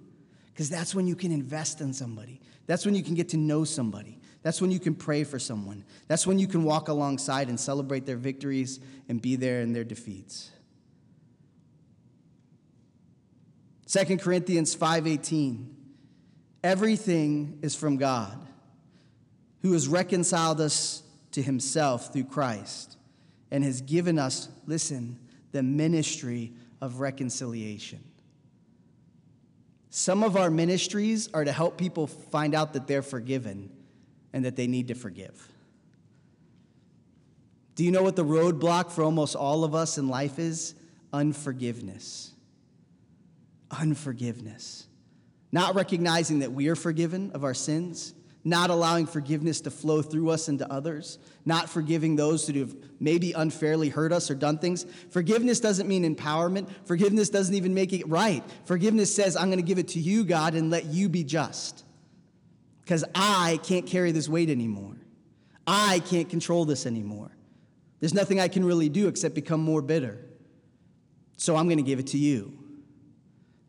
because 0.52 0.70
that's 0.70 0.94
when 0.94 1.06
you 1.06 1.16
can 1.16 1.32
invest 1.32 1.80
in 1.80 1.92
somebody. 1.92 2.40
That's 2.66 2.86
when 2.86 2.94
you 2.94 3.02
can 3.02 3.14
get 3.14 3.30
to 3.30 3.36
know 3.36 3.64
somebody. 3.64 4.20
That's 4.42 4.60
when 4.60 4.70
you 4.70 4.78
can 4.78 4.94
pray 4.94 5.24
for 5.24 5.38
someone. 5.38 5.84
That's 6.06 6.26
when 6.26 6.38
you 6.38 6.46
can 6.46 6.62
walk 6.62 6.88
alongside 6.88 7.48
and 7.48 7.58
celebrate 7.58 8.06
their 8.06 8.16
victories 8.16 8.78
and 9.08 9.20
be 9.20 9.34
there 9.34 9.60
in 9.60 9.72
their 9.72 9.84
defeats. 9.84 10.50
2 13.86 14.18
Corinthians 14.18 14.76
5:18 14.76 15.74
Everything 16.62 17.58
is 17.62 17.74
from 17.74 17.96
God 17.96 18.47
who 19.62 19.72
has 19.72 19.88
reconciled 19.88 20.60
us 20.60 21.02
to 21.32 21.42
himself 21.42 22.12
through 22.12 22.24
Christ 22.24 22.96
and 23.50 23.64
has 23.64 23.80
given 23.80 24.18
us, 24.18 24.48
listen, 24.66 25.18
the 25.52 25.62
ministry 25.62 26.52
of 26.80 27.00
reconciliation. 27.00 28.00
Some 29.90 30.22
of 30.22 30.36
our 30.36 30.50
ministries 30.50 31.28
are 31.32 31.44
to 31.44 31.52
help 31.52 31.78
people 31.78 32.06
find 32.06 32.54
out 32.54 32.74
that 32.74 32.86
they're 32.86 33.02
forgiven 33.02 33.70
and 34.32 34.44
that 34.44 34.56
they 34.56 34.66
need 34.66 34.88
to 34.88 34.94
forgive. 34.94 35.48
Do 37.74 37.84
you 37.84 37.90
know 37.90 38.02
what 38.02 38.16
the 38.16 38.24
roadblock 38.24 38.90
for 38.90 39.02
almost 39.02 39.34
all 39.36 39.64
of 39.64 39.74
us 39.74 39.98
in 39.98 40.08
life 40.08 40.38
is? 40.38 40.74
Unforgiveness. 41.12 42.32
Unforgiveness. 43.70 44.86
Not 45.52 45.74
recognizing 45.74 46.40
that 46.40 46.52
we 46.52 46.68
are 46.68 46.76
forgiven 46.76 47.30
of 47.32 47.44
our 47.44 47.54
sins 47.54 48.14
not 48.44 48.70
allowing 48.70 49.06
forgiveness 49.06 49.60
to 49.62 49.70
flow 49.70 50.00
through 50.00 50.30
us 50.30 50.48
into 50.48 50.70
others, 50.72 51.18
not 51.44 51.68
forgiving 51.68 52.16
those 52.16 52.46
who 52.46 52.58
have 52.60 52.74
maybe 53.00 53.32
unfairly 53.32 53.88
hurt 53.88 54.12
us 54.12 54.30
or 54.30 54.34
done 54.34 54.58
things. 54.58 54.86
Forgiveness 55.10 55.60
doesn't 55.60 55.88
mean 55.88 56.16
empowerment. 56.16 56.68
Forgiveness 56.84 57.30
doesn't 57.30 57.54
even 57.54 57.74
make 57.74 57.92
it 57.92 58.06
right. 58.08 58.42
Forgiveness 58.64 59.14
says, 59.14 59.36
I'm 59.36 59.48
going 59.48 59.58
to 59.58 59.66
give 59.66 59.78
it 59.78 59.88
to 59.88 60.00
you, 60.00 60.24
God, 60.24 60.54
and 60.54 60.70
let 60.70 60.86
you 60.86 61.08
be 61.08 61.24
just. 61.24 61.84
Because 62.82 63.04
I 63.14 63.58
can't 63.64 63.86
carry 63.86 64.12
this 64.12 64.28
weight 64.28 64.48
anymore. 64.48 64.96
I 65.66 66.00
can't 66.00 66.30
control 66.30 66.64
this 66.64 66.86
anymore. 66.86 67.30
There's 68.00 68.14
nothing 68.14 68.40
I 68.40 68.48
can 68.48 68.64
really 68.64 68.88
do 68.88 69.08
except 69.08 69.34
become 69.34 69.60
more 69.60 69.82
bitter. 69.82 70.24
So 71.36 71.56
I'm 71.56 71.66
going 71.66 71.78
to 71.78 71.84
give 71.84 71.98
it 71.98 72.08
to 72.08 72.18
you. 72.18 72.56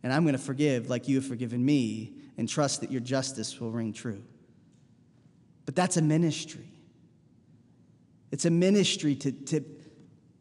And 0.03 0.13
I'm 0.13 0.23
going 0.23 0.33
to 0.33 0.41
forgive 0.41 0.89
like 0.89 1.07
you 1.07 1.17
have 1.17 1.25
forgiven 1.25 1.65
me 1.65 2.13
and 2.37 2.47
trust 2.47 2.81
that 2.81 2.91
your 2.91 3.01
justice 3.01 3.59
will 3.59 3.71
ring 3.71 3.91
true. 3.91 4.23
But 5.69 5.75
that's 5.75 5.97
a 5.97 6.01
ministry. 6.01 6.65
It's 8.31 8.45
a 8.45 8.49
ministry 8.49 9.13
to, 9.17 9.31
to, 9.31 9.63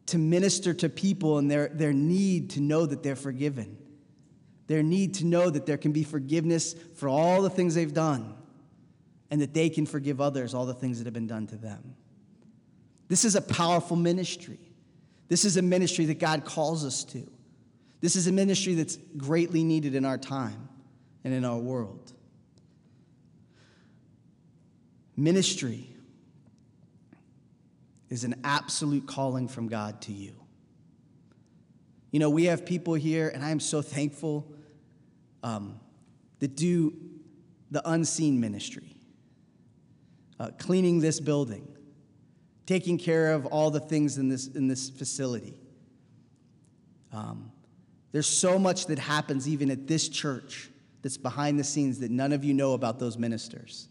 to 0.07 0.17
minister 0.17 0.73
to 0.73 0.89
people 0.89 1.37
and 1.37 1.51
their, 1.51 1.67
their 1.67 1.93
need 1.93 2.49
to 2.49 2.61
know 2.61 2.87
that 2.87 3.03
they're 3.03 3.15
forgiven, 3.15 3.77
their 4.65 4.81
need 4.81 5.13
to 5.13 5.27
know 5.27 5.51
that 5.51 5.67
there 5.67 5.77
can 5.77 5.91
be 5.91 6.03
forgiveness 6.03 6.73
for 6.95 7.07
all 7.07 7.43
the 7.43 7.49
things 7.51 7.75
they've 7.75 7.93
done, 7.93 8.33
and 9.29 9.39
that 9.39 9.53
they 9.53 9.69
can 9.69 9.85
forgive 9.85 10.19
others 10.19 10.55
all 10.55 10.65
the 10.65 10.73
things 10.73 10.97
that 10.97 11.05
have 11.05 11.13
been 11.13 11.27
done 11.27 11.45
to 11.45 11.57
them. 11.57 11.93
This 13.07 13.23
is 13.23 13.35
a 13.35 13.41
powerful 13.41 13.97
ministry. 13.97 14.57
This 15.27 15.45
is 15.45 15.57
a 15.57 15.61
ministry 15.61 16.05
that 16.05 16.17
God 16.17 16.43
calls 16.43 16.83
us 16.83 17.03
to. 17.03 17.29
This 18.01 18.15
is 18.15 18.25
a 18.25 18.31
ministry 18.31 18.73
that's 18.73 18.97
greatly 19.15 19.63
needed 19.63 19.93
in 19.93 20.05
our 20.05 20.17
time 20.17 20.69
and 21.23 21.35
in 21.35 21.45
our 21.45 21.59
world. 21.59 22.13
Ministry 25.19 25.89
is 28.07 28.23
an 28.23 28.35
absolute 28.45 29.05
calling 29.05 29.49
from 29.49 29.67
God 29.67 30.01
to 30.03 30.13
you. 30.13 30.33
You 32.11 32.21
know, 32.21 32.29
we 32.29 32.45
have 32.45 32.65
people 32.65 32.93
here, 32.93 33.27
and 33.27 33.43
I 33.43 33.49
am 33.49 33.59
so 33.59 33.81
thankful 33.81 34.47
um, 35.43 35.77
that 36.39 36.55
do 36.55 36.93
the 37.69 37.87
unseen 37.87 38.39
ministry, 38.39 38.95
uh, 40.39 40.51
cleaning 40.57 41.01
this 41.01 41.19
building, 41.19 41.67
taking 42.65 42.97
care 42.97 43.33
of 43.33 43.45
all 43.47 43.71
the 43.71 43.81
things 43.81 44.17
in 44.17 44.29
this, 44.29 44.47
in 44.47 44.69
this 44.69 44.89
facility. 44.89 45.59
Um, 47.11 47.51
there's 48.13 48.25
so 48.25 48.57
much 48.57 48.85
that 48.85 48.99
happens 48.99 49.49
even 49.49 49.69
at 49.69 49.85
this 49.85 50.07
church 50.07 50.69
that's 51.01 51.17
behind 51.17 51.59
the 51.59 51.65
scenes 51.65 51.99
that 51.99 52.09
none 52.09 52.31
of 52.31 52.45
you 52.45 52.53
know 52.53 52.71
about 52.71 52.99
those 52.99 53.17
ministers 53.17 53.88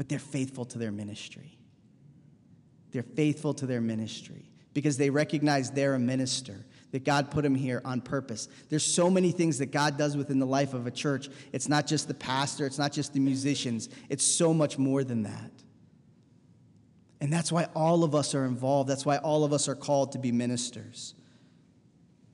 but 0.00 0.08
they're 0.08 0.18
faithful 0.18 0.64
to 0.64 0.78
their 0.78 0.90
ministry. 0.90 1.58
They're 2.90 3.02
faithful 3.02 3.52
to 3.52 3.66
their 3.66 3.82
ministry 3.82 4.50
because 4.72 4.96
they 4.96 5.10
recognize 5.10 5.72
they're 5.72 5.92
a 5.92 5.98
minister, 5.98 6.64
that 6.92 7.04
God 7.04 7.30
put 7.30 7.42
them 7.42 7.54
here 7.54 7.82
on 7.84 8.00
purpose. 8.00 8.48
There's 8.70 8.82
so 8.82 9.10
many 9.10 9.30
things 9.30 9.58
that 9.58 9.72
God 9.72 9.98
does 9.98 10.16
within 10.16 10.38
the 10.38 10.46
life 10.46 10.72
of 10.72 10.86
a 10.86 10.90
church. 10.90 11.28
It's 11.52 11.68
not 11.68 11.86
just 11.86 12.08
the 12.08 12.14
pastor, 12.14 12.64
it's 12.64 12.78
not 12.78 12.92
just 12.92 13.12
the 13.12 13.20
musicians, 13.20 13.90
it's 14.08 14.24
so 14.24 14.54
much 14.54 14.78
more 14.78 15.04
than 15.04 15.24
that. 15.24 15.50
And 17.20 17.30
that's 17.30 17.52
why 17.52 17.66
all 17.76 18.02
of 18.02 18.14
us 18.14 18.34
are 18.34 18.46
involved. 18.46 18.88
That's 18.88 19.04
why 19.04 19.18
all 19.18 19.44
of 19.44 19.52
us 19.52 19.68
are 19.68 19.74
called 19.74 20.12
to 20.12 20.18
be 20.18 20.32
ministers. 20.32 21.12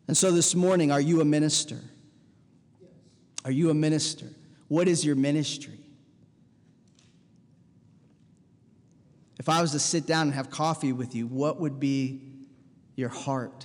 And 0.07 0.17
so 0.17 0.31
this 0.31 0.55
morning, 0.55 0.93
are 0.93 1.01
you 1.01 1.21
a 1.21 1.25
minister? 1.25 1.81
Are 3.45 3.51
you 3.51 3.71
a 3.71 3.75
minister? 3.75 4.29
What 4.69 4.87
is 4.87 5.05
your 5.05 5.17
ministry? 5.17 5.81
If 9.47 9.51
I 9.51 9.61
was 9.61 9.71
to 9.71 9.79
sit 9.79 10.09
down 10.09 10.23
and 10.23 10.35
have 10.35 10.51
coffee 10.51 10.93
with 10.93 11.15
you, 11.15 11.29
what 11.29 11.61
would 11.61 11.79
be 11.79 12.21
your 12.97 13.09
heart? 13.09 13.65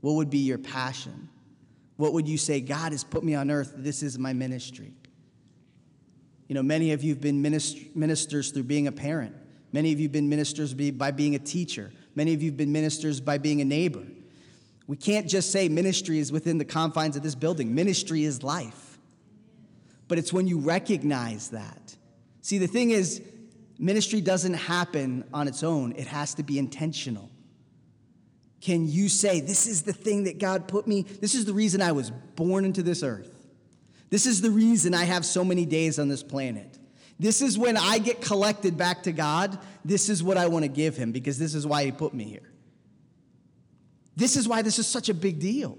What 0.00 0.14
would 0.14 0.30
be 0.30 0.38
your 0.38 0.58
passion? 0.58 1.28
What 1.96 2.12
would 2.12 2.26
you 2.26 2.36
say, 2.36 2.60
God 2.60 2.90
has 2.90 3.04
put 3.04 3.22
me 3.22 3.36
on 3.36 3.52
earth, 3.52 3.72
this 3.76 4.02
is 4.02 4.18
my 4.18 4.32
ministry? 4.32 4.92
You 6.48 6.56
know, 6.56 6.62
many 6.64 6.90
of 6.90 7.04
you 7.04 7.14
have 7.14 7.20
been 7.20 7.40
ministers 7.40 8.50
through 8.50 8.64
being 8.64 8.88
a 8.88 8.92
parent. 8.92 9.32
Many 9.70 9.92
of 9.92 10.00
you 10.00 10.06
have 10.06 10.12
been 10.12 10.28
ministers 10.28 10.74
by 10.74 11.12
being 11.12 11.36
a 11.36 11.38
teacher. 11.38 11.92
Many 12.16 12.34
of 12.34 12.42
you 12.42 12.50
have 12.50 12.56
been 12.56 12.72
ministers 12.72 13.20
by 13.20 13.38
being 13.38 13.60
a 13.60 13.64
neighbor. 13.64 14.02
We 14.88 14.96
can't 14.96 15.28
just 15.28 15.52
say 15.52 15.68
ministry 15.68 16.18
is 16.18 16.32
within 16.32 16.58
the 16.58 16.64
confines 16.64 17.14
of 17.14 17.22
this 17.22 17.36
building. 17.36 17.76
Ministry 17.76 18.24
is 18.24 18.42
life. 18.42 18.98
But 20.08 20.18
it's 20.18 20.32
when 20.32 20.48
you 20.48 20.58
recognize 20.58 21.50
that. 21.50 21.94
See, 22.42 22.58
the 22.58 22.66
thing 22.66 22.90
is, 22.90 23.22
Ministry 23.80 24.20
doesn't 24.20 24.52
happen 24.52 25.24
on 25.32 25.48
its 25.48 25.62
own, 25.62 25.92
it 25.96 26.06
has 26.06 26.34
to 26.34 26.42
be 26.42 26.58
intentional. 26.58 27.30
Can 28.60 28.86
you 28.86 29.08
say, 29.08 29.40
This 29.40 29.66
is 29.66 29.82
the 29.82 29.94
thing 29.94 30.24
that 30.24 30.38
God 30.38 30.68
put 30.68 30.86
me? 30.86 31.02
This 31.02 31.34
is 31.34 31.46
the 31.46 31.54
reason 31.54 31.80
I 31.80 31.92
was 31.92 32.10
born 32.10 32.66
into 32.66 32.82
this 32.82 33.02
earth. 33.02 33.34
This 34.10 34.26
is 34.26 34.42
the 34.42 34.50
reason 34.50 34.92
I 34.92 35.04
have 35.04 35.24
so 35.24 35.42
many 35.44 35.64
days 35.64 35.98
on 35.98 36.08
this 36.08 36.22
planet. 36.22 36.78
This 37.18 37.40
is 37.40 37.56
when 37.56 37.78
I 37.78 37.98
get 37.98 38.20
collected 38.20 38.76
back 38.76 39.04
to 39.04 39.12
God. 39.12 39.58
This 39.82 40.10
is 40.10 40.22
what 40.22 40.36
I 40.36 40.48
want 40.48 40.64
to 40.64 40.70
give 40.70 40.94
Him 40.98 41.10
because 41.10 41.38
this 41.38 41.54
is 41.54 41.66
why 41.66 41.86
He 41.86 41.90
put 41.90 42.12
me 42.12 42.24
here. 42.24 42.52
This 44.14 44.36
is 44.36 44.46
why 44.46 44.60
this 44.60 44.78
is 44.78 44.86
such 44.86 45.08
a 45.08 45.14
big 45.14 45.38
deal. 45.38 45.78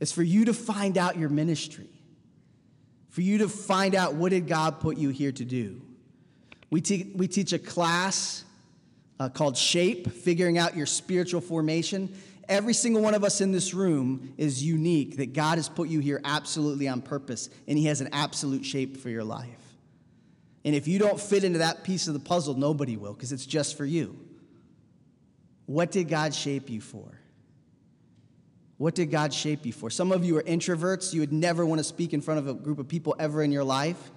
It's 0.00 0.12
for 0.12 0.22
you 0.22 0.44
to 0.44 0.52
find 0.52 0.98
out 0.98 1.16
your 1.16 1.30
ministry, 1.30 1.88
for 3.08 3.22
you 3.22 3.38
to 3.38 3.48
find 3.48 3.94
out 3.94 4.16
what 4.16 4.30
did 4.30 4.46
God 4.46 4.80
put 4.80 4.98
you 4.98 5.08
here 5.08 5.32
to 5.32 5.44
do. 5.46 5.80
We, 6.74 6.80
te- 6.80 7.12
we 7.14 7.28
teach 7.28 7.52
a 7.52 7.58
class 7.60 8.42
uh, 9.20 9.28
called 9.28 9.56
Shape, 9.56 10.10
figuring 10.10 10.58
out 10.58 10.76
your 10.76 10.86
spiritual 10.86 11.40
formation. 11.40 12.12
Every 12.48 12.74
single 12.74 13.00
one 13.00 13.14
of 13.14 13.22
us 13.22 13.40
in 13.40 13.52
this 13.52 13.74
room 13.74 14.34
is 14.38 14.60
unique, 14.60 15.18
that 15.18 15.34
God 15.34 15.58
has 15.58 15.68
put 15.68 15.88
you 15.88 16.00
here 16.00 16.20
absolutely 16.24 16.88
on 16.88 17.00
purpose, 17.00 17.48
and 17.68 17.78
He 17.78 17.84
has 17.84 18.00
an 18.00 18.08
absolute 18.10 18.64
shape 18.64 18.96
for 18.96 19.08
your 19.08 19.22
life. 19.22 19.46
And 20.64 20.74
if 20.74 20.88
you 20.88 20.98
don't 20.98 21.20
fit 21.20 21.44
into 21.44 21.60
that 21.60 21.84
piece 21.84 22.08
of 22.08 22.14
the 22.14 22.18
puzzle, 22.18 22.54
nobody 22.56 22.96
will, 22.96 23.12
because 23.12 23.30
it's 23.30 23.46
just 23.46 23.76
for 23.76 23.84
you. 23.84 24.18
What 25.66 25.92
did 25.92 26.08
God 26.08 26.34
shape 26.34 26.68
you 26.68 26.80
for? 26.80 27.06
What 28.78 28.96
did 28.96 29.12
God 29.12 29.32
shape 29.32 29.64
you 29.64 29.72
for? 29.72 29.90
Some 29.90 30.10
of 30.10 30.24
you 30.24 30.38
are 30.38 30.42
introverts. 30.42 31.14
You 31.14 31.20
would 31.20 31.32
never 31.32 31.64
want 31.64 31.78
to 31.78 31.84
speak 31.84 32.12
in 32.12 32.20
front 32.20 32.40
of 32.40 32.48
a 32.48 32.54
group 32.54 32.80
of 32.80 32.88
people 32.88 33.14
ever 33.20 33.44
in 33.44 33.52
your 33.52 33.62
life. 33.62 34.10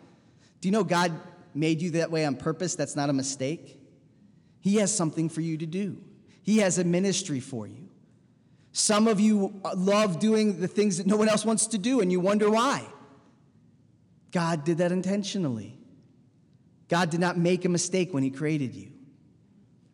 Do 0.59 0.67
you 0.67 0.71
know 0.71 0.83
God 0.83 1.13
made 1.53 1.81
you 1.81 1.91
that 1.91 2.11
way 2.11 2.25
on 2.25 2.35
purpose. 2.35 2.75
That's 2.75 2.95
not 2.95 3.09
a 3.09 3.13
mistake. 3.13 3.79
He 4.59 4.75
has 4.75 4.93
something 4.93 5.29
for 5.29 5.41
you 5.41 5.57
to 5.57 5.65
do, 5.65 5.97
He 6.43 6.59
has 6.59 6.77
a 6.77 6.83
ministry 6.83 7.39
for 7.39 7.67
you. 7.67 7.89
Some 8.73 9.07
of 9.07 9.19
you 9.19 9.59
love 9.75 10.19
doing 10.19 10.59
the 10.59 10.67
things 10.67 10.97
that 10.97 11.07
no 11.07 11.17
one 11.17 11.29
else 11.29 11.43
wants 11.43 11.67
to 11.67 11.79
do, 11.79 11.99
and 11.99 12.11
you 12.11 12.19
wonder 12.19 12.49
why. 12.49 12.85
God 14.31 14.63
did 14.63 14.77
that 14.79 14.91
intentionally. 14.91 15.79
God 16.89 17.09
did 17.09 17.19
not 17.19 17.37
make 17.37 17.65
a 17.65 17.69
mistake 17.69 18.13
when 18.13 18.23
He 18.23 18.29
created 18.29 18.75
you. 18.75 18.91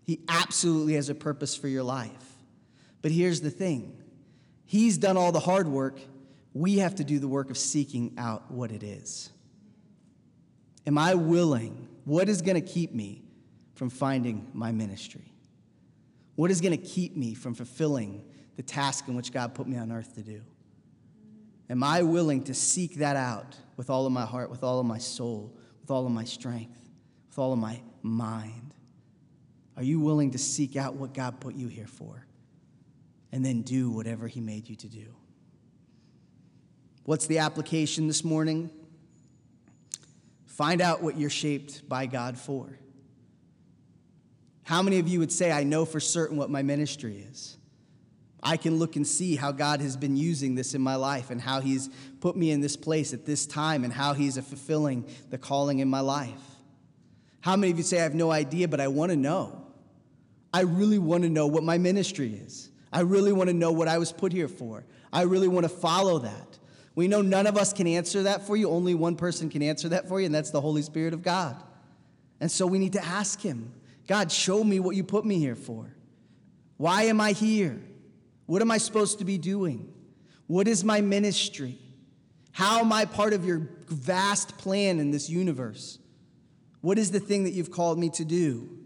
He 0.04 0.20
absolutely 0.28 0.96
has 0.96 1.10
a 1.10 1.16
purpose 1.16 1.56
for 1.56 1.68
your 1.68 1.84
life. 1.84 2.12
But 3.02 3.12
here's 3.12 3.42
the 3.42 3.50
thing 3.50 3.98
He's 4.66 4.98
done 4.98 5.18
all 5.18 5.32
the 5.32 5.40
hard 5.40 5.68
work. 5.68 6.00
We 6.54 6.80
have 6.80 6.96
to 6.96 7.04
do 7.04 7.20
the 7.20 7.28
work 7.28 7.50
of 7.50 7.58
seeking 7.58 8.14
out 8.18 8.52
what 8.52 8.72
it 8.72 8.84
is. 8.84 9.32
Am 10.86 10.98
I 10.98 11.16
willing? 11.16 11.88
What 12.06 12.28
is 12.30 12.42
going 12.42 12.62
to 12.62 12.68
keep 12.68 12.94
me 12.94 13.24
from 13.76 13.90
finding 13.90 14.50
my 14.54 14.72
ministry? 14.72 15.34
What 16.36 16.52
is 16.52 16.62
going 16.62 16.78
to 16.78 16.84
keep 16.84 17.16
me 17.16 17.34
from 17.34 17.54
fulfilling 17.54 18.24
the 18.56 18.64
task 18.64 19.08
in 19.08 19.16
which 19.16 19.32
God 19.32 19.54
put 19.54 19.68
me 19.68 19.78
on 19.78 19.92
earth 19.92 20.16
to 20.16 20.22
do? 20.22 20.42
Am 21.70 21.84
I 21.84 22.04
willing 22.04 22.44
to 22.46 22.54
seek 22.54 22.96
that 22.96 23.16
out 23.16 23.56
with 23.78 23.90
all 23.90 24.06
of 24.06 24.12
my 24.12 24.26
heart, 24.26 24.50
with 24.50 24.64
all 24.64 24.80
of 24.80 24.86
my 24.86 24.98
soul, 24.98 25.56
with 25.82 25.92
all 25.92 26.06
of 26.06 26.12
my 26.12 26.24
strength, 26.24 26.90
with 27.30 27.40
all 27.40 27.54
of 27.54 27.60
my 27.60 27.82
mind? 28.02 28.74
Are 29.78 29.84
you 29.84 30.00
willing 30.00 30.32
to 30.32 30.38
seek 30.38 30.76
out 30.76 30.96
what 30.96 31.14
God 31.14 31.40
put 31.40 31.56
you 31.56 31.68
here 31.68 31.88
for 31.88 32.28
and 33.32 33.44
then 33.44 33.62
do 33.62 33.90
whatever 33.90 34.28
He 34.28 34.40
made 34.40 34.70
you 34.70 34.76
to 34.76 34.88
do? 34.88 35.16
What's 37.06 37.28
the 37.28 37.40
application 37.40 38.08
this 38.08 38.24
morning? 38.24 38.70
Find 40.54 40.82
out 40.82 41.02
what 41.02 41.18
you're 41.18 41.32
shaped 41.32 41.88
by 41.90 42.06
God 42.06 42.38
for. 42.38 42.78
How 44.64 44.82
many 44.82 45.00
of 45.00 45.08
you 45.08 45.20
would 45.20 45.32
say, 45.32 45.52
I 45.52 45.64
know 45.64 45.84
for 45.84 46.00
certain 46.00 46.38
what 46.38 46.50
my 46.50 46.62
ministry 46.62 47.26
is? 47.30 47.58
I 48.42 48.58
can 48.58 48.78
look 48.78 48.96
and 48.96 49.08
see 49.08 49.36
how 49.36 49.52
God 49.52 49.82
has 49.82 49.98
been 49.98 50.16
using 50.16 50.54
this 50.54 50.76
in 50.76 50.82
my 50.82 50.96
life 50.96 51.32
and 51.32 51.42
how 51.42 51.60
He's 51.60 51.90
put 52.20 52.36
me 52.36 52.52
in 52.52 52.62
this 52.62 52.78
place 52.78 53.14
at 53.14 53.26
this 53.26 53.48
time 53.48 53.84
and 53.84 53.92
how 53.92 54.14
He's 54.14 54.36
fulfilling 54.36 55.06
the 55.30 55.38
calling 55.38 55.80
in 55.80 55.88
my 55.88 56.02
life. 56.02 56.30
How 57.42 57.56
many 57.56 57.72
of 57.72 57.78
you 57.78 57.84
say, 57.84 58.00
I 58.00 58.04
have 58.04 58.16
no 58.16 58.32
idea, 58.32 58.68
but 58.68 58.80
I 58.80 58.90
want 58.90 59.12
to 59.12 59.18
know? 59.18 59.66
I 60.54 60.62
really 60.62 61.00
want 61.00 61.24
to 61.24 61.30
know 61.30 61.48
what 61.48 61.64
my 61.64 61.80
ministry 61.80 62.34
is. 62.34 62.70
I 62.92 63.02
really 63.02 63.34
want 63.34 63.50
to 63.50 63.56
know 63.56 63.72
what 63.72 63.88
I 63.88 63.98
was 63.98 64.12
put 64.12 64.32
here 64.32 64.48
for. 64.48 64.86
I 65.12 65.24
really 65.24 65.48
want 65.48 65.64
to 65.64 65.70
follow 65.70 66.20
that. 66.20 66.60
We 66.96 67.08
know 67.08 67.22
none 67.22 67.48
of 67.48 67.58
us 67.58 67.74
can 67.74 67.88
answer 67.88 68.24
that 68.24 68.46
for 68.46 68.56
you. 68.56 68.70
Only 68.70 68.94
one 68.94 69.16
person 69.16 69.50
can 69.50 69.64
answer 69.64 69.90
that 69.90 70.08
for 70.08 70.20
you, 70.20 70.28
and 70.28 70.36
that's 70.36 70.52
the 70.52 70.62
Holy 70.62 70.82
Spirit 70.82 71.14
of 71.14 71.24
God. 71.24 71.56
And 72.40 72.52
so 72.52 72.68
we 72.68 72.78
need 72.78 72.94
to 72.94 73.04
ask 73.04 73.42
Him 73.42 73.74
God, 74.08 74.32
show 74.32 74.64
me 74.64 74.80
what 74.80 74.96
you 74.96 75.04
put 75.04 75.26
me 75.26 75.40
here 75.40 75.56
for. 75.56 75.96
Why 76.78 77.04
am 77.04 77.22
I 77.22 77.32
here? 77.32 77.82
What 78.46 78.62
am 78.62 78.70
I 78.70 78.78
supposed 78.78 79.20
to 79.20 79.26
be 79.26 79.38
doing? 79.38 79.94
What 80.48 80.68
is 80.68 80.84
my 80.84 81.00
ministry? 81.00 81.80
How 82.52 82.82
am 82.82 82.92
I 82.92 83.06
part 83.06 83.34
of 83.34 83.46
your 83.46 83.70
vast 83.88 84.58
plan 84.58 85.00
in 85.00 85.12
this 85.12 85.30
universe? 85.30 86.00
What 86.82 87.00
is 87.00 87.12
the 87.12 87.20
thing 87.20 87.46
that 87.46 87.52
you've 87.52 87.72
called 87.72 87.98
me 87.98 88.10
to 88.12 88.26
do? 88.26 88.78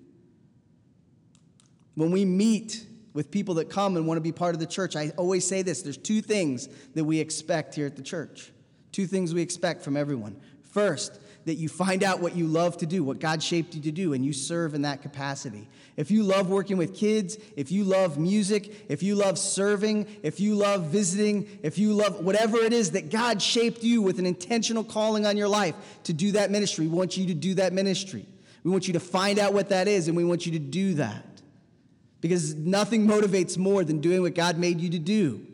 When 1.95 2.12
we 2.12 2.26
meet 2.26 2.86
with 3.18 3.32
people 3.32 3.55
that 3.55 3.68
come 3.68 3.97
and 3.97 4.05
want 4.05 4.18
to 4.18 4.22
be 4.22 4.32
part 4.32 4.53
of 4.53 4.59
the 4.59 4.68
church, 4.68 4.95
I 4.95 5.11
always 5.18 5.43
say 5.43 5.63
this 5.63 5.82
there's 5.82 5.97
two 5.97 6.22
things 6.22 6.70
that 6.93 7.03
we 7.03 7.20
expect 7.20 7.74
here 7.74 7.88
at 7.88 7.95
the 7.95 8.03
church. 8.03 8.51
Two 8.91 9.07
things 9.07 9.34
we 9.34 9.41
expect 9.41 9.82
from 9.82 9.97
everyone. 9.97 10.39
First, 10.61 11.20
that 11.45 11.55
you 11.55 11.68
find 11.68 12.03
out 12.03 12.20
what 12.20 12.36
you 12.36 12.45
love 12.45 12.78
to 12.78 12.86
do, 12.86 13.03
what 13.03 13.20
God 13.20 13.41
shaped 13.41 13.74
you 13.74 13.82
to 13.82 13.91
do, 13.91 14.13
and 14.13 14.24
you 14.24 14.34
serve 14.34 14.76
in 14.76 14.84
that 14.84 15.01
capacity. 15.01 15.68
If 15.95 16.11
you 16.11 16.22
love 16.22 16.47
working 16.47 16.78
with 16.78 16.93
kids, 16.93 17.39
if 17.55 17.72
you 17.72 17.86
love 17.86 18.20
music, 18.20 18.86
if 18.88 19.01
you 19.01 19.15
love 19.15 19.39
serving, 19.39 20.05
if 20.22 20.39
you 20.39 20.53
love 20.53 20.89
visiting, 20.89 21.47
if 21.63 21.80
you 21.80 21.93
love 21.93 22.24
whatever 22.24 22.57
it 22.57 22.72
is 22.72 22.91
that 22.91 23.09
God 23.09 23.41
shaped 23.41 23.82
you 23.82 24.03
with 24.03 24.20
an 24.20 24.28
intentional 24.28 24.84
calling 24.84 25.26
on 25.26 25.38
your 25.38 25.47
life 25.47 25.74
to 26.03 26.13
do 26.13 26.34
that 26.34 26.51
ministry, 26.51 26.86
we 26.86 26.95
want 26.95 27.18
you 27.18 27.26
to 27.26 27.34
do 27.34 27.55
that 27.55 27.74
ministry. 27.74 28.28
We 28.63 28.70
want 28.70 28.86
you 28.86 28.93
to 28.93 28.99
find 28.99 29.39
out 29.39 29.53
what 29.53 29.70
that 29.70 29.88
is, 29.88 30.07
and 30.07 30.15
we 30.15 30.24
want 30.24 30.45
you 30.45 30.51
to 30.51 30.59
do 30.59 30.93
that 30.95 31.37
because 32.22 32.55
nothing 32.55 33.07
motivates 33.07 33.57
more 33.57 33.84
than 33.84 33.99
doing 33.99 34.22
what 34.22 34.36
God 34.36 34.57
made 34.57 34.82
you 34.82 34.89
to 34.91 34.99
do. 34.99 35.45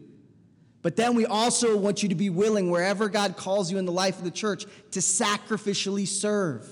But 0.82 0.98
then 0.98 1.16
we 1.16 1.26
also 1.26 1.78
want 1.78 2.04
you 2.04 2.10
to 2.10 2.16
be 2.16 2.30
willing, 2.30 2.70
wherever 2.70 3.08
God 3.08 3.38
calls 3.38 3.72
you 3.72 3.78
in 3.78 3.86
the 3.86 3.92
life 3.92 4.18
of 4.18 4.26
the 4.26 4.32
church, 4.32 4.66
to 4.92 5.00
sacrificially 5.00 6.06
serve, 6.06 6.68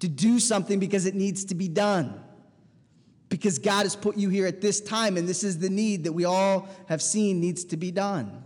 to 0.00 0.08
do 0.08 0.38
something 0.38 0.78
because 0.78 1.06
it 1.06 1.14
needs 1.14 1.46
to 1.46 1.54
be 1.54 1.66
done. 1.66 2.20
Because 3.30 3.58
God 3.58 3.84
has 3.84 3.96
put 3.96 4.18
you 4.18 4.28
here 4.28 4.46
at 4.46 4.60
this 4.60 4.80
time, 4.80 5.16
and 5.16 5.26
this 5.26 5.42
is 5.42 5.58
the 5.58 5.70
need 5.70 6.04
that 6.04 6.12
we 6.12 6.26
all 6.26 6.68
have 6.88 7.00
seen 7.00 7.40
needs 7.40 7.64
to 7.64 7.78
be 7.78 7.90
done. 7.90 8.44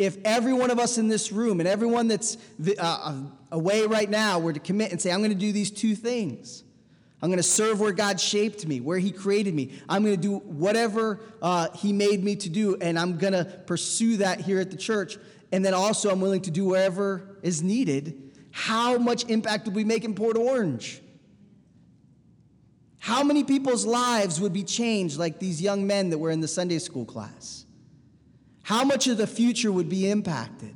If 0.00 0.18
every 0.24 0.52
one 0.52 0.72
of 0.72 0.80
us 0.80 0.98
in 0.98 1.06
this 1.06 1.30
room 1.30 1.60
and 1.60 1.68
everyone 1.68 2.08
that's 2.08 2.36
uh, 2.76 3.20
away 3.52 3.86
right 3.86 4.10
now 4.10 4.40
were 4.40 4.52
to 4.52 4.58
commit 4.58 4.90
and 4.90 5.00
say, 5.00 5.12
I'm 5.12 5.20
going 5.20 5.30
to 5.30 5.36
do 5.36 5.52
these 5.52 5.70
two 5.70 5.94
things, 5.94 6.63
I'm 7.22 7.30
going 7.30 7.38
to 7.38 7.42
serve 7.42 7.80
where 7.80 7.92
God 7.92 8.20
shaped 8.20 8.66
me, 8.66 8.80
where 8.80 8.98
He 8.98 9.10
created 9.10 9.54
me. 9.54 9.80
I'm 9.88 10.04
going 10.04 10.16
to 10.16 10.20
do 10.20 10.38
whatever 10.38 11.20
uh, 11.40 11.68
He 11.74 11.92
made 11.92 12.22
me 12.22 12.36
to 12.36 12.48
do, 12.48 12.76
and 12.80 12.98
I'm 12.98 13.16
going 13.16 13.32
to 13.32 13.44
pursue 13.44 14.18
that 14.18 14.40
here 14.40 14.60
at 14.60 14.70
the 14.70 14.76
church. 14.76 15.16
And 15.50 15.64
then 15.64 15.72
also, 15.74 16.10
I'm 16.10 16.20
willing 16.20 16.42
to 16.42 16.50
do 16.50 16.66
wherever 16.66 17.38
is 17.42 17.62
needed. 17.62 18.36
How 18.50 18.98
much 18.98 19.24
impact 19.28 19.66
would 19.66 19.74
we 19.74 19.84
make 19.84 20.04
in 20.04 20.14
Port 20.14 20.36
Orange? 20.36 21.00
How 22.98 23.22
many 23.22 23.44
people's 23.44 23.84
lives 23.84 24.40
would 24.40 24.52
be 24.52 24.64
changed 24.64 25.18
like 25.18 25.38
these 25.38 25.60
young 25.60 25.86
men 25.86 26.10
that 26.10 26.18
were 26.18 26.30
in 26.30 26.40
the 26.40 26.48
Sunday 26.48 26.78
school 26.78 27.04
class? 27.04 27.66
How 28.62 28.82
much 28.82 29.06
of 29.08 29.18
the 29.18 29.26
future 29.26 29.70
would 29.70 29.90
be 29.90 30.10
impacted? 30.10 30.74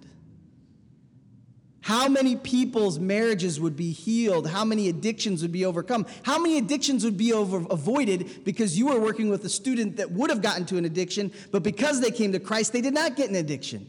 How 1.88 2.06
many 2.06 2.36
people's 2.36 2.98
marriages 2.98 3.58
would 3.58 3.74
be 3.74 3.92
healed? 3.92 4.46
How 4.46 4.62
many 4.62 4.90
addictions 4.90 5.40
would 5.40 5.52
be 5.52 5.64
overcome? 5.64 6.04
How 6.22 6.38
many 6.38 6.58
addictions 6.58 7.02
would 7.02 7.16
be 7.16 7.32
over, 7.32 7.64
avoided 7.70 8.44
because 8.44 8.78
you 8.78 8.88
were 8.88 9.00
working 9.00 9.30
with 9.30 9.42
a 9.46 9.48
student 9.48 9.96
that 9.96 10.10
would 10.10 10.28
have 10.28 10.42
gotten 10.42 10.66
to 10.66 10.76
an 10.76 10.84
addiction, 10.84 11.32
but 11.50 11.62
because 11.62 12.02
they 12.02 12.10
came 12.10 12.32
to 12.32 12.40
Christ, 12.40 12.74
they 12.74 12.82
did 12.82 12.92
not 12.92 13.16
get 13.16 13.30
an 13.30 13.36
addiction? 13.36 13.88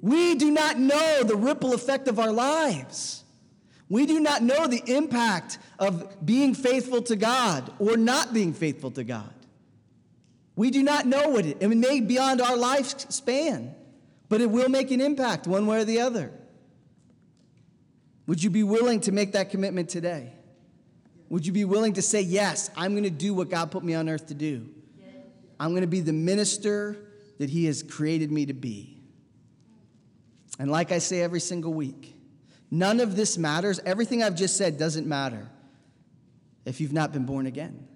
We 0.00 0.36
do 0.36 0.50
not 0.50 0.78
know 0.78 1.22
the 1.22 1.36
ripple 1.36 1.74
effect 1.74 2.08
of 2.08 2.18
our 2.18 2.32
lives. 2.32 3.22
We 3.90 4.06
do 4.06 4.18
not 4.18 4.42
know 4.42 4.66
the 4.66 4.82
impact 4.86 5.58
of 5.78 6.24
being 6.24 6.54
faithful 6.54 7.02
to 7.02 7.16
God 7.16 7.70
or 7.78 7.98
not 7.98 8.32
being 8.32 8.54
faithful 8.54 8.90
to 8.92 9.04
God. 9.04 9.34
We 10.54 10.70
do 10.70 10.82
not 10.82 11.04
know 11.04 11.28
what 11.28 11.44
it, 11.44 11.58
it 11.60 11.68
may 11.68 12.00
be 12.00 12.06
beyond 12.06 12.40
our 12.40 12.56
lifespan 12.56 13.74
but 14.28 14.40
it 14.40 14.50
will 14.50 14.68
make 14.68 14.90
an 14.90 15.00
impact 15.00 15.46
one 15.46 15.66
way 15.66 15.80
or 15.80 15.84
the 15.84 16.00
other. 16.00 16.32
Would 18.26 18.42
you 18.42 18.50
be 18.50 18.62
willing 18.62 19.00
to 19.02 19.12
make 19.12 19.32
that 19.32 19.50
commitment 19.50 19.88
today? 19.88 20.32
Would 21.28 21.46
you 21.46 21.52
be 21.52 21.64
willing 21.64 21.94
to 21.94 22.02
say, 22.02 22.20
Yes, 22.20 22.70
I'm 22.76 22.92
going 22.92 23.04
to 23.04 23.10
do 23.10 23.34
what 23.34 23.50
God 23.50 23.70
put 23.70 23.84
me 23.84 23.94
on 23.94 24.08
earth 24.08 24.28
to 24.28 24.34
do? 24.34 24.68
I'm 25.58 25.70
going 25.70 25.82
to 25.82 25.88
be 25.88 26.00
the 26.00 26.12
minister 26.12 26.96
that 27.38 27.50
He 27.50 27.66
has 27.66 27.82
created 27.82 28.30
me 28.30 28.46
to 28.46 28.52
be. 28.52 29.00
And 30.58 30.70
like 30.70 30.92
I 30.92 30.98
say 30.98 31.20
every 31.22 31.40
single 31.40 31.72
week, 31.72 32.14
none 32.70 33.00
of 33.00 33.16
this 33.16 33.38
matters. 33.38 33.80
Everything 33.84 34.22
I've 34.22 34.36
just 34.36 34.56
said 34.56 34.78
doesn't 34.78 35.06
matter 35.06 35.48
if 36.64 36.80
you've 36.80 36.92
not 36.92 37.12
been 37.12 37.24
born 37.24 37.46
again, 37.46 37.86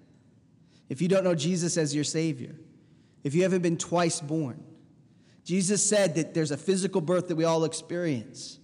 if 0.89 1.01
you 1.01 1.07
don't 1.07 1.23
know 1.23 1.35
Jesus 1.35 1.77
as 1.77 1.93
your 1.93 2.03
Savior, 2.03 2.55
if 3.23 3.35
you 3.35 3.43
haven't 3.43 3.61
been 3.61 3.77
twice 3.77 4.21
born. 4.21 4.63
Jesus 5.43 5.87
said 5.87 6.15
that 6.15 6.33
there's 6.33 6.51
a 6.51 6.57
physical 6.57 7.01
birth 7.01 7.27
that 7.27 7.35
we 7.35 7.43
all 7.43 7.63
experience, 7.63 8.59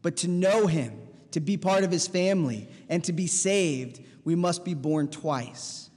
but 0.00 0.16
to 0.18 0.28
know 0.28 0.66
him, 0.66 0.94
to 1.32 1.40
be 1.40 1.56
part 1.56 1.84
of 1.84 1.90
his 1.90 2.06
family, 2.06 2.68
and 2.88 3.04
to 3.04 3.12
be 3.12 3.26
saved, 3.26 4.00
we 4.24 4.34
must 4.34 4.64
be 4.64 4.74
born 4.74 5.08
twice 5.08 5.90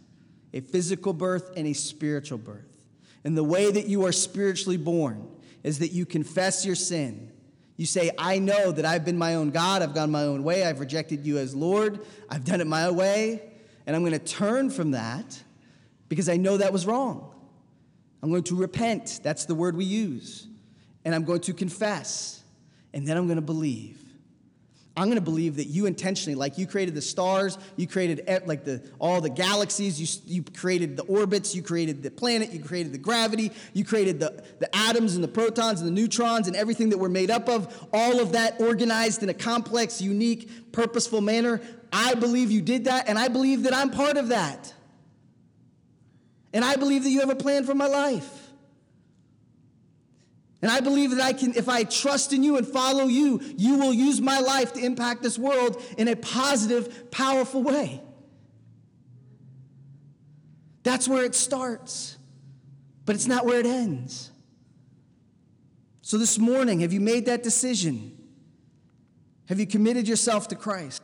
a 0.53 0.61
physical 0.61 1.11
birth 1.11 1.51
and 1.57 1.67
a 1.67 1.73
spiritual 1.73 2.37
birth. 2.37 2.85
And 3.25 3.37
the 3.37 3.43
way 3.43 3.69
that 3.69 3.87
you 3.87 4.05
are 4.05 4.13
spiritually 4.13 4.77
born 4.77 5.27
is 5.63 5.79
that 5.79 5.91
you 5.91 6.05
confess 6.05 6.65
your 6.65 6.75
sin. 6.75 7.29
You 7.75 7.85
say, 7.85 8.11
I 8.17 8.39
know 8.39 8.71
that 8.71 8.85
I've 8.85 9.03
been 9.03 9.17
my 9.17 9.35
own 9.35 9.49
God, 9.49 9.81
I've 9.81 9.93
gone 9.93 10.11
my 10.11 10.23
own 10.23 10.43
way, 10.43 10.63
I've 10.63 10.79
rejected 10.79 11.25
you 11.25 11.39
as 11.39 11.53
Lord, 11.53 12.05
I've 12.29 12.45
done 12.45 12.61
it 12.61 12.67
my 12.67 12.89
way, 12.89 13.51
and 13.85 13.95
I'm 13.95 14.01
going 14.03 14.13
to 14.13 14.19
turn 14.19 14.69
from 14.69 14.91
that 14.91 15.43
because 16.07 16.29
I 16.29 16.37
know 16.37 16.55
that 16.55 16.71
was 16.71 16.85
wrong. 16.85 17.34
I'm 18.25 18.31
going 18.31 18.43
to 18.45 18.55
repent. 18.55 19.19
That's 19.21 19.45
the 19.45 19.53
word 19.53 19.77
we 19.77 19.85
use. 19.85 20.47
And 21.05 21.13
I'm 21.13 21.25
going 21.25 21.41
to 21.41 21.53
confess. 21.53 22.43
And 22.91 23.07
then 23.07 23.17
I'm 23.17 23.27
going 23.27 23.35
to 23.35 23.43
believe. 23.43 24.03
I'm 24.97 25.05
going 25.05 25.17
to 25.17 25.21
believe 25.21 25.57
that 25.57 25.65
you 25.67 25.85
intentionally, 25.85 26.33
like 26.33 26.57
you 26.57 26.65
created 26.65 26.95
the 26.95 27.03
stars, 27.03 27.59
you 27.75 27.85
created 27.85 28.27
like 28.47 28.63
the 28.63 28.81
all 28.97 29.21
the 29.21 29.29
galaxies, 29.29 30.01
you, 30.01 30.37
you 30.37 30.43
created 30.57 30.97
the 30.97 31.03
orbits, 31.03 31.53
you 31.53 31.61
created 31.61 32.01
the 32.01 32.09
planet, 32.09 32.51
you 32.51 32.63
created 32.63 32.93
the 32.93 32.97
gravity, 32.97 33.51
you 33.73 33.85
created 33.85 34.19
the, 34.19 34.43
the 34.57 34.75
atoms 34.75 35.13
and 35.13 35.23
the 35.23 35.27
protons 35.27 35.81
and 35.81 35.87
the 35.87 35.93
neutrons 35.93 36.47
and 36.47 36.55
everything 36.55 36.89
that 36.89 36.97
we're 36.97 37.09
made 37.09 37.29
up 37.29 37.47
of, 37.47 37.87
all 37.93 38.19
of 38.19 38.31
that 38.31 38.59
organized 38.59 39.21
in 39.21 39.29
a 39.29 39.35
complex, 39.35 40.01
unique, 40.01 40.71
purposeful 40.71 41.21
manner. 41.21 41.61
I 41.93 42.15
believe 42.15 42.49
you 42.49 42.63
did 42.63 42.85
that, 42.85 43.07
and 43.07 43.19
I 43.19 43.27
believe 43.27 43.61
that 43.63 43.73
I'm 43.75 43.91
part 43.91 44.17
of 44.17 44.29
that. 44.29 44.73
And 46.55 46.63
I 46.63 46.77
believe 46.77 47.03
that 47.03 47.09
you 47.09 47.19
have 47.19 47.29
a 47.29 47.35
plan 47.35 47.65
for 47.65 47.75
my 47.75 47.87
life. 47.87 48.49
And 50.61 50.71
I 50.71 50.79
believe 50.79 51.11
that 51.11 51.19
I 51.19 51.33
can, 51.33 51.53
if 51.53 51.67
I 51.67 51.83
trust 51.83 52.31
in 52.31 52.43
you 52.43 52.55
and 52.55 52.65
follow 52.65 53.07
you, 53.07 53.41
you 53.57 53.75
will 53.77 53.93
use 53.93 54.21
my 54.21 54.39
life 54.39 54.71
to 54.73 54.79
impact 54.79 55.21
this 55.21 55.37
world 55.37 55.83
in 55.97 56.07
a 56.07 56.15
positive, 56.15 57.11
powerful 57.11 57.61
way. 57.61 58.01
That's 60.83 61.09
where 61.09 61.25
it 61.25 61.35
starts, 61.35 62.17
but 63.05 63.15
it's 63.15 63.27
not 63.27 63.45
where 63.45 63.59
it 63.59 63.65
ends. 63.65 64.31
So 66.01 66.17
this 66.17 66.39
morning, 66.39 66.79
have 66.79 66.93
you 66.93 67.01
made 67.01 67.25
that 67.25 67.43
decision? 67.43 68.17
Have 69.49 69.59
you 69.59 69.67
committed 69.67 70.07
yourself 70.07 70.47
to 70.47 70.55
Christ? 70.55 71.01